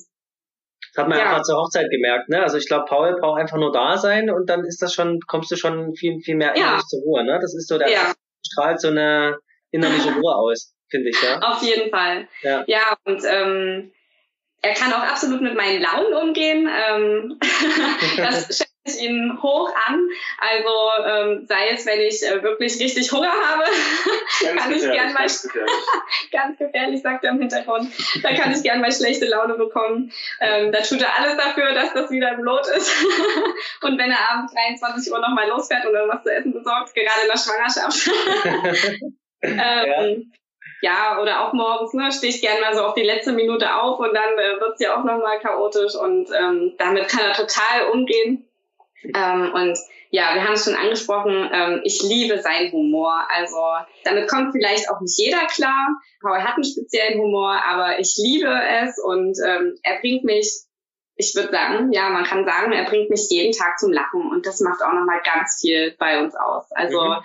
das 0.95 1.03
hat 1.03 1.09
man 1.09 1.19
ja. 1.19 1.31
einfach 1.31 1.43
zur 1.43 1.59
Hochzeit 1.59 1.91
gemerkt, 1.91 2.29
ne? 2.29 2.43
Also 2.43 2.57
ich 2.57 2.69
glaube, 2.69 2.87
Paul 2.89 3.17
braucht 3.21 3.41
einfach 3.41 3.59
nur 3.59 3.73
da 3.73 3.99
sein 3.99 4.31
und 4.31 4.49
dann 4.49 4.65
ist 4.65 4.81
das 4.81 4.95
schon, 4.95 5.21
kommst 5.27 5.51
du 5.51 5.57
schon 5.57 5.95
viel, 5.95 6.21
viel 6.21 6.37
mehr 6.37 6.55
ja. 6.57 6.79
zur 6.87 7.01
Ruhe, 7.03 7.25
ne? 7.25 7.39
Das 7.41 7.55
ist 7.55 7.69
so, 7.69 7.77
der 7.77 7.91
ja. 7.91 8.15
strahlt 8.47 8.81
so 8.81 8.89
eine 8.89 9.37
innerliche 9.73 10.11
Ruhe 10.15 10.35
aus, 10.35 10.75
finde 10.89 11.11
ich, 11.11 11.23
ja. 11.23 11.39
Auf 11.41 11.63
jeden 11.63 11.91
Fall. 11.91 12.29
Ja, 12.43 12.65
ja 12.67 12.97
und 13.05 13.23
ähm, 13.27 13.93
er 14.67 14.75
kann 14.75 14.93
auch 14.93 15.03
absolut 15.03 15.41
mit 15.41 15.55
meinen 15.55 15.81
Launen 15.81 16.13
umgehen. 16.15 16.69
Ähm, 16.69 17.39
das 18.17 18.47
schätze 18.59 18.67
ich 18.85 19.03
ihn 19.03 19.39
hoch 19.43 19.71
an. 19.87 20.09
Also 20.39 21.05
ähm, 21.07 21.47
sei 21.47 21.69
es, 21.71 21.87
wenn 21.87 22.01
ich 22.01 22.23
äh, 22.23 22.43
wirklich 22.43 22.79
richtig 22.81 23.11
Hunger 23.13 23.33
habe, 23.33 23.65
ganz 24.43 24.63
kann 24.63 24.73
ich 24.73 24.83
gern 24.83 25.13
mal 25.13 25.23
ganz 25.23 25.43
gefährlich. 25.43 25.73
ganz 26.33 26.59
gefährlich, 26.59 27.03
sagt 27.03 27.25
er 27.25 27.31
im 27.31 27.39
Hintergrund. 27.39 27.93
Da 28.23 28.35
kann 28.35 28.53
ich 28.53 28.63
gern 28.63 28.81
mal 28.81 28.93
schlechte 28.93 29.27
Laune 29.27 29.55
bekommen. 29.55 30.13
Ähm, 30.41 30.73
da 30.73 30.81
tut 30.81 31.01
er 31.01 31.17
alles 31.19 31.37
dafür, 31.37 31.73
dass 31.73 31.95
das 31.95 32.11
wieder 32.11 32.33
im 32.33 32.43
Lot 32.43 32.67
ist. 32.69 32.93
und 33.83 33.99
wenn 33.99 34.11
er 34.11 34.31
abends 34.31 34.53
23 34.53 35.13
Uhr 35.13 35.21
nochmal 35.21 35.49
losfährt 35.49 35.87
und 35.87 35.95
irgendwas 35.95 36.23
zu 36.25 36.33
essen 36.33 36.53
besorgt, 36.53 36.95
gerade 36.95 37.23
in 37.23 37.29
der 37.29 37.39
Schwangerschaft. 37.39 38.11
ähm, 39.43 40.33
ja 40.33 40.37
ja, 40.83 41.21
oder 41.21 41.47
auch 41.47 41.53
morgens, 41.53 41.95
ne, 41.95 42.13
stehe 42.13 42.33
ich 42.33 42.41
gerne 42.41 42.61
mal 42.61 42.75
so 42.75 42.83
auf 42.83 42.95
die 42.95 43.03
letzte 43.03 43.33
Minute 43.33 43.75
auf 43.75 43.99
und 43.99 44.15
dann 44.15 44.39
äh, 44.39 44.61
wird 44.61 44.75
es 44.75 44.81
ja 44.81 44.97
auch 44.97 45.05
nochmal 45.05 45.39
chaotisch 45.41 45.95
und 45.95 46.29
ähm, 46.39 46.75
damit 46.79 47.09
kann 47.09 47.25
er 47.25 47.33
total 47.33 47.91
umgehen. 47.93 48.49
Ähm, 49.15 49.53
und 49.55 49.79
ja, 50.11 50.35
wir 50.35 50.45
haben 50.45 50.55
es 50.55 50.65
schon 50.65 50.75
angesprochen, 50.75 51.51
ähm, 51.53 51.81
ich 51.85 52.03
liebe 52.03 52.39
seinen 52.41 52.73
Humor. 52.73 53.27
Also 53.29 53.57
damit 54.05 54.29
kommt 54.29 54.53
vielleicht 54.53 54.91
auch 54.91 55.01
nicht 55.01 55.19
jeder 55.19 55.47
klar. 55.47 55.89
Paul 56.21 56.43
hat 56.43 56.55
einen 56.55 56.65
speziellen 56.65 57.21
Humor, 57.21 57.61
aber 57.67 57.99
ich 57.99 58.15
liebe 58.17 58.49
es 58.83 58.99
und 59.03 59.37
ähm, 59.45 59.79
er 59.83 60.01
bringt 60.01 60.25
mich, 60.25 60.63
ich 61.17 61.35
würde 61.35 61.51
sagen, 61.51 61.93
ja, 61.93 62.11
man 62.11 62.25
kann 62.25 62.45
sagen, 62.45 62.73
er 62.73 62.85
bringt 62.85 63.11
mich 63.11 63.29
jeden 63.31 63.53
Tag 63.53 63.79
zum 63.79 63.93
Lachen 63.93 64.31
und 64.31 64.47
das 64.47 64.61
macht 64.61 64.83
auch 64.83 64.93
nochmal 64.93 65.23
ganz 65.25 65.59
viel 65.61 65.95
bei 65.99 66.23
uns 66.23 66.35
aus. 66.35 66.71
Also 66.73 67.03
mhm. 67.03 67.17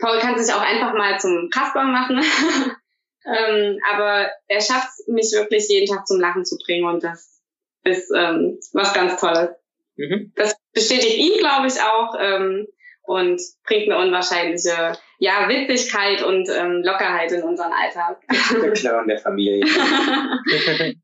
Paul 0.00 0.18
kann 0.18 0.38
sich 0.38 0.52
auch 0.52 0.60
einfach 0.60 0.94
mal 0.94 1.18
zum 1.20 1.50
Kasper 1.50 1.84
machen. 1.84 2.18
ähm, 3.26 3.78
aber 3.92 4.30
er 4.48 4.60
schafft 4.60 5.08
mich 5.08 5.32
wirklich 5.32 5.68
jeden 5.68 5.94
Tag 5.94 6.06
zum 6.06 6.20
Lachen 6.20 6.44
zu 6.44 6.56
bringen 6.58 6.86
und 6.86 7.04
das 7.04 7.40
ist 7.84 8.10
ähm, 8.14 8.58
was 8.72 8.94
ganz 8.94 9.20
Tolles. 9.20 9.50
Mhm. 9.96 10.32
Das 10.34 10.56
bestätigt 10.72 11.16
ihn, 11.16 11.38
glaube 11.38 11.66
ich, 11.66 11.80
auch 11.80 12.14
ähm, 12.18 12.66
und 13.02 13.40
bringt 13.64 13.90
eine 13.90 13.98
unwahrscheinliche 13.98 14.96
ja, 15.18 15.48
Witzigkeit 15.48 16.22
und 16.22 16.48
ähm, 16.48 16.82
Lockerheit 16.82 17.32
in 17.32 17.42
unseren 17.42 17.72
Alltag. 17.72 18.22
Der 18.62 18.72
Clown 18.72 19.08
der 19.08 19.18
Familie. 19.18 19.64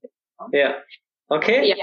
ja. 0.52 0.82
Okay. 1.28 1.68
Ja. 1.68 1.76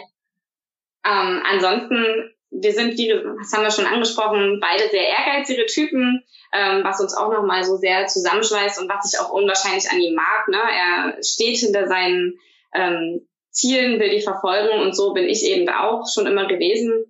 Ähm, 1.05 1.43
ansonsten 1.45 2.33
wir 2.53 2.71
sind, 2.71 2.97
wie, 2.97 3.09
das 3.09 3.51
haben 3.51 3.63
wir 3.63 3.71
schon 3.71 3.85
angesprochen, 3.85 4.59
beide 4.61 4.87
sehr 4.89 5.07
ehrgeizige 5.07 5.65
Typen, 5.65 6.23
ähm, 6.53 6.83
was 6.83 7.01
uns 7.01 7.15
auch 7.15 7.31
nochmal 7.31 7.63
so 7.63 7.77
sehr 7.77 8.05
zusammenschweißt 8.05 8.79
und 8.79 8.89
was 8.89 9.11
ich 9.11 9.19
auch 9.19 9.31
unwahrscheinlich 9.31 9.89
an 9.89 9.99
ihm 9.99 10.15
mag. 10.15 10.47
Ne? 10.47 10.57
Er 10.57 11.23
steht 11.23 11.57
hinter 11.57 11.87
seinen 11.87 12.39
ähm, 12.73 13.27
Zielen, 13.49 13.99
will 13.99 14.09
die 14.09 14.21
verfolgen 14.21 14.81
und 14.81 14.95
so 14.95 15.13
bin 15.13 15.25
ich 15.25 15.43
eben 15.43 15.67
auch 15.69 16.05
schon 16.11 16.27
immer 16.27 16.47
gewesen. 16.47 17.05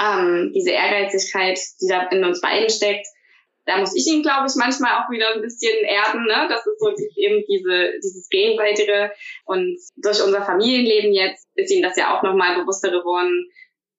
Ähm, 0.00 0.52
diese 0.54 0.70
Ehrgeizigkeit, 0.70 1.58
die 1.80 1.88
da 1.88 2.08
in 2.08 2.24
uns 2.24 2.40
beiden 2.40 2.70
steckt, 2.70 3.06
da 3.66 3.78
muss 3.78 3.94
ich 3.94 4.06
ihn, 4.06 4.22
glaube 4.22 4.46
ich, 4.48 4.54
manchmal 4.56 4.92
auch 4.98 5.10
wieder 5.10 5.34
ein 5.34 5.42
bisschen 5.42 5.76
erden. 5.84 6.24
Ne? 6.24 6.46
Das 6.48 6.66
ist 6.66 6.80
so 6.80 6.90
eben 7.16 7.44
diese, 7.48 7.92
dieses 8.02 8.28
Gegenseitige. 8.28 9.12
Und 9.44 9.78
durch 9.96 10.20
unser 10.22 10.42
Familienleben 10.42 11.12
jetzt 11.12 11.46
ist 11.54 11.70
ihm 11.70 11.82
das 11.82 11.96
ja 11.96 12.16
auch 12.16 12.22
nochmal 12.22 12.60
bewusster 12.60 12.90
geworden. 12.90 13.48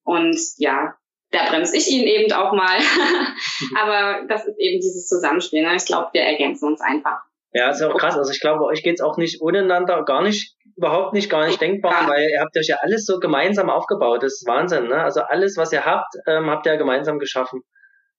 Und 0.04 0.38
ja, 0.58 0.98
da 1.34 1.50
bremse 1.50 1.76
ich 1.76 1.90
ihn 1.90 2.04
eben 2.08 2.32
auch 2.32 2.54
mal. 2.54 2.78
Aber 3.82 4.26
das 4.28 4.46
ist 4.46 4.58
eben 4.60 4.80
dieses 4.80 5.08
Zusammenspiel. 5.08 5.64
Ne? 5.64 5.76
Ich 5.76 5.86
glaube, 5.86 6.10
wir 6.14 6.22
ergänzen 6.22 6.68
uns 6.68 6.80
einfach. 6.80 7.22
Ja, 7.52 7.70
ist 7.70 7.82
auch 7.82 7.98
krass. 7.98 8.18
Also 8.18 8.32
ich 8.32 8.40
glaube, 8.40 8.64
euch 8.66 8.84
geht's 8.84 9.02
auch 9.02 9.18
nicht 9.18 9.42
ohneinander, 9.42 10.04
gar 10.06 10.22
nicht, 10.24 10.56
überhaupt 10.76 11.14
nicht, 11.14 11.30
gar 11.30 11.46
nicht 11.46 11.62
denkbar, 11.62 12.04
ja. 12.04 12.10
weil 12.10 12.30
ihr 12.30 12.40
habt 12.40 12.58
euch 12.58 12.68
ja 12.68 12.78
alles 12.82 13.06
so 13.06 13.20
gemeinsam 13.20 13.70
aufgebaut. 13.70 14.24
Das 14.24 14.34
ist 14.34 14.48
Wahnsinn. 14.48 14.88
Ne? 14.88 15.04
Also 15.04 15.22
alles, 15.22 15.58
was 15.58 15.72
ihr 15.72 15.86
habt, 15.86 16.14
ähm, 16.28 16.50
habt 16.50 16.66
ihr 16.66 16.74
ja 16.74 16.78
gemeinsam 16.78 17.20
geschaffen. 17.20 17.62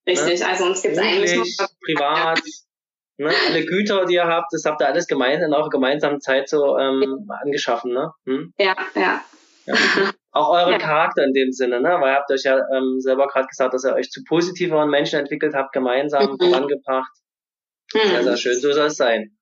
Richtig, 0.06 0.40
ne? 0.40 0.46
also 0.48 0.64
uns 0.64 0.82
gibt's 0.82 0.98
eigentlich 0.98 1.34
nur 1.34 1.68
privat. 1.84 2.40
Ne? 3.16 3.30
Alle 3.48 3.64
Güter, 3.64 4.06
die 4.06 4.14
ihr 4.14 4.26
habt, 4.26 4.52
das 4.52 4.64
habt 4.64 4.80
ihr 4.80 4.88
alles 4.88 5.06
gemeinsam 5.06 5.48
in 5.48 5.54
eurer 5.54 5.70
gemeinsamen 5.70 6.20
Zeit 6.20 6.48
so 6.48 6.76
ähm, 6.78 7.28
angeschaffen, 7.42 7.92
ne? 7.92 8.12
Hm? 8.26 8.52
Ja, 8.58 8.74
ja. 8.96 9.20
Ja. 9.66 9.74
Auch 10.32 10.50
euren 10.50 10.72
ja. 10.72 10.78
Charakter 10.78 11.24
in 11.24 11.32
dem 11.32 11.52
Sinne, 11.52 11.80
ne? 11.80 11.96
Weil 12.00 12.12
ihr 12.12 12.16
habt 12.16 12.30
euch 12.30 12.42
ja 12.44 12.58
ähm, 12.76 13.00
selber 13.00 13.26
gerade 13.28 13.46
gesagt, 13.46 13.74
dass 13.74 13.84
ihr 13.84 13.94
euch 13.94 14.10
zu 14.10 14.22
positiveren 14.24 14.90
Menschen 14.90 15.18
entwickelt 15.18 15.54
habt, 15.54 15.72
gemeinsam 15.72 16.32
mhm. 16.32 16.38
vorangebracht. 16.38 17.12
Mhm. 17.92 18.08
Sehr, 18.08 18.24
sehr 18.24 18.36
schön. 18.36 18.60
So 18.60 18.72
soll 18.72 18.86
es 18.86 18.96
sein. 18.96 19.36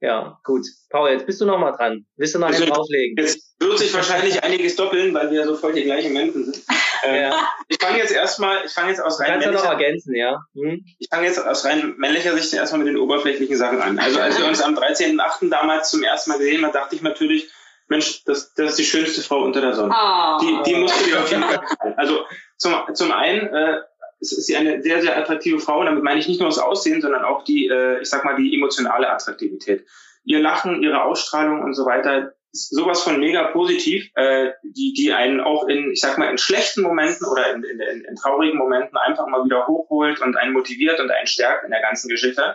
Ja, 0.00 0.38
gut. 0.44 0.64
Paul, 0.90 1.10
jetzt 1.10 1.26
bist 1.26 1.40
du 1.40 1.44
noch 1.44 1.58
mal 1.58 1.72
dran. 1.72 2.06
Willst 2.16 2.34
du 2.34 2.38
noch 2.38 2.48
also, 2.48 2.64
drauflegen? 2.64 3.16
Jetzt 3.18 3.56
wird 3.58 3.78
sich 3.78 3.92
wahrscheinlich 3.92 4.44
einiges 4.44 4.76
doppeln, 4.76 5.12
weil 5.12 5.30
wir 5.32 5.44
so 5.44 5.56
voll 5.56 5.72
die 5.72 5.82
gleichen 5.82 6.12
Menschen 6.12 6.44
sind. 6.44 6.64
Äh, 7.02 7.22
ja. 7.22 7.48
Ich 7.70 7.78
fange 7.80 7.98
jetzt 7.98 8.12
erstmal, 8.12 8.64
ich 8.64 8.72
fange 8.72 8.90
jetzt 8.90 9.00
aus 9.00 9.20
rein 9.20 9.38
männlicher, 9.38 9.52
noch 9.52 9.64
ergänzen, 9.64 10.14
ja. 10.14 10.40
Hm? 10.54 10.84
Ich 10.98 11.08
fange 11.08 11.26
jetzt 11.26 11.38
aus 11.38 11.64
rein 11.64 11.94
männlicher 11.96 12.36
Sicht 12.36 12.52
erstmal 12.52 12.80
mit 12.80 12.88
den 12.88 12.96
oberflächlichen 12.96 13.56
Sachen 13.56 13.80
an. 13.80 13.98
Also 13.98 14.20
als 14.20 14.38
wir 14.38 14.46
uns 14.46 14.62
am 14.62 14.74
13.8. 14.74 15.50
damals 15.50 15.90
zum 15.90 16.02
ersten 16.02 16.30
Mal 16.30 16.38
gesehen 16.38 16.64
haben, 16.64 16.72
dachte 16.72 16.96
ich 16.96 17.02
natürlich, 17.02 17.50
Mensch, 17.88 18.24
das, 18.24 18.54
das 18.54 18.70
ist 18.70 18.78
die 18.78 18.84
schönste 18.84 19.22
Frau 19.22 19.42
unter 19.42 19.60
der 19.60 19.74
Sonne. 19.74 19.94
Oh. 19.94 20.38
Die, 20.40 20.70
die 20.70 20.76
musst 20.76 21.00
du 21.00 21.08
dir 21.08 21.20
auf 21.20 21.30
jeden 21.30 21.42
Fall 21.42 21.60
Also 21.96 22.24
zum, 22.56 22.74
zum 22.94 23.12
einen 23.12 23.46
äh, 23.48 23.80
ist, 24.20 24.32
ist 24.32 24.46
sie 24.46 24.56
eine 24.56 24.82
sehr, 24.82 25.00
sehr 25.00 25.16
attraktive 25.16 25.58
Frau. 25.58 25.80
Und 25.80 25.86
damit 25.86 26.02
meine 26.02 26.20
ich 26.20 26.28
nicht 26.28 26.40
nur 26.40 26.48
das 26.48 26.58
Aussehen, 26.58 27.00
sondern 27.00 27.24
auch 27.24 27.44
die, 27.44 27.68
äh, 27.68 28.00
ich 28.00 28.08
sag 28.08 28.24
mal, 28.24 28.36
die 28.36 28.54
emotionale 28.54 29.08
Attraktivität. 29.08 29.86
Ihr 30.24 30.40
Lachen, 30.40 30.82
ihre 30.82 31.02
Ausstrahlung 31.02 31.62
und 31.62 31.74
so 31.74 31.86
weiter 31.86 32.32
ist 32.52 32.74
sowas 32.74 33.02
von 33.02 33.20
mega 33.20 33.44
positiv, 33.48 34.10
äh, 34.14 34.52
die, 34.62 34.92
die 34.94 35.12
einen 35.12 35.40
auch 35.40 35.66
in, 35.68 35.92
ich 35.92 36.00
sag 36.00 36.18
mal, 36.18 36.30
in 36.30 36.38
schlechten 36.38 36.82
Momenten 36.82 37.26
oder 37.26 37.52
in, 37.52 37.62
in, 37.62 37.80
in, 37.80 38.04
in 38.04 38.16
traurigen 38.16 38.58
Momenten 38.58 38.96
einfach 38.96 39.26
mal 39.26 39.44
wieder 39.44 39.66
hochholt 39.66 40.20
und 40.20 40.36
einen 40.36 40.54
motiviert 40.54 40.98
und 41.00 41.10
einen 41.10 41.26
stärkt 41.26 41.64
in 41.64 41.70
der 41.70 41.82
ganzen 41.82 42.08
Geschichte. 42.08 42.54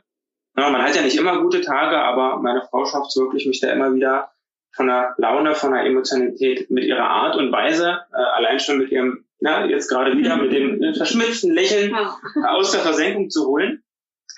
Ja, 0.58 0.70
man 0.70 0.84
hat 0.84 0.96
ja 0.96 1.02
nicht 1.02 1.18
immer 1.18 1.42
gute 1.42 1.62
Tage, 1.62 1.98
aber 1.98 2.38
meine 2.38 2.64
Frau 2.70 2.86
schafft 2.86 3.08
es 3.08 3.18
wirklich, 3.18 3.46
mich 3.46 3.60
da 3.60 3.72
immer 3.72 3.94
wieder 3.94 4.32
von 4.74 4.88
der 4.88 5.14
Laune, 5.18 5.56
von 5.56 5.72
der 5.72 5.86
Emotionalität 5.86 6.70
mit 6.70 6.84
ihrer 6.86 7.08
Art 7.08 7.36
und 7.36 7.52
Weise, 7.52 8.02
äh, 8.12 8.18
allein 8.18 8.60
schon 8.60 8.80
mit 8.80 8.92
ihrem, 8.92 9.26
na, 9.40 9.66
jetzt 9.66 9.88
gerade 9.88 10.18
wieder 10.18 10.36
mit 10.38 10.52
dem 10.52 10.82
äh, 10.82 10.94
verschmitzten 10.94 11.54
Lächeln 11.54 11.96
aus 12.48 12.72
der 12.72 12.82
Versenkung 12.82 13.30
zu 13.30 13.48
holen. 13.48 13.84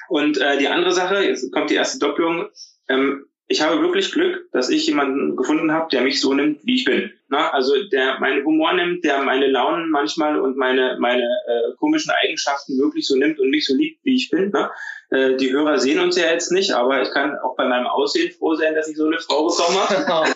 Und 0.07 0.37
äh, 0.37 0.57
die 0.57 0.67
andere 0.67 0.91
Sache, 0.91 1.23
jetzt 1.23 1.51
kommt 1.51 1.69
die 1.69 1.75
erste 1.75 1.99
Doppelung, 1.99 2.49
ähm, 2.87 3.25
ich 3.47 3.61
habe 3.61 3.79
wirklich 3.81 4.11
Glück, 4.11 4.49
dass 4.51 4.69
ich 4.69 4.87
jemanden 4.87 5.35
gefunden 5.35 5.71
habe, 5.71 5.87
der 5.91 6.01
mich 6.01 6.19
so 6.19 6.33
nimmt, 6.33 6.65
wie 6.65 6.75
ich 6.75 6.85
bin. 6.85 7.11
Na, 7.27 7.51
also 7.51 7.73
der 7.91 8.19
meinen 8.19 8.43
Humor 8.43 8.73
nimmt, 8.73 9.03
der 9.03 9.21
meine 9.21 9.47
Launen 9.47 9.91
manchmal 9.91 10.39
und 10.39 10.57
meine 10.57 10.97
meine 10.99 11.21
äh, 11.21 11.75
komischen 11.77 12.11
Eigenschaften 12.11 12.77
wirklich 12.79 13.07
so 13.07 13.15
nimmt 13.15 13.39
und 13.39 13.51
mich 13.51 13.65
so 13.67 13.75
liebt, 13.75 14.03
wie 14.03 14.15
ich 14.15 14.31
bin. 14.31 14.49
Ne? 14.49 14.71
Äh, 15.11 15.35
die 15.35 15.51
Hörer 15.51 15.77
sehen 15.77 15.99
uns 15.99 16.17
ja 16.17 16.31
jetzt 16.31 16.51
nicht, 16.51 16.71
aber 16.71 17.03
ich 17.03 17.11
kann 17.11 17.37
auch 17.37 17.55
bei 17.55 17.65
meinem 17.67 17.85
Aussehen 17.85 18.31
froh 18.31 18.55
sein, 18.55 18.73
dass 18.73 18.87
ich 18.87 18.97
so 18.97 19.05
eine 19.05 19.19
Frau 19.19 19.47
bekommen 19.47 19.77
habe. 19.77 20.33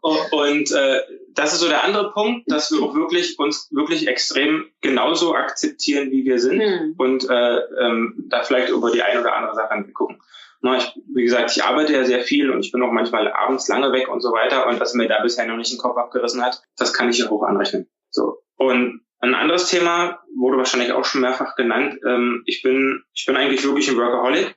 und 0.32 0.72
äh, 0.72 1.00
das 1.36 1.52
ist 1.52 1.60
so 1.60 1.68
der 1.68 1.84
andere 1.84 2.10
Punkt, 2.12 2.50
dass 2.50 2.70
wir 2.72 2.82
auch 2.82 2.94
wirklich 2.94 3.38
uns 3.38 3.68
wirklich 3.70 4.08
extrem 4.08 4.66
genauso 4.80 5.34
akzeptieren, 5.34 6.10
wie 6.10 6.24
wir 6.24 6.38
sind 6.38 6.60
hm. 6.60 6.94
und 6.96 7.28
äh, 7.28 7.58
ähm, 7.80 8.24
da 8.28 8.42
vielleicht 8.42 8.70
über 8.70 8.90
die 8.90 9.02
eine 9.02 9.20
oder 9.20 9.36
andere 9.36 9.54
Sache 9.54 9.84
gucken. 9.92 10.20
Na, 10.62 10.78
ich, 10.78 10.92
wie 11.14 11.22
gesagt, 11.22 11.54
ich 11.54 11.62
arbeite 11.62 11.92
ja 11.92 12.04
sehr 12.04 12.22
viel 12.22 12.50
und 12.50 12.60
ich 12.60 12.72
bin 12.72 12.82
auch 12.82 12.90
manchmal 12.90 13.30
abends 13.30 13.68
lange 13.68 13.92
weg 13.92 14.08
und 14.08 14.20
so 14.20 14.32
weiter 14.32 14.66
und 14.66 14.80
was 14.80 14.94
mir 14.94 15.06
da 15.06 15.22
bisher 15.22 15.46
noch 15.46 15.56
nicht 15.56 15.70
den 15.70 15.78
Kopf 15.78 15.98
abgerissen 15.98 16.42
hat, 16.42 16.62
das 16.76 16.94
kann 16.94 17.10
ich 17.10 17.18
ja 17.18 17.28
hoch 17.28 17.42
anrechnen. 17.42 17.88
So 18.10 18.38
und 18.56 19.02
ein 19.20 19.34
anderes 19.34 19.68
Thema 19.68 20.20
wurde 20.34 20.56
wahrscheinlich 20.56 20.92
auch 20.92 21.04
schon 21.04 21.20
mehrfach 21.20 21.54
genannt. 21.56 21.98
Ähm, 22.06 22.42
ich 22.46 22.62
bin 22.62 23.04
ich 23.12 23.26
bin 23.26 23.36
eigentlich 23.36 23.64
wirklich 23.64 23.88
ein 23.90 23.96
Workaholic 23.96 24.54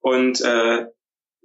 und 0.00 0.40
äh, 0.40 0.86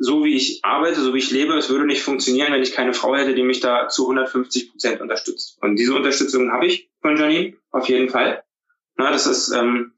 so 0.02 0.24
wie 0.24 0.36
ich 0.36 0.66
arbeite, 0.66 1.00
so 1.00 1.14
wie 1.14 1.20
ich 1.20 1.30
lebe, 1.30 1.54
es 1.54 1.70
würde 1.70 1.86
nicht 1.86 2.02
funktionieren, 2.02 2.52
wenn 2.52 2.64
ich 2.64 2.74
keine 2.74 2.94
Frau 2.94 3.16
hätte, 3.16 3.36
die 3.36 3.44
mich 3.44 3.60
da 3.60 3.88
zu 3.88 4.04
150 4.04 4.72
Prozent 4.72 5.00
unterstützt. 5.00 5.60
Und 5.62 5.76
diese 5.76 5.94
Unterstützung 5.94 6.52
habe 6.52 6.66
ich 6.66 6.90
von 7.02 7.18
Janine, 7.18 7.54
auf 7.70 7.88
jeden 7.88 8.10
Fall. 8.10 8.44
Na, 8.98 9.12
das 9.12 9.28
ist, 9.28 9.52
ähm, 9.52 9.94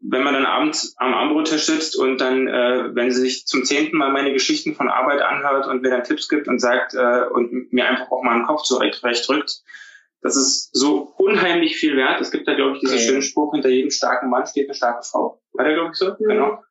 wenn 0.00 0.22
man 0.22 0.34
dann 0.34 0.46
abends 0.46 0.94
am 0.98 1.12
Armbrottisch 1.12 1.64
sitzt 1.64 1.96
und 1.96 2.20
dann, 2.20 2.46
äh, 2.46 2.94
wenn 2.94 3.10
sie 3.10 3.20
sich 3.20 3.46
zum 3.46 3.64
zehnten 3.64 3.96
Mal 3.96 4.12
meine 4.12 4.32
Geschichten 4.32 4.76
von 4.76 4.88
Arbeit 4.88 5.22
anhört 5.22 5.66
und 5.66 5.82
mir 5.82 5.90
dann 5.90 6.04
Tipps 6.04 6.28
gibt 6.28 6.46
und 6.46 6.60
sagt 6.60 6.94
äh, 6.94 7.24
und 7.28 7.72
mir 7.72 7.88
einfach 7.88 8.12
auch 8.12 8.22
mal 8.22 8.36
einen 8.36 8.46
Kopf 8.46 8.62
zurecht 8.62 9.02
drückt, 9.02 9.62
das 10.20 10.36
ist 10.36 10.70
so 10.72 11.14
unheimlich 11.16 11.76
viel 11.76 11.96
wert. 11.96 12.20
Es 12.20 12.30
gibt 12.30 12.46
da, 12.46 12.54
glaube 12.54 12.76
ich, 12.76 12.80
diesen 12.80 12.96
okay. 12.96 13.06
schönen 13.06 13.22
Spruch, 13.22 13.52
hinter 13.52 13.70
jedem 13.70 13.90
starken 13.90 14.30
Mann 14.30 14.46
steht 14.46 14.68
eine 14.68 14.74
starke 14.74 15.02
Frau. 15.02 15.40
War 15.52 15.64
der, 15.64 15.74
glaube 15.74 15.90
ich, 15.92 15.96
so? 15.96 16.10
Mhm. 16.10 16.28
Genau. 16.28 16.62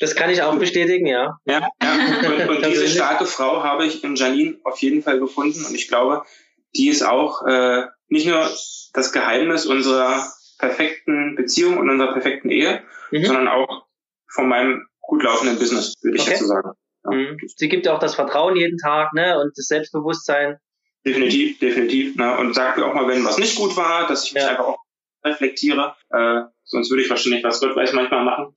Das 0.00 0.16
kann 0.16 0.30
ich 0.30 0.42
auch 0.42 0.56
bestätigen, 0.58 1.06
ja. 1.06 1.38
Ja, 1.44 1.68
ja. 1.82 2.28
Und, 2.28 2.48
und 2.48 2.66
diese 2.66 2.88
starke 2.88 3.26
Frau 3.26 3.62
habe 3.62 3.86
ich 3.86 4.02
in 4.02 4.16
Janine 4.16 4.58
auf 4.64 4.78
jeden 4.78 5.02
Fall 5.02 5.20
gefunden 5.20 5.64
und 5.64 5.74
ich 5.74 5.88
glaube, 5.88 6.24
die 6.76 6.88
ist 6.88 7.02
auch 7.02 7.46
äh, 7.46 7.86
nicht 8.08 8.26
nur 8.26 8.50
das 8.92 9.12
Geheimnis 9.12 9.66
unserer 9.66 10.32
perfekten 10.58 11.36
Beziehung 11.36 11.78
und 11.78 11.90
unserer 11.90 12.12
perfekten 12.12 12.50
Ehe, 12.50 12.82
mhm. 13.10 13.24
sondern 13.24 13.48
auch 13.48 13.86
von 14.28 14.48
meinem 14.48 14.86
gut 15.00 15.22
laufenden 15.22 15.58
Business, 15.58 15.94
würde 16.02 16.16
ich 16.16 16.22
okay. 16.22 16.32
dazu 16.32 16.46
sagen. 16.46 16.70
Ja. 17.04 17.10
Mhm. 17.16 17.36
Sie 17.56 17.68
gibt 17.68 17.86
ja 17.86 17.94
auch 17.94 17.98
das 17.98 18.14
Vertrauen 18.14 18.56
jeden 18.56 18.78
Tag, 18.78 19.12
ne, 19.12 19.38
und 19.40 19.56
das 19.56 19.66
Selbstbewusstsein. 19.66 20.58
Definitiv, 21.04 21.58
definitiv, 21.58 22.16
ne, 22.16 22.36
und 22.38 22.54
sagt 22.54 22.78
mir 22.78 22.86
auch 22.86 22.94
mal, 22.94 23.06
wenn 23.06 23.24
was 23.24 23.38
nicht 23.38 23.56
gut 23.56 23.76
war, 23.76 24.08
dass 24.08 24.24
ich 24.24 24.34
mich 24.34 24.42
ja. 24.42 24.50
einfach 24.50 24.64
auch 24.64 24.78
reflektiere, 25.22 25.94
äh, 26.10 26.42
sonst 26.64 26.90
würde 26.90 27.02
ich 27.02 27.10
wahrscheinlich 27.10 27.44
was 27.44 27.60
Gott 27.60 27.76
weiß 27.76 27.92
manchmal 27.92 28.24
machen. 28.24 28.54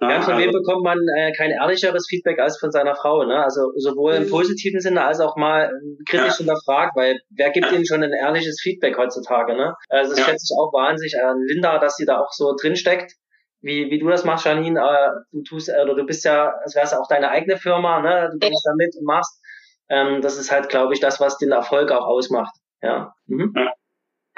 Ja, 0.00 0.22
von 0.22 0.38
wem 0.38 0.52
bekommt 0.52 0.84
man 0.84 0.98
äh, 1.16 1.32
kein 1.32 1.50
ehrlicheres 1.50 2.06
Feedback 2.08 2.38
als 2.38 2.58
von 2.60 2.70
seiner 2.70 2.94
Frau, 2.94 3.24
ne? 3.24 3.42
Also 3.42 3.72
sowohl 3.76 4.14
im 4.14 4.24
mhm. 4.24 4.30
positiven 4.30 4.80
Sinne 4.80 5.04
als 5.04 5.18
auch 5.18 5.36
mal 5.36 5.64
äh, 5.64 6.04
kritisch 6.08 6.34
ja. 6.34 6.36
hinterfragt, 6.38 6.94
weil 6.94 7.18
wer 7.30 7.50
gibt 7.50 7.66
ja. 7.66 7.72
ihnen 7.72 7.84
schon 7.84 8.04
ein 8.04 8.12
ehrliches 8.12 8.60
Feedback 8.62 8.96
heutzutage, 8.96 9.56
ne? 9.56 9.74
Also 9.88 10.10
das 10.10 10.20
ja. 10.20 10.24
schätze 10.26 10.46
ich 10.48 10.56
auch 10.56 10.72
wahnsinnig 10.72 11.20
an 11.20 11.42
Linda, 11.48 11.78
dass 11.78 11.96
sie 11.96 12.04
da 12.04 12.20
auch 12.20 12.30
so 12.30 12.54
drinsteckt. 12.60 13.14
Wie, 13.60 13.90
wie 13.90 13.98
du 13.98 14.06
das 14.08 14.24
machst, 14.24 14.46
Janine, 14.46 14.78
äh, 14.78 15.10
du 15.32 15.42
tust, 15.42 15.68
äh, 15.68 15.82
oder 15.82 15.96
du 15.96 16.04
bist 16.04 16.24
ja, 16.24 16.52
als 16.62 16.76
wär's 16.76 16.94
auch 16.94 17.08
deine 17.08 17.30
eigene 17.30 17.56
Firma, 17.56 18.00
ne? 18.00 18.30
Du 18.32 18.38
gehst 18.38 18.64
da 18.64 18.72
mit 18.76 18.94
und 18.96 19.04
machst. 19.04 19.42
Ähm, 19.88 20.22
das 20.22 20.38
ist 20.38 20.52
halt, 20.52 20.68
glaube 20.68 20.94
ich, 20.94 21.00
das, 21.00 21.18
was 21.18 21.38
den 21.38 21.50
Erfolg 21.50 21.90
auch 21.90 22.06
ausmacht. 22.06 22.54
Ja. 22.82 23.14
Mhm. 23.26 23.52
ja. 23.56 23.72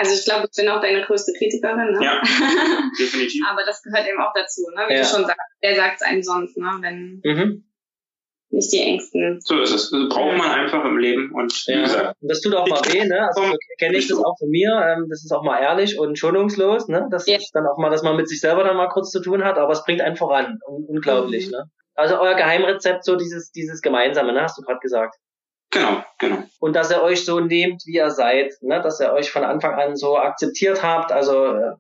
Also 0.01 0.15
ich 0.15 0.25
glaube, 0.25 0.49
ich 0.51 0.57
bin 0.57 0.71
auch 0.71 0.81
deine 0.81 1.03
größte 1.03 1.35
Kritikerin. 1.37 1.93
Ne? 1.93 1.99
Ja, 2.03 2.23
definitiv. 2.99 3.45
Aber 3.47 3.65
das 3.67 3.83
gehört 3.83 4.09
eben 4.09 4.19
auch 4.19 4.33
dazu, 4.35 4.63
ne? 4.75 4.85
wie 4.89 4.95
ja. 4.95 5.03
du 5.03 5.07
schon 5.07 5.27
sagst. 5.27 5.41
Wer 5.61 5.77
sagt 5.77 5.97
es 5.97 6.03
einem 6.03 6.23
sonst, 6.23 6.57
ne? 6.57 6.71
wenn 6.81 7.21
mhm. 7.23 7.65
nicht 8.49 8.73
die 8.73 8.81
Ängsten. 8.81 9.43
So 9.43 9.61
ist 9.61 9.75
es. 9.75 9.91
Das 9.91 10.09
braucht 10.09 10.39
man 10.39 10.51
einfach 10.53 10.87
im 10.87 10.97
Leben. 10.97 11.33
Und 11.35 11.53
ja. 11.67 11.83
gesagt, 11.83 12.17
das 12.23 12.41
tut 12.41 12.55
auch 12.55 12.67
mal 12.67 12.81
weh. 12.91 13.05
Ne? 13.05 13.27
Also 13.27 13.43
kenne 13.79 13.99
ich 13.99 14.09
das 14.09 14.17
auch 14.17 14.39
von 14.39 14.49
mir. 14.49 14.71
Ähm, 14.73 15.07
das 15.11 15.23
ist 15.23 15.33
auch 15.33 15.43
mal 15.43 15.61
ehrlich 15.61 15.99
und 15.99 16.19
schonungslos. 16.19 16.89
Ne? 16.89 17.07
Das 17.11 17.27
ja. 17.27 17.37
ist 17.37 17.51
dann 17.53 17.67
auch 17.67 17.77
mal, 17.77 17.91
dass 17.91 18.03
man 18.03 18.17
mit 18.17 18.27
sich 18.27 18.41
selber 18.41 18.65
dann 18.65 18.79
mal 18.79 18.89
kurz 18.89 19.11
zu 19.11 19.21
tun 19.21 19.45
hat. 19.45 19.59
Aber 19.59 19.73
es 19.75 19.85
bringt 19.85 20.01
einen 20.01 20.17
voran. 20.17 20.61
Unglaublich. 20.67 21.49
Mhm. 21.49 21.53
Ne? 21.53 21.65
Also 21.95 22.19
euer 22.19 22.37
Geheimrezept, 22.37 23.05
so 23.05 23.17
dieses, 23.17 23.53
dieses 23.53 23.83
Gemeinsame, 23.83 24.33
ne? 24.33 24.41
hast 24.41 24.57
du 24.57 24.63
gerade 24.63 24.81
gesagt. 24.81 25.17
Genau, 25.71 26.05
genau. 26.19 26.43
Und 26.59 26.75
dass 26.75 26.91
ihr 26.91 27.01
euch 27.01 27.25
so 27.25 27.39
nehmt, 27.39 27.83
wie 27.87 27.95
ihr 27.95 28.11
seid, 28.11 28.53
ne? 28.61 28.81
dass 28.83 29.01
ihr 29.01 29.13
euch 29.13 29.31
von 29.31 29.45
Anfang 29.45 29.75
an 29.75 29.97
so 29.97 30.17
akzeptiert 30.17 30.83
habt, 30.83 31.13
also 31.13 31.47
äh, 31.47 31.75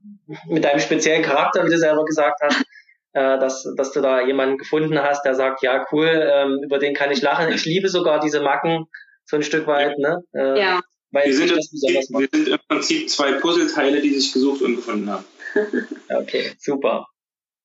mit 0.48 0.64
deinem 0.64 0.78
speziellen 0.78 1.22
Charakter, 1.22 1.64
wie 1.64 1.70
du 1.70 1.78
selber 1.78 2.04
gesagt 2.04 2.40
hast, 2.40 2.62
äh, 3.14 3.38
dass, 3.38 3.66
dass 3.76 3.90
du 3.90 4.00
da 4.00 4.24
jemanden 4.24 4.58
gefunden 4.58 5.02
hast, 5.02 5.24
der 5.24 5.34
sagt, 5.34 5.62
ja 5.62 5.84
cool, 5.90 6.06
ähm, 6.06 6.60
über 6.62 6.78
den 6.78 6.94
kann 6.94 7.10
ich 7.10 7.20
lachen. 7.20 7.52
Ich 7.52 7.64
liebe 7.64 7.88
sogar 7.88 8.20
diese 8.20 8.40
Macken 8.40 8.86
so 9.24 9.36
ein 9.36 9.42
Stück 9.42 9.66
weit. 9.66 9.98
Ne? 9.98 10.22
Äh, 10.34 10.60
ja. 10.60 10.80
weil 11.10 11.26
wir 11.26 11.34
sind, 11.34 11.50
das 11.50 11.70
besonders 11.70 12.10
wir 12.10 12.28
sind 12.32 12.48
im 12.48 12.58
Prinzip 12.68 13.10
zwei 13.10 13.32
Puzzleteile, 13.32 14.00
die 14.00 14.14
sich 14.14 14.32
gesucht 14.32 14.62
und 14.62 14.76
gefunden 14.76 15.10
haben. 15.10 15.24
okay, 16.14 16.52
super. 16.58 17.06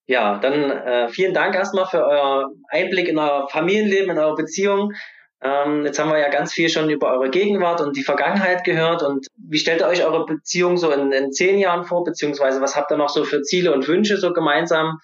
Ja, 0.08 0.40
dann 0.40 0.72
äh, 0.72 1.10
vielen 1.10 1.34
Dank 1.34 1.56
erstmal 1.56 1.86
für 1.86 2.04
euer 2.04 2.52
Einblick 2.70 3.08
in 3.08 3.18
euer 3.18 3.48
Familienleben, 3.50 4.12
in 4.12 4.20
eure 4.20 4.36
Beziehung. 4.36 4.94
Ähm, 5.42 5.86
jetzt 5.86 6.00
haben 6.00 6.10
wir 6.10 6.20
ja 6.20 6.30
ganz 6.30 6.54
viel 6.54 6.70
schon 6.70 6.90
über 6.90 7.12
eure 7.12 7.30
Gegenwart 7.30 7.82
und 7.82 7.96
die 7.96 8.04
Vergangenheit 8.04 8.64
gehört. 8.64 9.04
Und 9.04 9.28
wie 9.38 9.58
stellt 9.58 9.82
ihr 9.82 9.88
euch 9.88 10.04
eure 10.04 10.26
Beziehung 10.26 10.78
so 10.78 10.92
in, 10.92 11.12
in 11.12 11.32
zehn 11.32 11.60
Jahren 11.60 11.84
vor, 11.84 12.04
beziehungsweise 12.04 12.62
was 12.62 12.76
habt 12.76 12.92
ihr 12.92 12.98
noch 12.98 13.10
so 13.10 13.24
für 13.24 13.42
Ziele 13.42 13.74
und 13.74 13.88
Wünsche 13.88 14.18
so 14.18 14.34
gemeinsam? 14.34 15.00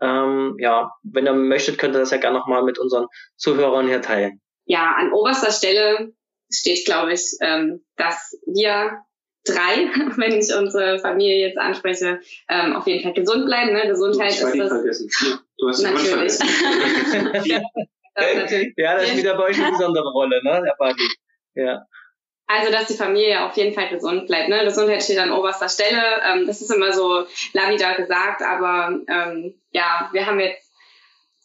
Ähm, 0.00 0.56
ja, 0.58 0.92
wenn 1.02 1.26
ihr 1.26 1.34
möchtet, 1.34 1.78
könnt 1.78 1.94
ihr 1.94 2.00
das 2.00 2.10
ja 2.10 2.16
gerne 2.16 2.38
nochmal 2.38 2.62
mit 2.62 2.78
unseren 2.78 3.06
Zuhörern 3.36 3.86
hier 3.86 4.02
teilen. 4.02 4.40
Ja, 4.64 4.94
an 4.98 5.12
oberster 5.12 5.52
Stelle 5.52 6.12
steht, 6.50 6.84
glaube 6.84 7.12
ich, 7.12 7.36
ähm, 7.40 7.84
dass 7.96 8.38
wir 8.46 9.02
drei, 9.44 9.88
wenn 10.16 10.32
ich 10.32 10.54
unsere 10.54 10.98
Familie 10.98 11.48
jetzt 11.48 11.58
anspreche, 11.58 12.20
ähm, 12.48 12.74
auf 12.74 12.86
jeden 12.86 13.02
Fall 13.02 13.14
gesund 13.14 13.46
bleiben. 13.46 13.72
Ne? 13.72 13.88
Gesundheit 13.88 14.30
ist 14.30 14.42
das. 14.42 14.68
Vergessen. 14.68 15.10
Du 15.58 15.68
hast 15.68 15.82
natürlich. 15.82 16.38
das 16.38 17.12
natürlich. 17.22 17.62
Ja, 18.76 18.96
das 18.96 19.08
spielt 19.08 19.36
bei 19.36 19.44
euch 19.44 19.58
eine 19.58 19.70
besondere 19.78 20.10
Rolle, 20.10 20.42
ne, 20.42 20.62
der 20.64 20.74
Party. 20.78 21.08
Ja. 21.54 21.86
Also, 22.46 22.70
dass 22.70 22.86
die 22.88 22.96
Familie 22.96 23.44
auf 23.44 23.56
jeden 23.56 23.74
Fall 23.74 23.88
gesund 23.88 24.26
bleibt. 24.26 24.48
Ne? 24.48 24.64
Gesundheit 24.64 25.02
steht 25.02 25.18
an 25.18 25.32
oberster 25.32 25.68
Stelle. 25.68 26.02
Ähm, 26.26 26.46
das 26.46 26.60
ist 26.60 26.70
immer 26.70 26.92
so 26.92 27.24
lavida 27.54 27.94
gesagt, 27.94 28.42
aber 28.42 28.98
ähm, 29.08 29.54
ja, 29.70 30.10
wir 30.12 30.26
haben 30.26 30.38
jetzt 30.38 30.70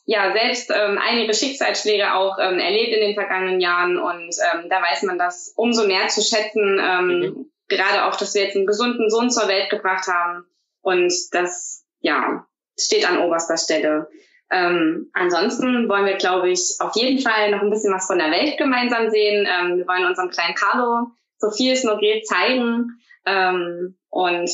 ja 0.06 0.34
selbst 0.34 0.70
ähm, 0.70 0.98
einige 0.98 1.34
Schicksalsschläge 1.34 2.14
auch 2.14 2.38
ähm, 2.40 2.60
erlebt 2.60 2.94
in 2.94 3.02
den 3.02 3.14
vergangenen 3.14 3.62
Jahren 3.62 3.98
und 3.98 4.36
ähm, 4.54 4.70
da 4.70 4.82
weiß 4.82 5.04
man 5.04 5.18
das 5.18 5.54
umso 5.56 5.86
mehr 5.86 6.08
zu 6.08 6.22
schätzen. 6.22 6.80
Ähm, 6.82 7.20
mhm. 7.20 7.52
Gerade 7.70 8.06
auch, 8.06 8.16
dass 8.16 8.34
wir 8.34 8.44
jetzt 8.44 8.56
einen 8.56 8.66
gesunden 8.66 9.10
Sohn 9.10 9.30
zur 9.30 9.48
Welt 9.48 9.70
gebracht 9.70 10.08
haben 10.08 10.46
und 10.82 11.14
das 11.32 11.86
ja 12.00 12.46
steht 12.80 13.08
an 13.08 13.20
oberster 13.20 13.58
Stelle. 13.58 14.10
Ähm, 14.50 15.10
ansonsten 15.14 15.90
wollen 15.90 16.06
wir, 16.06 16.16
glaube 16.16 16.50
ich, 16.50 16.78
auf 16.80 16.96
jeden 16.96 17.20
Fall 17.20 17.52
noch 17.52 17.62
ein 17.62 17.70
bisschen 17.70 17.94
was 17.94 18.08
von 18.08 18.18
der 18.18 18.32
Welt 18.32 18.58
gemeinsam 18.58 19.10
sehen. 19.10 19.48
Ähm, 19.50 19.78
wir 19.78 19.88
wollen 19.88 20.06
unserem 20.06 20.30
kleinen 20.30 20.56
Carlo 20.56 21.12
so 21.38 21.52
viel 21.52 21.74
es 21.74 21.84
nur 21.84 21.98
geht 21.98 22.28
zeigen. 22.28 23.00
Ähm, 23.26 23.98
und 24.10 24.50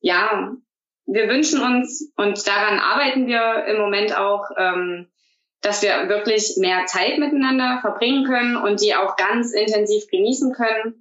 ja, 0.00 0.52
wir 1.06 1.28
wünschen 1.28 1.60
uns, 1.60 2.12
und 2.16 2.46
daran 2.46 2.78
arbeiten 2.78 3.26
wir 3.26 3.64
im 3.66 3.80
Moment 3.80 4.16
auch, 4.16 4.44
ähm, 4.56 5.10
dass 5.60 5.82
wir 5.82 6.08
wirklich 6.08 6.56
mehr 6.58 6.86
Zeit 6.86 7.18
miteinander 7.18 7.78
verbringen 7.80 8.24
können 8.24 8.56
und 8.56 8.80
die 8.80 8.94
auch 8.94 9.16
ganz 9.16 9.52
intensiv 9.52 10.06
genießen 10.10 10.52
können 10.54 10.99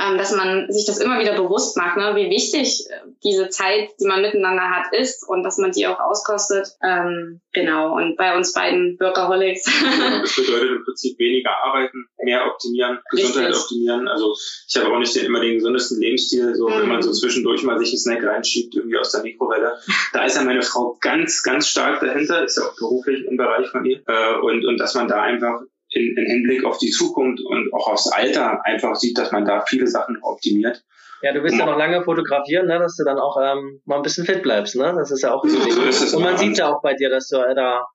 ähm, 0.00 0.18
dass 0.18 0.34
man 0.34 0.70
sich 0.70 0.86
das 0.86 0.98
immer 0.98 1.20
wieder 1.20 1.34
bewusst 1.36 1.76
macht, 1.76 1.96
ne, 1.96 2.14
wie 2.16 2.28
wichtig 2.30 2.84
äh, 2.90 2.94
diese 3.22 3.48
Zeit, 3.48 3.90
die 4.00 4.06
man 4.06 4.22
miteinander 4.22 4.70
hat, 4.70 4.92
ist 4.92 5.26
und 5.28 5.44
dass 5.44 5.58
man 5.58 5.70
die 5.70 5.86
auch 5.86 6.00
auskostet. 6.00 6.68
Ähm, 6.82 7.40
genau. 7.52 7.94
Und 7.94 8.16
bei 8.16 8.36
uns 8.36 8.52
beiden 8.52 8.98
Workaholics. 8.98 9.64
das 9.64 10.36
bedeutet 10.36 10.70
im 10.70 10.84
Prinzip 10.84 11.18
weniger 11.18 11.50
arbeiten, 11.62 12.06
mehr 12.22 12.46
optimieren, 12.46 12.98
Gesundheit 13.10 13.50
Richtig. 13.50 13.62
optimieren. 13.62 14.08
Also 14.08 14.34
ich 14.68 14.76
habe 14.76 14.92
auch 14.92 14.98
nicht 14.98 15.16
immer 15.16 15.40
den 15.40 15.54
gesundesten 15.54 16.00
Lebensstil, 16.00 16.54
so 16.54 16.68
mhm. 16.68 16.80
wenn 16.80 16.88
man 16.88 17.02
so 17.02 17.12
zwischendurch 17.12 17.62
mal 17.62 17.78
sich 17.78 17.90
einen 17.90 17.98
Snack 17.98 18.24
reinschiebt, 18.24 18.74
irgendwie 18.74 18.98
aus 18.98 19.12
der 19.12 19.22
Mikrowelle. 19.22 19.78
Da 20.12 20.24
ist 20.24 20.36
ja 20.36 20.42
meine 20.42 20.62
Frau 20.62 20.98
ganz, 21.00 21.42
ganz 21.42 21.68
stark 21.68 22.00
dahinter, 22.00 22.44
ist 22.44 22.58
ja 22.58 22.64
auch 22.64 22.76
beruflich 22.76 23.24
im 23.26 23.36
Bereich 23.36 23.68
von 23.68 23.84
ihr. 23.84 24.02
Äh, 24.06 24.40
und, 24.40 24.66
und 24.66 24.78
dass 24.78 24.94
man 24.94 25.06
da 25.06 25.22
einfach 25.22 25.60
in, 25.94 26.16
in 26.16 26.26
Hinblick 26.26 26.64
auf 26.64 26.78
die 26.78 26.90
Zukunft 26.90 27.42
und 27.44 27.72
auch 27.72 27.88
aufs 27.88 28.08
Alter 28.08 28.64
einfach 28.64 28.96
sieht, 28.96 29.18
dass 29.18 29.32
man 29.32 29.44
da 29.44 29.64
viele 29.66 29.86
Sachen 29.86 30.18
optimiert. 30.22 30.84
Ja, 31.22 31.32
du 31.32 31.42
willst 31.42 31.56
ja 31.56 31.64
noch 31.64 31.78
lange 31.78 32.02
fotografieren, 32.02 32.66
ne, 32.66 32.78
dass 32.78 32.96
du 32.96 33.04
dann 33.04 33.18
auch 33.18 33.38
ähm, 33.42 33.80
mal 33.86 33.96
ein 33.96 34.02
bisschen 34.02 34.26
fit 34.26 34.42
bleibst, 34.42 34.76
ne? 34.76 34.94
Das 34.96 35.10
ist 35.10 35.22
ja 35.22 35.32
auch 35.32 35.42
so. 35.44 35.58
so 35.58 35.82
ist 35.82 36.02
es 36.02 36.14
Und 36.14 36.22
man 36.22 36.36
sieht 36.36 36.58
ja 36.58 36.68
auch 36.68 36.82
bei 36.82 36.94
dir, 36.94 37.08
dass 37.08 37.28
du 37.28 37.38
äh, 37.38 37.54
da 37.54 37.86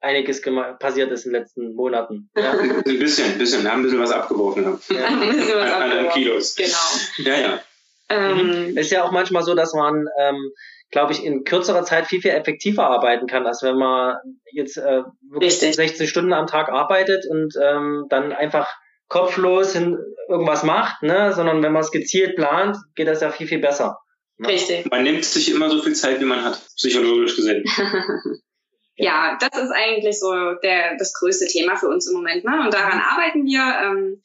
einiges 0.00 0.42
passiert 0.78 1.10
ist 1.12 1.26
in 1.26 1.32
den 1.32 1.42
letzten 1.42 1.74
Monaten. 1.74 2.30
Ja? 2.36 2.52
ein 2.52 2.82
bisschen, 2.98 3.32
ein 3.32 3.38
bisschen. 3.38 3.62
Wir 3.62 3.70
haben 3.70 3.80
ein 3.80 3.84
bisschen 3.84 4.00
was 4.00 4.10
abgeworfen. 4.10 4.78
Ja. 4.88 5.06
ein 5.06 5.20
bisschen 5.20 5.56
was 5.56 5.70
abgeworfen. 5.70 6.06
An 6.06 6.12
Kilos. 6.12 6.54
Genau. 6.56 7.30
Ja, 7.30 7.40
ja. 7.40 7.60
Ähm, 8.08 8.76
ist 8.76 8.90
ja 8.90 9.04
auch 9.04 9.12
manchmal 9.12 9.42
so, 9.42 9.54
dass 9.54 9.74
man 9.74 10.06
ähm, 10.18 10.52
glaube 10.92 11.12
ich, 11.12 11.24
in 11.24 11.42
kürzerer 11.42 11.84
Zeit 11.84 12.06
viel, 12.06 12.20
viel 12.20 12.30
effektiver 12.30 12.86
arbeiten 12.86 13.26
kann, 13.26 13.46
als 13.46 13.62
wenn 13.62 13.76
man 13.76 14.16
jetzt 14.52 14.76
äh, 14.76 15.02
wirklich 15.28 15.52
Richtig. 15.52 15.74
16 15.74 16.06
Stunden 16.06 16.32
am 16.32 16.46
Tag 16.46 16.68
arbeitet 16.68 17.24
und 17.28 17.54
ähm, 17.60 18.06
dann 18.10 18.32
einfach 18.32 18.68
kopflos 19.08 19.72
hin 19.72 19.98
irgendwas 20.28 20.62
macht, 20.62 21.02
ne? 21.02 21.32
sondern 21.32 21.62
wenn 21.62 21.72
man 21.72 21.82
es 21.82 21.90
gezielt 21.90 22.36
plant, 22.36 22.76
geht 22.94 23.08
das 23.08 23.22
ja 23.22 23.30
viel, 23.30 23.46
viel 23.46 23.58
besser. 23.58 23.98
Ne? 24.36 24.48
Richtig. 24.48 24.88
Man 24.90 25.02
nimmt 25.02 25.24
sich 25.24 25.50
immer 25.50 25.70
so 25.70 25.82
viel 25.82 25.94
Zeit, 25.94 26.20
wie 26.20 26.26
man 26.26 26.44
hat, 26.44 26.60
psychologisch 26.76 27.36
gesehen. 27.36 27.64
ja, 28.96 29.38
das 29.40 29.62
ist 29.62 29.72
eigentlich 29.72 30.20
so 30.20 30.30
der, 30.62 30.96
das 30.98 31.14
größte 31.14 31.46
Thema 31.46 31.76
für 31.76 31.88
uns 31.88 32.06
im 32.06 32.16
Moment. 32.16 32.44
Ne? 32.44 32.60
Und 32.64 32.72
daran 32.72 33.00
arbeiten 33.00 33.44
wir. 33.46 33.62
Ähm, 33.82 34.22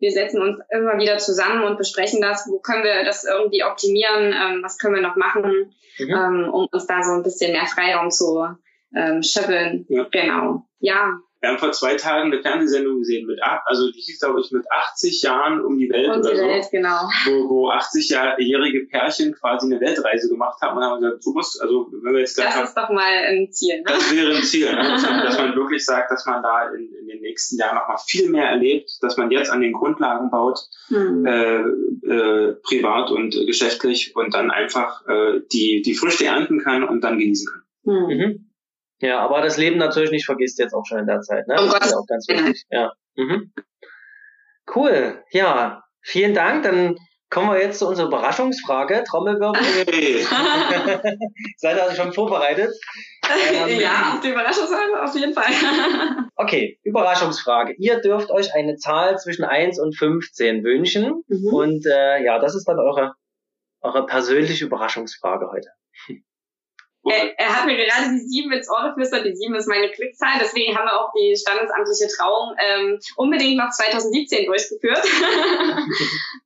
wir 0.00 0.10
setzen 0.10 0.40
uns 0.40 0.58
immer 0.70 0.98
wieder 0.98 1.18
zusammen 1.18 1.62
und 1.64 1.78
besprechen 1.78 2.20
das, 2.20 2.48
wo 2.48 2.58
können 2.58 2.82
wir 2.82 3.04
das 3.04 3.24
irgendwie 3.24 3.64
optimieren, 3.64 4.32
ähm, 4.32 4.62
was 4.62 4.78
können 4.78 4.94
wir 4.94 5.02
noch 5.02 5.16
machen, 5.16 5.74
mhm. 5.98 6.10
ähm, 6.10 6.50
um 6.52 6.66
uns 6.70 6.86
da 6.86 7.02
so 7.02 7.12
ein 7.12 7.22
bisschen 7.22 7.52
mehr 7.52 7.66
Freiraum 7.66 8.10
zu 8.10 8.42
ähm, 8.96 9.22
schöpfen. 9.22 9.86
Ja. 9.88 10.06
Genau. 10.10 10.64
Ja, 10.80 11.20
wir 11.40 11.48
haben 11.48 11.58
vor 11.58 11.72
zwei 11.72 11.94
Tagen 11.94 12.32
eine 12.32 12.42
Fernsehsendung 12.42 12.98
gesehen 12.98 13.26
mit, 13.26 13.40
also 13.64 13.90
die 13.90 14.00
hieß 14.00 14.20
glaube 14.20 14.40
ich 14.40 14.50
mit 14.52 14.64
80 14.70 15.22
Jahren 15.22 15.64
um 15.64 15.78
die 15.78 15.88
Welt 15.88 16.08
um 16.08 16.22
die 16.22 16.28
oder 16.28 16.48
Welt, 16.48 16.64
so, 16.64 16.70
genau. 16.70 17.08
wo, 17.24 17.48
wo 17.48 17.70
80-jährige 17.70 18.86
Pärchen 18.86 19.34
quasi 19.34 19.66
eine 19.66 19.80
Weltreise 19.80 20.28
gemacht 20.28 20.60
haben 20.60 20.76
und 20.76 20.84
haben 20.84 21.00
gesagt, 21.00 21.24
du 21.24 21.32
musst, 21.32 21.60
also 21.62 21.88
wenn 22.02 22.12
wir 22.12 22.20
jetzt 22.20 22.36
das 22.36 22.54
haben, 22.54 22.64
ist 22.64 22.76
doch 22.76 22.90
mal 22.90 23.12
ein 23.28 23.50
Ziel. 23.52 23.78
Ne? 23.78 23.84
Das 23.86 24.14
wäre 24.14 24.36
ein 24.36 24.42
Ziel, 24.42 24.70
ne? 24.70 24.82
dass, 24.82 25.02
man, 25.10 25.24
dass 25.24 25.38
man 25.38 25.56
wirklich 25.56 25.84
sagt, 25.84 26.10
dass 26.10 26.26
man 26.26 26.42
da 26.42 26.68
in, 26.74 26.92
in 26.92 27.06
den 27.06 27.20
nächsten 27.20 27.56
Jahren 27.56 27.76
noch 27.76 27.88
mal 27.88 27.98
viel 28.06 28.28
mehr 28.28 28.48
erlebt, 28.48 28.98
dass 29.00 29.16
man 29.16 29.30
jetzt 29.30 29.50
an 29.50 29.62
den 29.62 29.72
Grundlagen 29.72 30.30
baut, 30.30 30.60
hm. 30.88 31.24
äh, 31.24 31.60
äh, 32.06 32.56
privat 32.62 33.10
und 33.10 33.34
geschäftlich 33.46 34.14
und 34.14 34.34
dann 34.34 34.50
einfach 34.50 35.06
äh, 35.08 35.40
die 35.52 35.82
die 35.82 35.94
Früchte 35.94 36.26
ernten 36.26 36.60
kann 36.60 36.84
und 36.84 37.02
dann 37.02 37.18
genießen 37.18 37.48
kann. 37.50 37.62
Hm. 37.84 38.16
Mhm. 38.16 38.49
Ja, 39.00 39.20
aber 39.20 39.40
das 39.40 39.56
Leben 39.56 39.78
natürlich 39.78 40.10
nicht 40.10 40.26
vergisst 40.26 40.58
jetzt 40.58 40.74
auch 40.74 40.84
schon 40.86 40.98
in 40.98 41.06
der 41.06 41.20
Zeit. 41.20 41.48
Ne? 41.48 41.56
Oh 41.58 41.70
das 41.72 41.86
ist 41.86 41.94
auch 41.94 42.06
ganz 42.06 42.28
wichtig. 42.28 42.64
Ja. 42.70 42.92
Mhm. 43.16 43.52
Cool. 44.74 45.24
Ja, 45.30 45.82
vielen 46.02 46.34
Dank. 46.34 46.62
Dann 46.64 46.96
kommen 47.30 47.50
wir 47.50 47.60
jetzt 47.60 47.78
zu 47.78 47.88
unserer 47.88 48.08
Überraschungsfrage. 48.08 49.04
Trommelwirbel. 49.08 49.62
Hey. 49.62 50.22
Seid 51.56 51.76
ihr 51.76 51.82
also 51.82 51.96
schon 51.96 52.12
vorbereitet? 52.12 52.74
Ähm, 53.24 53.80
ja, 53.80 54.14
auf 54.14 54.20
die 54.20 54.30
Überraschungsfrage 54.30 55.02
auf 55.02 55.14
jeden 55.14 55.32
Fall. 55.32 55.46
okay, 56.36 56.78
Überraschungsfrage. 56.82 57.74
Ihr 57.78 58.00
dürft 58.00 58.30
euch 58.30 58.54
eine 58.54 58.76
Zahl 58.76 59.18
zwischen 59.18 59.44
1 59.44 59.80
und 59.80 59.96
15 59.96 60.62
wünschen. 60.62 61.22
Mhm. 61.28 61.54
Und 61.54 61.86
äh, 61.86 62.22
ja, 62.22 62.38
das 62.38 62.54
ist 62.54 62.68
dann 62.68 62.78
eure, 62.78 63.14
eure 63.80 64.04
persönliche 64.06 64.66
Überraschungsfrage 64.66 65.48
heute. 65.50 65.68
Er, 67.04 67.38
er, 67.38 67.56
hat 67.56 67.66
mir 67.66 67.76
gerade 67.76 68.10
die 68.12 68.18
sieben 68.18 68.52
ins 68.52 68.68
Ohr 68.68 68.88
geflüstert. 68.88 69.24
Die 69.24 69.34
sieben 69.34 69.54
ist 69.54 69.68
meine 69.68 69.90
Klickzahl. 69.90 70.38
Deswegen 70.38 70.76
haben 70.76 70.84
wir 70.84 71.00
auch 71.00 71.10
die 71.16 71.34
standesamtliche 71.34 72.08
Trauung 72.14 72.54
ähm, 72.58 72.98
unbedingt 73.16 73.56
noch 73.56 73.70
2017 73.70 74.46
durchgeführt. 74.46 75.02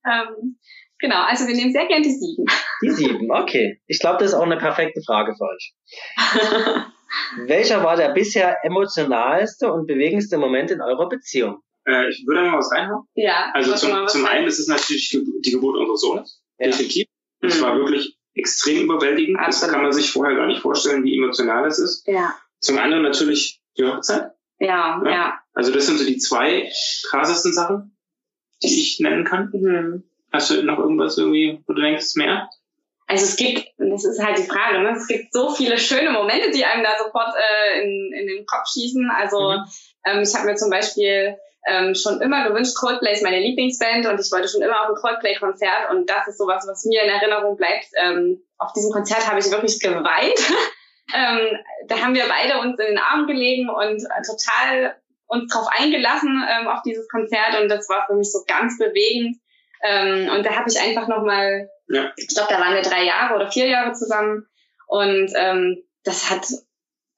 ähm, 0.07 0.59
genau, 1.01 1.23
also 1.25 1.49
wir 1.49 1.57
nehmen 1.57 1.73
sehr 1.73 1.87
gern 1.87 2.03
die 2.03 2.13
sieben. 2.13 2.45
Die 2.83 2.91
sieben, 2.91 3.31
okay. 3.33 3.81
Ich 3.89 3.99
glaube, 3.99 4.19
das 4.19 4.29
ist 4.29 4.35
auch 4.35 4.45
eine 4.45 4.59
perfekte 4.59 5.03
Frage 5.05 5.35
für 5.35 5.45
euch. 5.45 5.75
Welcher 7.47 7.83
war 7.83 7.97
der 7.97 8.11
bisher 8.11 8.65
emotionalste 8.65 9.73
und 9.73 9.87
bewegendste 9.87 10.39
Moment 10.39 10.71
in 10.71 10.81
eurer 10.81 11.09
Beziehung? 11.09 11.63
Äh, 11.87 12.09
ich 12.09 12.25
würde 12.27 12.43
mal 12.43 12.59
was 12.59 12.71
reinhauen. 12.73 13.07
Ja. 13.15 13.51
Also 13.55 13.75
zum, 13.75 14.07
zum 14.07 14.25
einen 14.25 14.47
ist 14.47 14.61
es 14.61 14.69
natürlich 14.69 15.11
die 15.11 15.51
Geburt 15.51 15.77
unseres 15.79 16.01
Sohnes. 16.01 16.43
Ja. 16.59 16.67
Definitiv. 16.67 17.07
Das 17.41 17.59
mhm. 17.59 17.63
war 17.63 17.77
wirklich 17.77 18.17
extrem 18.35 18.83
überwältigend. 18.83 19.39
Absolut. 19.39 19.63
Das 19.63 19.73
kann 19.73 19.83
man 19.83 19.93
sich 19.93 20.11
vorher 20.11 20.37
gar 20.37 20.47
nicht 20.47 20.61
vorstellen, 20.61 21.05
wie 21.05 21.17
emotional 21.17 21.65
das 21.65 21.79
ist. 21.79 22.07
Ja. 22.07 22.35
Zum 22.61 22.79
anderen 22.79 23.03
natürlich 23.03 23.61
die 23.77 23.85
Hochzeit. 23.85 24.33
Ja, 24.59 25.03
ja, 25.05 25.11
ja. 25.11 25.41
Also 25.53 25.73
das 25.73 25.87
sind 25.87 25.99
so 25.99 26.05
die 26.05 26.19
zwei 26.19 26.71
krassesten 27.09 27.53
Sachen, 27.53 27.97
die 28.63 28.81
ich 28.81 29.01
nennen 29.01 29.25
kann. 29.25 29.51
Mhm. 29.53 30.05
Hast 30.33 30.51
du 30.51 30.63
noch 30.63 30.79
irgendwas 30.79 31.17
irgendwie, 31.19 31.63
wo 31.67 31.75
du 31.75 31.83
denkst, 31.83 32.17
mehr? 32.17 32.49
Also 33.07 33.25
es 33.25 33.37
gibt, 33.37 33.67
das 33.77 34.05
ist 34.05 34.25
halt 34.25 34.39
die 34.39 34.49
Frage, 34.49 34.81
ne? 34.83 34.93
es 34.97 35.07
gibt 35.07 35.33
so 35.33 35.51
viele 35.51 35.79
schöne 35.79 36.11
Momente, 36.11 36.51
die 36.51 36.65
einem 36.65 36.83
da 36.83 36.91
sofort 36.97 37.35
äh, 37.37 37.83
in, 37.83 38.13
in 38.13 38.27
den 38.27 38.47
Kopf 38.47 38.67
schießen. 38.73 39.11
Also 39.15 39.53
mhm. 39.53 39.65
ähm, 40.07 40.23
ich 40.23 40.35
habe 40.35 40.47
mir 40.47 40.57
zum 40.57 40.71
Beispiel 40.71 41.37
ähm, 41.67 41.95
schon 41.95 42.21
immer 42.21 42.49
gewünscht, 42.49 42.77
Coldplay 42.77 43.13
ist 43.13 43.23
meine 43.23 43.41
Lieblingsband 43.41 44.07
und 44.07 44.21
ich 44.21 44.31
wollte 44.31 44.49
schon 44.49 44.63
immer 44.63 44.83
auf 44.83 44.89
ein 44.91 44.95
Coldplay-Konzert 44.97 45.91
und 45.91 46.09
das 46.09 46.29
ist 46.29 46.39
sowas, 46.39 46.65
was 46.69 46.85
mir 46.85 47.03
in 47.03 47.11
Erinnerung 47.11 47.57
bleibt. 47.57 47.87
Ähm, 47.97 48.43
auf 48.59 48.73
diesem 48.73 48.93
Konzert 48.93 49.29
habe 49.29 49.41
ich 49.41 49.51
wirklich 49.51 49.81
geweint. 49.81 50.39
ähm, 51.15 51.59
da 51.89 52.01
haben 52.01 52.15
wir 52.15 52.25
beide 52.29 52.61
uns 52.61 52.79
in 52.79 52.87
den 52.87 52.99
Arm 52.99 53.27
gelegen 53.27 53.69
und 53.71 54.03
äh, 54.03 54.23
total 54.27 54.97
uns 55.27 55.53
drauf 55.53 55.67
eingelassen 55.71 56.45
ähm, 56.49 56.69
auf 56.69 56.83
dieses 56.83 57.09
Konzert 57.09 57.61
und 57.61 57.69
das 57.69 57.89
war 57.89 58.07
für 58.07 58.15
mich 58.15 58.31
so 58.31 58.41
ganz 58.47 58.79
bewegend. 58.79 59.39
Ähm, 59.83 60.31
und 60.31 60.45
da 60.45 60.57
habe 60.57 60.69
ich 60.69 60.81
einfach 60.81 61.09
nochmal, 61.09 61.69
ja. 61.89 62.13
ich 62.17 62.29
glaube, 62.29 62.49
da 62.51 62.61
waren 62.61 62.75
wir 62.75 62.83
drei 62.83 63.05
Jahre 63.05 63.35
oder 63.35 63.51
vier 63.51 63.69
Jahre 63.69 63.93
zusammen. 63.93 64.47
Und 64.87 65.33
ähm, 65.37 65.83
das 66.05 66.31
hat 66.31 66.47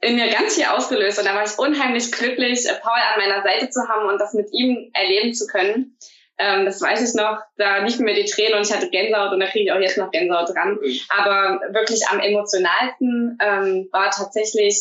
in 0.07 0.17
mir 0.17 0.29
ganz 0.31 0.55
viel 0.55 0.65
ausgelöst. 0.65 1.19
Und 1.19 1.27
da 1.27 1.35
war 1.35 1.45
ich 1.45 1.59
unheimlich 1.59 2.13
glücklich, 2.13 2.67
äh, 2.67 2.75
Paul 2.81 2.93
an 2.93 3.21
meiner 3.21 3.43
Seite 3.43 3.71
zu 3.71 3.89
haben 3.89 4.09
und 4.09 4.21
das 4.21 4.35
mit 4.35 4.49
ihm 4.53 4.91
erleben 4.95 5.35
zu 5.35 5.47
können. 5.47 5.97
Ähm, 6.39 6.67
das 6.67 6.81
weiß 6.83 7.09
ich 7.09 7.15
noch, 7.15 7.39
da 7.57 7.79
liefen 7.79 8.05
mir 8.05 8.15
die 8.15 8.27
Tränen 8.27 8.55
und 8.55 8.67
ich 8.67 8.73
hatte 8.73 8.91
Gänsehaut 8.91 9.33
und 9.33 9.41
da 9.41 9.47
kriege 9.47 9.65
ich 9.65 9.73
auch 9.73 9.81
jetzt 9.81 9.97
noch 9.97 10.11
Gänsehaut 10.11 10.55
dran. 10.55 10.79
Mhm. 10.81 11.01
Aber 11.09 11.61
wirklich 11.73 12.07
am 12.09 12.21
emotionalsten 12.21 13.39
ähm, 13.41 13.89
war 13.91 14.11
tatsächlich 14.11 14.77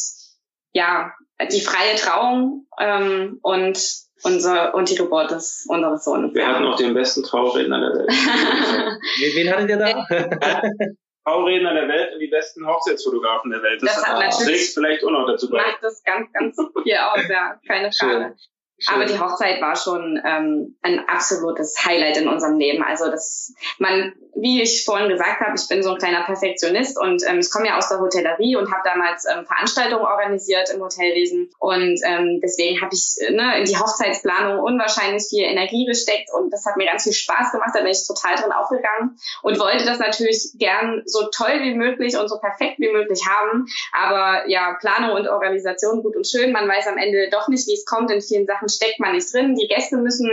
ja 0.73 1.13
die 1.51 1.61
freie 1.61 1.95
Trauung 1.95 2.67
ähm, 2.79 3.39
und 3.41 3.79
unser 4.23 4.73
und 4.73 4.89
die 4.89 4.95
Geburt 4.95 5.31
des 5.31 5.65
unseres 5.67 6.03
Sohnes. 6.03 6.33
Wir 6.33 6.47
hatten 6.47 6.63
noch 6.63 6.77
den 6.77 6.93
besten 6.93 7.23
Trauredner 7.23 7.79
der 7.79 7.99
Welt. 7.99 8.09
Wen 9.35 9.51
hattet 9.51 9.69
ihr 9.69 9.77
da? 9.77 10.07
Trauredner 11.25 11.73
der 11.73 11.87
Welt 11.87 12.13
und 12.13 12.19
die 12.19 12.27
besten 12.27 12.65
Hochzeitsfotografen 12.67 13.49
der 13.49 13.61
Welt. 13.63 13.81
Das, 13.81 13.95
das 13.95 14.07
hat 14.07 14.19
natürlich 14.19 14.73
vielleicht 14.73 15.03
auch 15.03 15.09
noch 15.09 15.25
dazu 15.25 15.49
bei. 15.49 15.57
Macht 15.57 15.81
das 15.81 16.03
ganz, 16.03 16.31
ganz 16.31 16.55
viel 16.55 16.97
aus, 16.97 17.27
ja, 17.27 17.59
keine 17.67 17.91
Frage. 17.91 18.35
Schön. 18.77 18.95
Aber 18.95 19.05
die 19.05 19.17
Hochzeit 19.17 19.61
war 19.61 19.77
schon 19.77 20.21
ähm, 20.25 20.75
ein 20.81 21.07
absolutes 21.07 21.85
Highlight 21.85 22.17
in 22.17 22.27
unserem 22.27 22.57
Leben. 22.59 22.83
Also 22.83 23.09
das, 23.09 23.53
man, 23.79 24.13
wie 24.35 24.61
ich 24.61 24.83
vorhin 24.83 25.07
gesagt 25.07 25.39
habe, 25.39 25.53
ich 25.55 25.65
bin 25.69 25.81
so 25.81 25.91
ein 25.91 25.97
kleiner 25.97 26.23
Perfektionist 26.23 26.99
und 26.99 27.23
ähm, 27.25 27.39
ich 27.39 27.49
komme 27.49 27.67
ja 27.67 27.77
aus 27.77 27.87
der 27.87 28.01
Hotellerie 28.01 28.57
und 28.57 28.69
habe 28.73 28.81
damals 28.83 29.25
ähm, 29.25 29.45
Veranstaltungen 29.45 30.03
organisiert 30.03 30.69
im 30.73 30.81
Hotelwesen 30.81 31.49
und 31.59 32.01
ähm, 32.05 32.41
deswegen 32.43 32.81
habe 32.81 32.93
ich 32.93 33.15
ne, 33.29 33.59
in 33.59 33.63
die 33.63 33.77
Hochzeitsplanung 33.77 34.59
unwahrscheinlich 34.59 35.23
viel 35.29 35.45
Energie 35.45 35.85
gesteckt 35.85 36.29
und 36.33 36.51
das 36.51 36.65
hat 36.65 36.75
mir 36.75 36.85
ganz 36.85 37.03
viel 37.03 37.13
Spaß 37.13 37.53
gemacht. 37.53 37.71
Da 37.73 37.79
bin 37.79 37.91
ich 37.91 38.05
total 38.05 38.35
drin 38.35 38.51
aufgegangen 38.51 39.17
und 39.41 39.57
wollte 39.57 39.85
das 39.85 39.99
natürlich 39.99 40.51
gern 40.55 41.01
so 41.05 41.29
toll 41.33 41.61
wie 41.61 41.75
möglich 41.75 42.17
und 42.17 42.27
so 42.27 42.39
perfekt 42.39 42.79
wie 42.79 42.91
möglich 42.91 43.21
haben. 43.25 43.67
Aber 43.93 44.49
ja, 44.49 44.75
Planung 44.81 45.15
und 45.15 45.29
Organisation 45.29 46.03
gut 46.03 46.17
und 46.17 46.27
schön. 46.27 46.51
Man 46.51 46.67
weiß 46.67 46.87
am 46.87 46.97
Ende 46.97 47.29
doch 47.31 47.47
nicht, 47.47 47.67
wie 47.67 47.73
es 47.73 47.85
kommt 47.85 48.11
in 48.11 48.21
vielen 48.21 48.45
Sachen 48.45 48.64
Sachen 48.65 48.69
steckt 48.69 48.99
man 48.99 49.13
nicht 49.13 49.33
drin. 49.33 49.55
Die 49.55 49.67
Gäste 49.67 49.97
müssen 49.97 50.29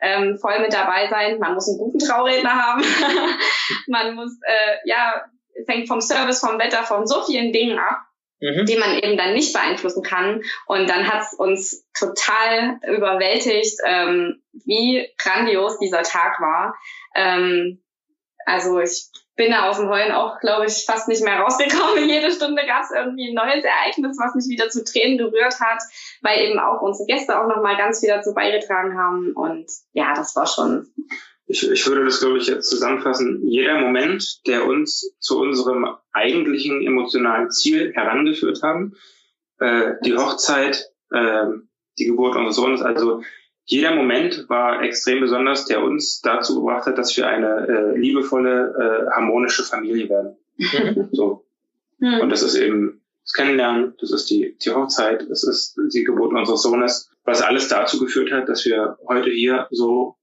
ähm, 0.00 0.38
voll 0.38 0.60
mit 0.60 0.72
dabei 0.72 1.08
sein. 1.08 1.38
Man 1.38 1.54
muss 1.54 1.68
einen 1.68 1.78
guten 1.78 1.98
Trauredner 1.98 2.52
haben. 2.52 2.84
man 3.86 4.14
muss, 4.14 4.32
äh, 4.42 4.88
ja, 4.88 5.24
es 5.54 5.66
hängt 5.68 5.88
vom 5.88 6.00
Service, 6.00 6.40
vom 6.40 6.58
Wetter, 6.58 6.82
von 6.82 7.06
so 7.06 7.22
vielen 7.22 7.52
Dingen 7.52 7.78
ab. 7.78 8.00
Mhm. 8.40 8.66
die 8.66 8.76
man 8.76 8.98
eben 8.98 9.16
dann 9.16 9.32
nicht 9.32 9.54
beeinflussen 9.54 10.02
kann. 10.02 10.42
Und 10.66 10.90
dann 10.90 11.06
hat 11.06 11.22
es 11.22 11.34
uns 11.34 11.86
total 11.96 12.78
überwältigt, 12.82 13.78
ähm, 13.86 14.42
wie 14.66 15.08
grandios 15.16 15.78
dieser 15.78 16.02
Tag 16.02 16.40
war. 16.40 16.74
Ähm, 17.14 17.80
also 18.44 18.80
ich 18.80 19.08
bin 19.36 19.50
da 19.50 19.68
aus 19.68 19.78
dem 19.78 19.88
Heulen 19.88 20.12
auch, 20.12 20.38
glaube 20.40 20.66
ich, 20.66 20.84
fast 20.86 21.08
nicht 21.08 21.24
mehr 21.24 21.38
rausgekommen. 21.40 22.08
Jede 22.08 22.30
Stunde 22.30 22.62
gab 22.66 22.84
es 22.84 22.90
irgendwie 22.90 23.30
ein 23.30 23.34
neues 23.34 23.64
Ereignis, 23.64 24.16
was 24.18 24.34
mich 24.34 24.48
wieder 24.48 24.68
zu 24.68 24.84
Tränen 24.84 25.18
gerührt 25.18 25.58
hat, 25.60 25.82
weil 26.22 26.40
eben 26.40 26.58
auch 26.58 26.82
unsere 26.82 27.06
Gäste 27.06 27.40
auch 27.40 27.48
nochmal 27.48 27.76
ganz 27.76 28.00
viel 28.00 28.10
dazu 28.10 28.32
beigetragen 28.34 28.96
haben. 28.96 29.32
Und 29.32 29.66
ja, 29.92 30.14
das 30.14 30.36
war 30.36 30.46
schon. 30.46 30.86
Ich, 31.46 31.68
ich 31.68 31.86
würde 31.86 32.04
das, 32.04 32.20
glaube 32.20 32.38
ich, 32.38 32.46
jetzt 32.46 32.70
zusammenfassen. 32.70 33.42
Jeder 33.46 33.78
Moment, 33.78 34.46
der 34.46 34.66
uns 34.66 35.14
zu 35.18 35.40
unserem 35.40 35.86
eigentlichen 36.12 36.86
emotionalen 36.86 37.50
Ziel 37.50 37.92
herangeführt 37.92 38.62
haben, 38.62 38.94
äh, 39.58 39.94
die 40.04 40.16
Hochzeit, 40.16 40.90
äh, 41.10 41.46
die 41.98 42.06
Geburt 42.06 42.36
unseres 42.36 42.56
Sohnes, 42.56 42.82
also 42.82 43.22
jeder 43.66 43.94
Moment 43.94 44.46
war 44.48 44.82
extrem 44.82 45.20
besonders, 45.20 45.64
der 45.66 45.82
uns 45.82 46.20
dazu 46.20 46.56
gebracht 46.56 46.86
hat, 46.86 46.98
dass 46.98 47.16
wir 47.16 47.26
eine 47.26 47.66
äh, 47.66 47.98
liebevolle, 47.98 48.74
äh, 48.78 49.10
harmonische 49.14 49.64
Familie 49.64 50.08
werden. 50.08 50.36
Mhm. 50.56 51.08
so. 51.12 51.46
Mhm. 51.98 52.20
Und 52.20 52.30
das 52.30 52.42
ist 52.42 52.56
eben 52.56 53.00
das 53.22 53.32
Kennenlernen, 53.32 53.94
das 54.00 54.12
ist 54.12 54.28
die, 54.28 54.56
die 54.62 54.70
Hochzeit, 54.70 55.26
das 55.30 55.44
ist 55.44 55.78
die 55.94 56.04
Geburt 56.04 56.34
unseres 56.34 56.62
Sohnes, 56.62 57.10
was 57.24 57.40
alles 57.40 57.68
dazu 57.68 57.98
geführt 57.98 58.30
hat, 58.32 58.48
dass 58.50 58.66
wir 58.66 58.98
heute 59.08 59.30
hier 59.30 59.66
so 59.70 60.16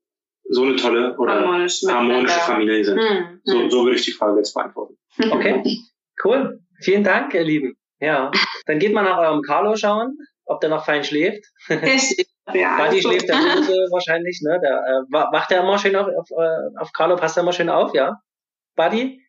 so 0.52 0.64
eine 0.64 0.76
tolle 0.76 1.18
oder 1.18 1.36
Harmonisch 1.36 1.82
harmonische 1.88 2.40
Familie 2.42 2.84
sind. 2.84 2.98
Mhm. 2.98 3.42
So, 3.44 3.70
so 3.70 3.84
würde 3.86 3.96
ich 3.96 4.06
die 4.06 4.12
Frage 4.12 4.38
jetzt 4.38 4.54
beantworten. 4.54 4.98
Okay, 5.18 5.64
cool. 6.26 6.60
Vielen 6.82 7.04
Dank, 7.04 7.34
ihr 7.34 7.44
Lieben. 7.44 7.78
Ja, 8.00 8.32
dann 8.66 8.80
geht 8.80 8.94
mal 8.94 9.04
nach 9.04 9.18
eurem 9.18 9.42
Carlo 9.44 9.76
schauen, 9.78 10.18
ob 10.46 10.60
der 10.60 10.70
noch 10.70 10.86
fein 10.86 11.04
schläft. 11.04 11.46
Ja, 12.54 12.78
Buddy 12.78 12.98
also. 12.98 13.10
schläft 13.10 13.30
der 13.30 13.36
Hose 13.38 13.88
wahrscheinlich, 13.92 14.42
ne? 14.42 14.60
Der, 14.62 14.72
äh, 14.72 15.04
wacht 15.12 15.52
er 15.52 15.62
immer 15.62 15.78
schön 15.78 15.96
auf, 15.96 16.08
auf, 16.08 16.30
äh, 16.32 16.80
auf 16.80 16.92
Carlo, 16.94 17.16
passt 17.16 17.38
er 17.38 17.44
immer 17.44 17.54
schön 17.54 17.70
auf, 17.70 17.94
ja? 17.94 18.20
Buddy? 18.76 19.22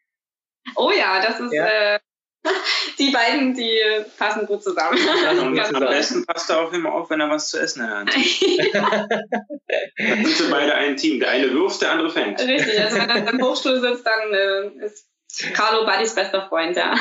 Oh 0.76 0.90
ja, 0.90 1.20
das 1.20 1.40
ist, 1.40 1.52
ja. 1.52 1.66
Äh, 1.66 1.98
die 2.98 3.10
beiden, 3.10 3.54
die 3.54 3.78
passen 4.18 4.46
gut 4.46 4.62
zusammen. 4.62 4.98
Am 5.40 5.80
besten 5.80 6.24
passt 6.26 6.50
er 6.50 6.60
auf 6.60 6.72
immer 6.72 6.92
auf, 6.92 7.10
wenn 7.10 7.20
er 7.20 7.30
was 7.30 7.48
zu 7.48 7.60
essen 7.60 7.88
hat. 7.88 8.08
dann 8.08 10.24
sind 10.24 10.36
sie 10.36 10.50
beide 10.50 10.74
ein 10.74 10.96
Team. 10.96 11.20
Der 11.20 11.30
eine 11.30 11.52
wirft, 11.52 11.82
der 11.82 11.92
andere 11.92 12.10
fängt. 12.10 12.40
Richtig, 12.40 12.80
also 12.80 12.96
wenn 12.96 13.10
er 13.10 13.32
im 13.32 13.42
Hochstuhl 13.42 13.80
sitzt, 13.80 14.04
dann 14.04 14.34
äh, 14.34 14.84
ist 14.84 15.08
Carlo 15.54 15.86
Buddys 15.86 16.14
bester 16.14 16.46
Freund, 16.48 16.76
ja. 16.76 16.94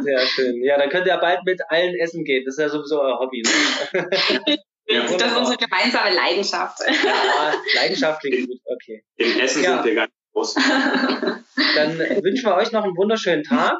Sehr 0.00 0.26
schön. 0.26 0.62
Ja, 0.62 0.78
dann 0.78 0.90
könnt 0.90 1.06
ihr 1.06 1.16
bald 1.16 1.40
mit 1.44 1.60
allen 1.68 1.94
essen 1.96 2.24
gehen. 2.24 2.44
Das 2.44 2.54
ist 2.54 2.60
ja 2.60 2.68
sowieso 2.68 3.00
euer 3.00 3.18
Hobby. 3.18 3.42
Ne? 3.42 4.58
Ja, 4.92 5.02
das 5.02 5.32
ist 5.32 5.36
unsere 5.36 5.56
gemeinsame 5.56 6.14
Leidenschaft. 6.14 6.78
Ja, 6.86 7.52
Leidenschaft 7.74 8.20
klingt 8.20 8.48
gut, 8.48 8.58
okay. 8.66 9.04
Im 9.16 9.40
Essen 9.40 9.62
ja. 9.62 9.76
sind 9.76 9.84
wir 9.86 9.94
ganz 9.94 10.12
groß. 10.32 10.54
Dann 11.74 11.98
wünschen 11.98 12.44
wir 12.44 12.54
euch 12.54 12.72
noch 12.72 12.84
einen 12.84 12.96
wunderschönen 12.96 13.44
Tag. 13.44 13.78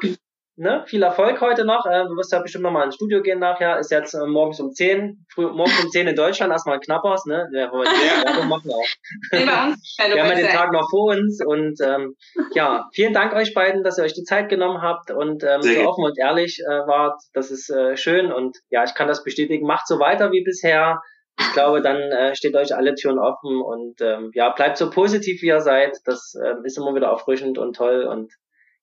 Ne? 0.55 0.83
Viel 0.85 1.01
Erfolg 1.01 1.41
heute 1.41 1.65
noch. 1.65 1.87
Äh, 1.87 2.03
du 2.03 2.15
wirst 2.15 2.31
ja 2.31 2.39
bestimmt 2.39 2.63
nochmal 2.63 2.85
ins 2.85 2.93
Studio 2.93 3.23
gehen 3.23 3.39
nachher. 3.39 3.79
Ist 3.79 3.89
jetzt 3.89 4.13
äh, 4.13 4.27
morgens 4.27 4.59
um 4.59 4.71
10, 4.71 5.25
früh, 5.33 5.47
morgens 5.47 5.83
um 5.83 5.89
10 5.89 6.07
in 6.07 6.15
Deutschland, 6.15 6.51
erstmal 6.51 6.75
ein 6.75 6.81
Knappers, 6.81 7.25
ne? 7.25 7.49
Ja, 7.53 7.71
wir 7.71 7.83
ja. 7.83 8.45
machen 8.45 8.69
auch. 8.71 8.87
wir 9.31 9.51
haben 9.51 9.75
ja 9.97 10.35
den 10.35 10.47
Tag 10.47 10.71
noch 10.71 10.87
vor 10.91 11.11
uns 11.15 11.43
und 11.43 11.81
ähm, 11.81 12.15
ja, 12.53 12.87
vielen 12.93 13.13
Dank 13.13 13.33
euch 13.33 13.55
beiden, 13.55 13.83
dass 13.83 13.97
ihr 13.97 14.03
euch 14.03 14.13
die 14.13 14.25
Zeit 14.25 14.47
genommen 14.47 14.83
habt 14.83 15.09
und 15.09 15.43
ähm, 15.43 15.63
so 15.63 15.87
offen 15.87 16.05
und 16.05 16.19
ehrlich 16.19 16.59
äh, 16.63 16.85
wart. 16.85 17.19
Das 17.33 17.49
ist 17.49 17.71
äh, 17.71 17.97
schön 17.97 18.31
und 18.31 18.59
ja, 18.69 18.83
ich 18.83 18.93
kann 18.93 19.07
das 19.07 19.23
bestätigen. 19.23 19.65
Macht 19.65 19.87
so 19.87 19.97
weiter 19.97 20.31
wie 20.31 20.43
bisher. 20.43 21.01
Ich 21.39 21.51
glaube, 21.53 21.81
dann 21.81 21.97
äh, 21.97 22.35
steht 22.35 22.55
euch 22.55 22.75
alle 22.75 22.93
Türen 22.93 23.17
offen 23.17 23.59
und 23.59 24.01
ähm, 24.01 24.29
ja, 24.35 24.49
bleibt 24.49 24.77
so 24.77 24.91
positiv 24.91 25.41
wie 25.41 25.47
ihr 25.47 25.61
seid. 25.61 25.97
Das 26.05 26.35
äh, 26.39 26.53
ist 26.63 26.77
immer 26.77 26.93
wieder 26.93 27.07
erfrischend 27.07 27.57
und 27.57 27.75
toll 27.75 28.03
und 28.03 28.31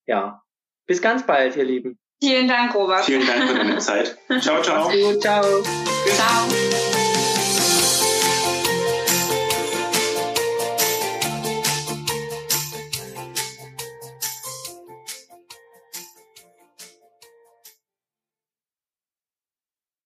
ja, 0.07 0.43
bis 0.87 1.01
ganz 1.01 1.27
bald, 1.27 1.57
ihr 1.57 1.65
Lieben. 1.65 1.99
Vielen 2.23 2.49
Dank, 2.49 2.75
Robert. 2.75 3.05
Vielen 3.05 3.27
Dank 3.27 3.49
für 3.49 3.55
deine 3.55 3.79
Zeit. 3.79 4.17
Ciao, 4.41 4.63
ciao. 4.63 4.91
Ciao. 5.21 5.63
Ciao. 5.63 6.90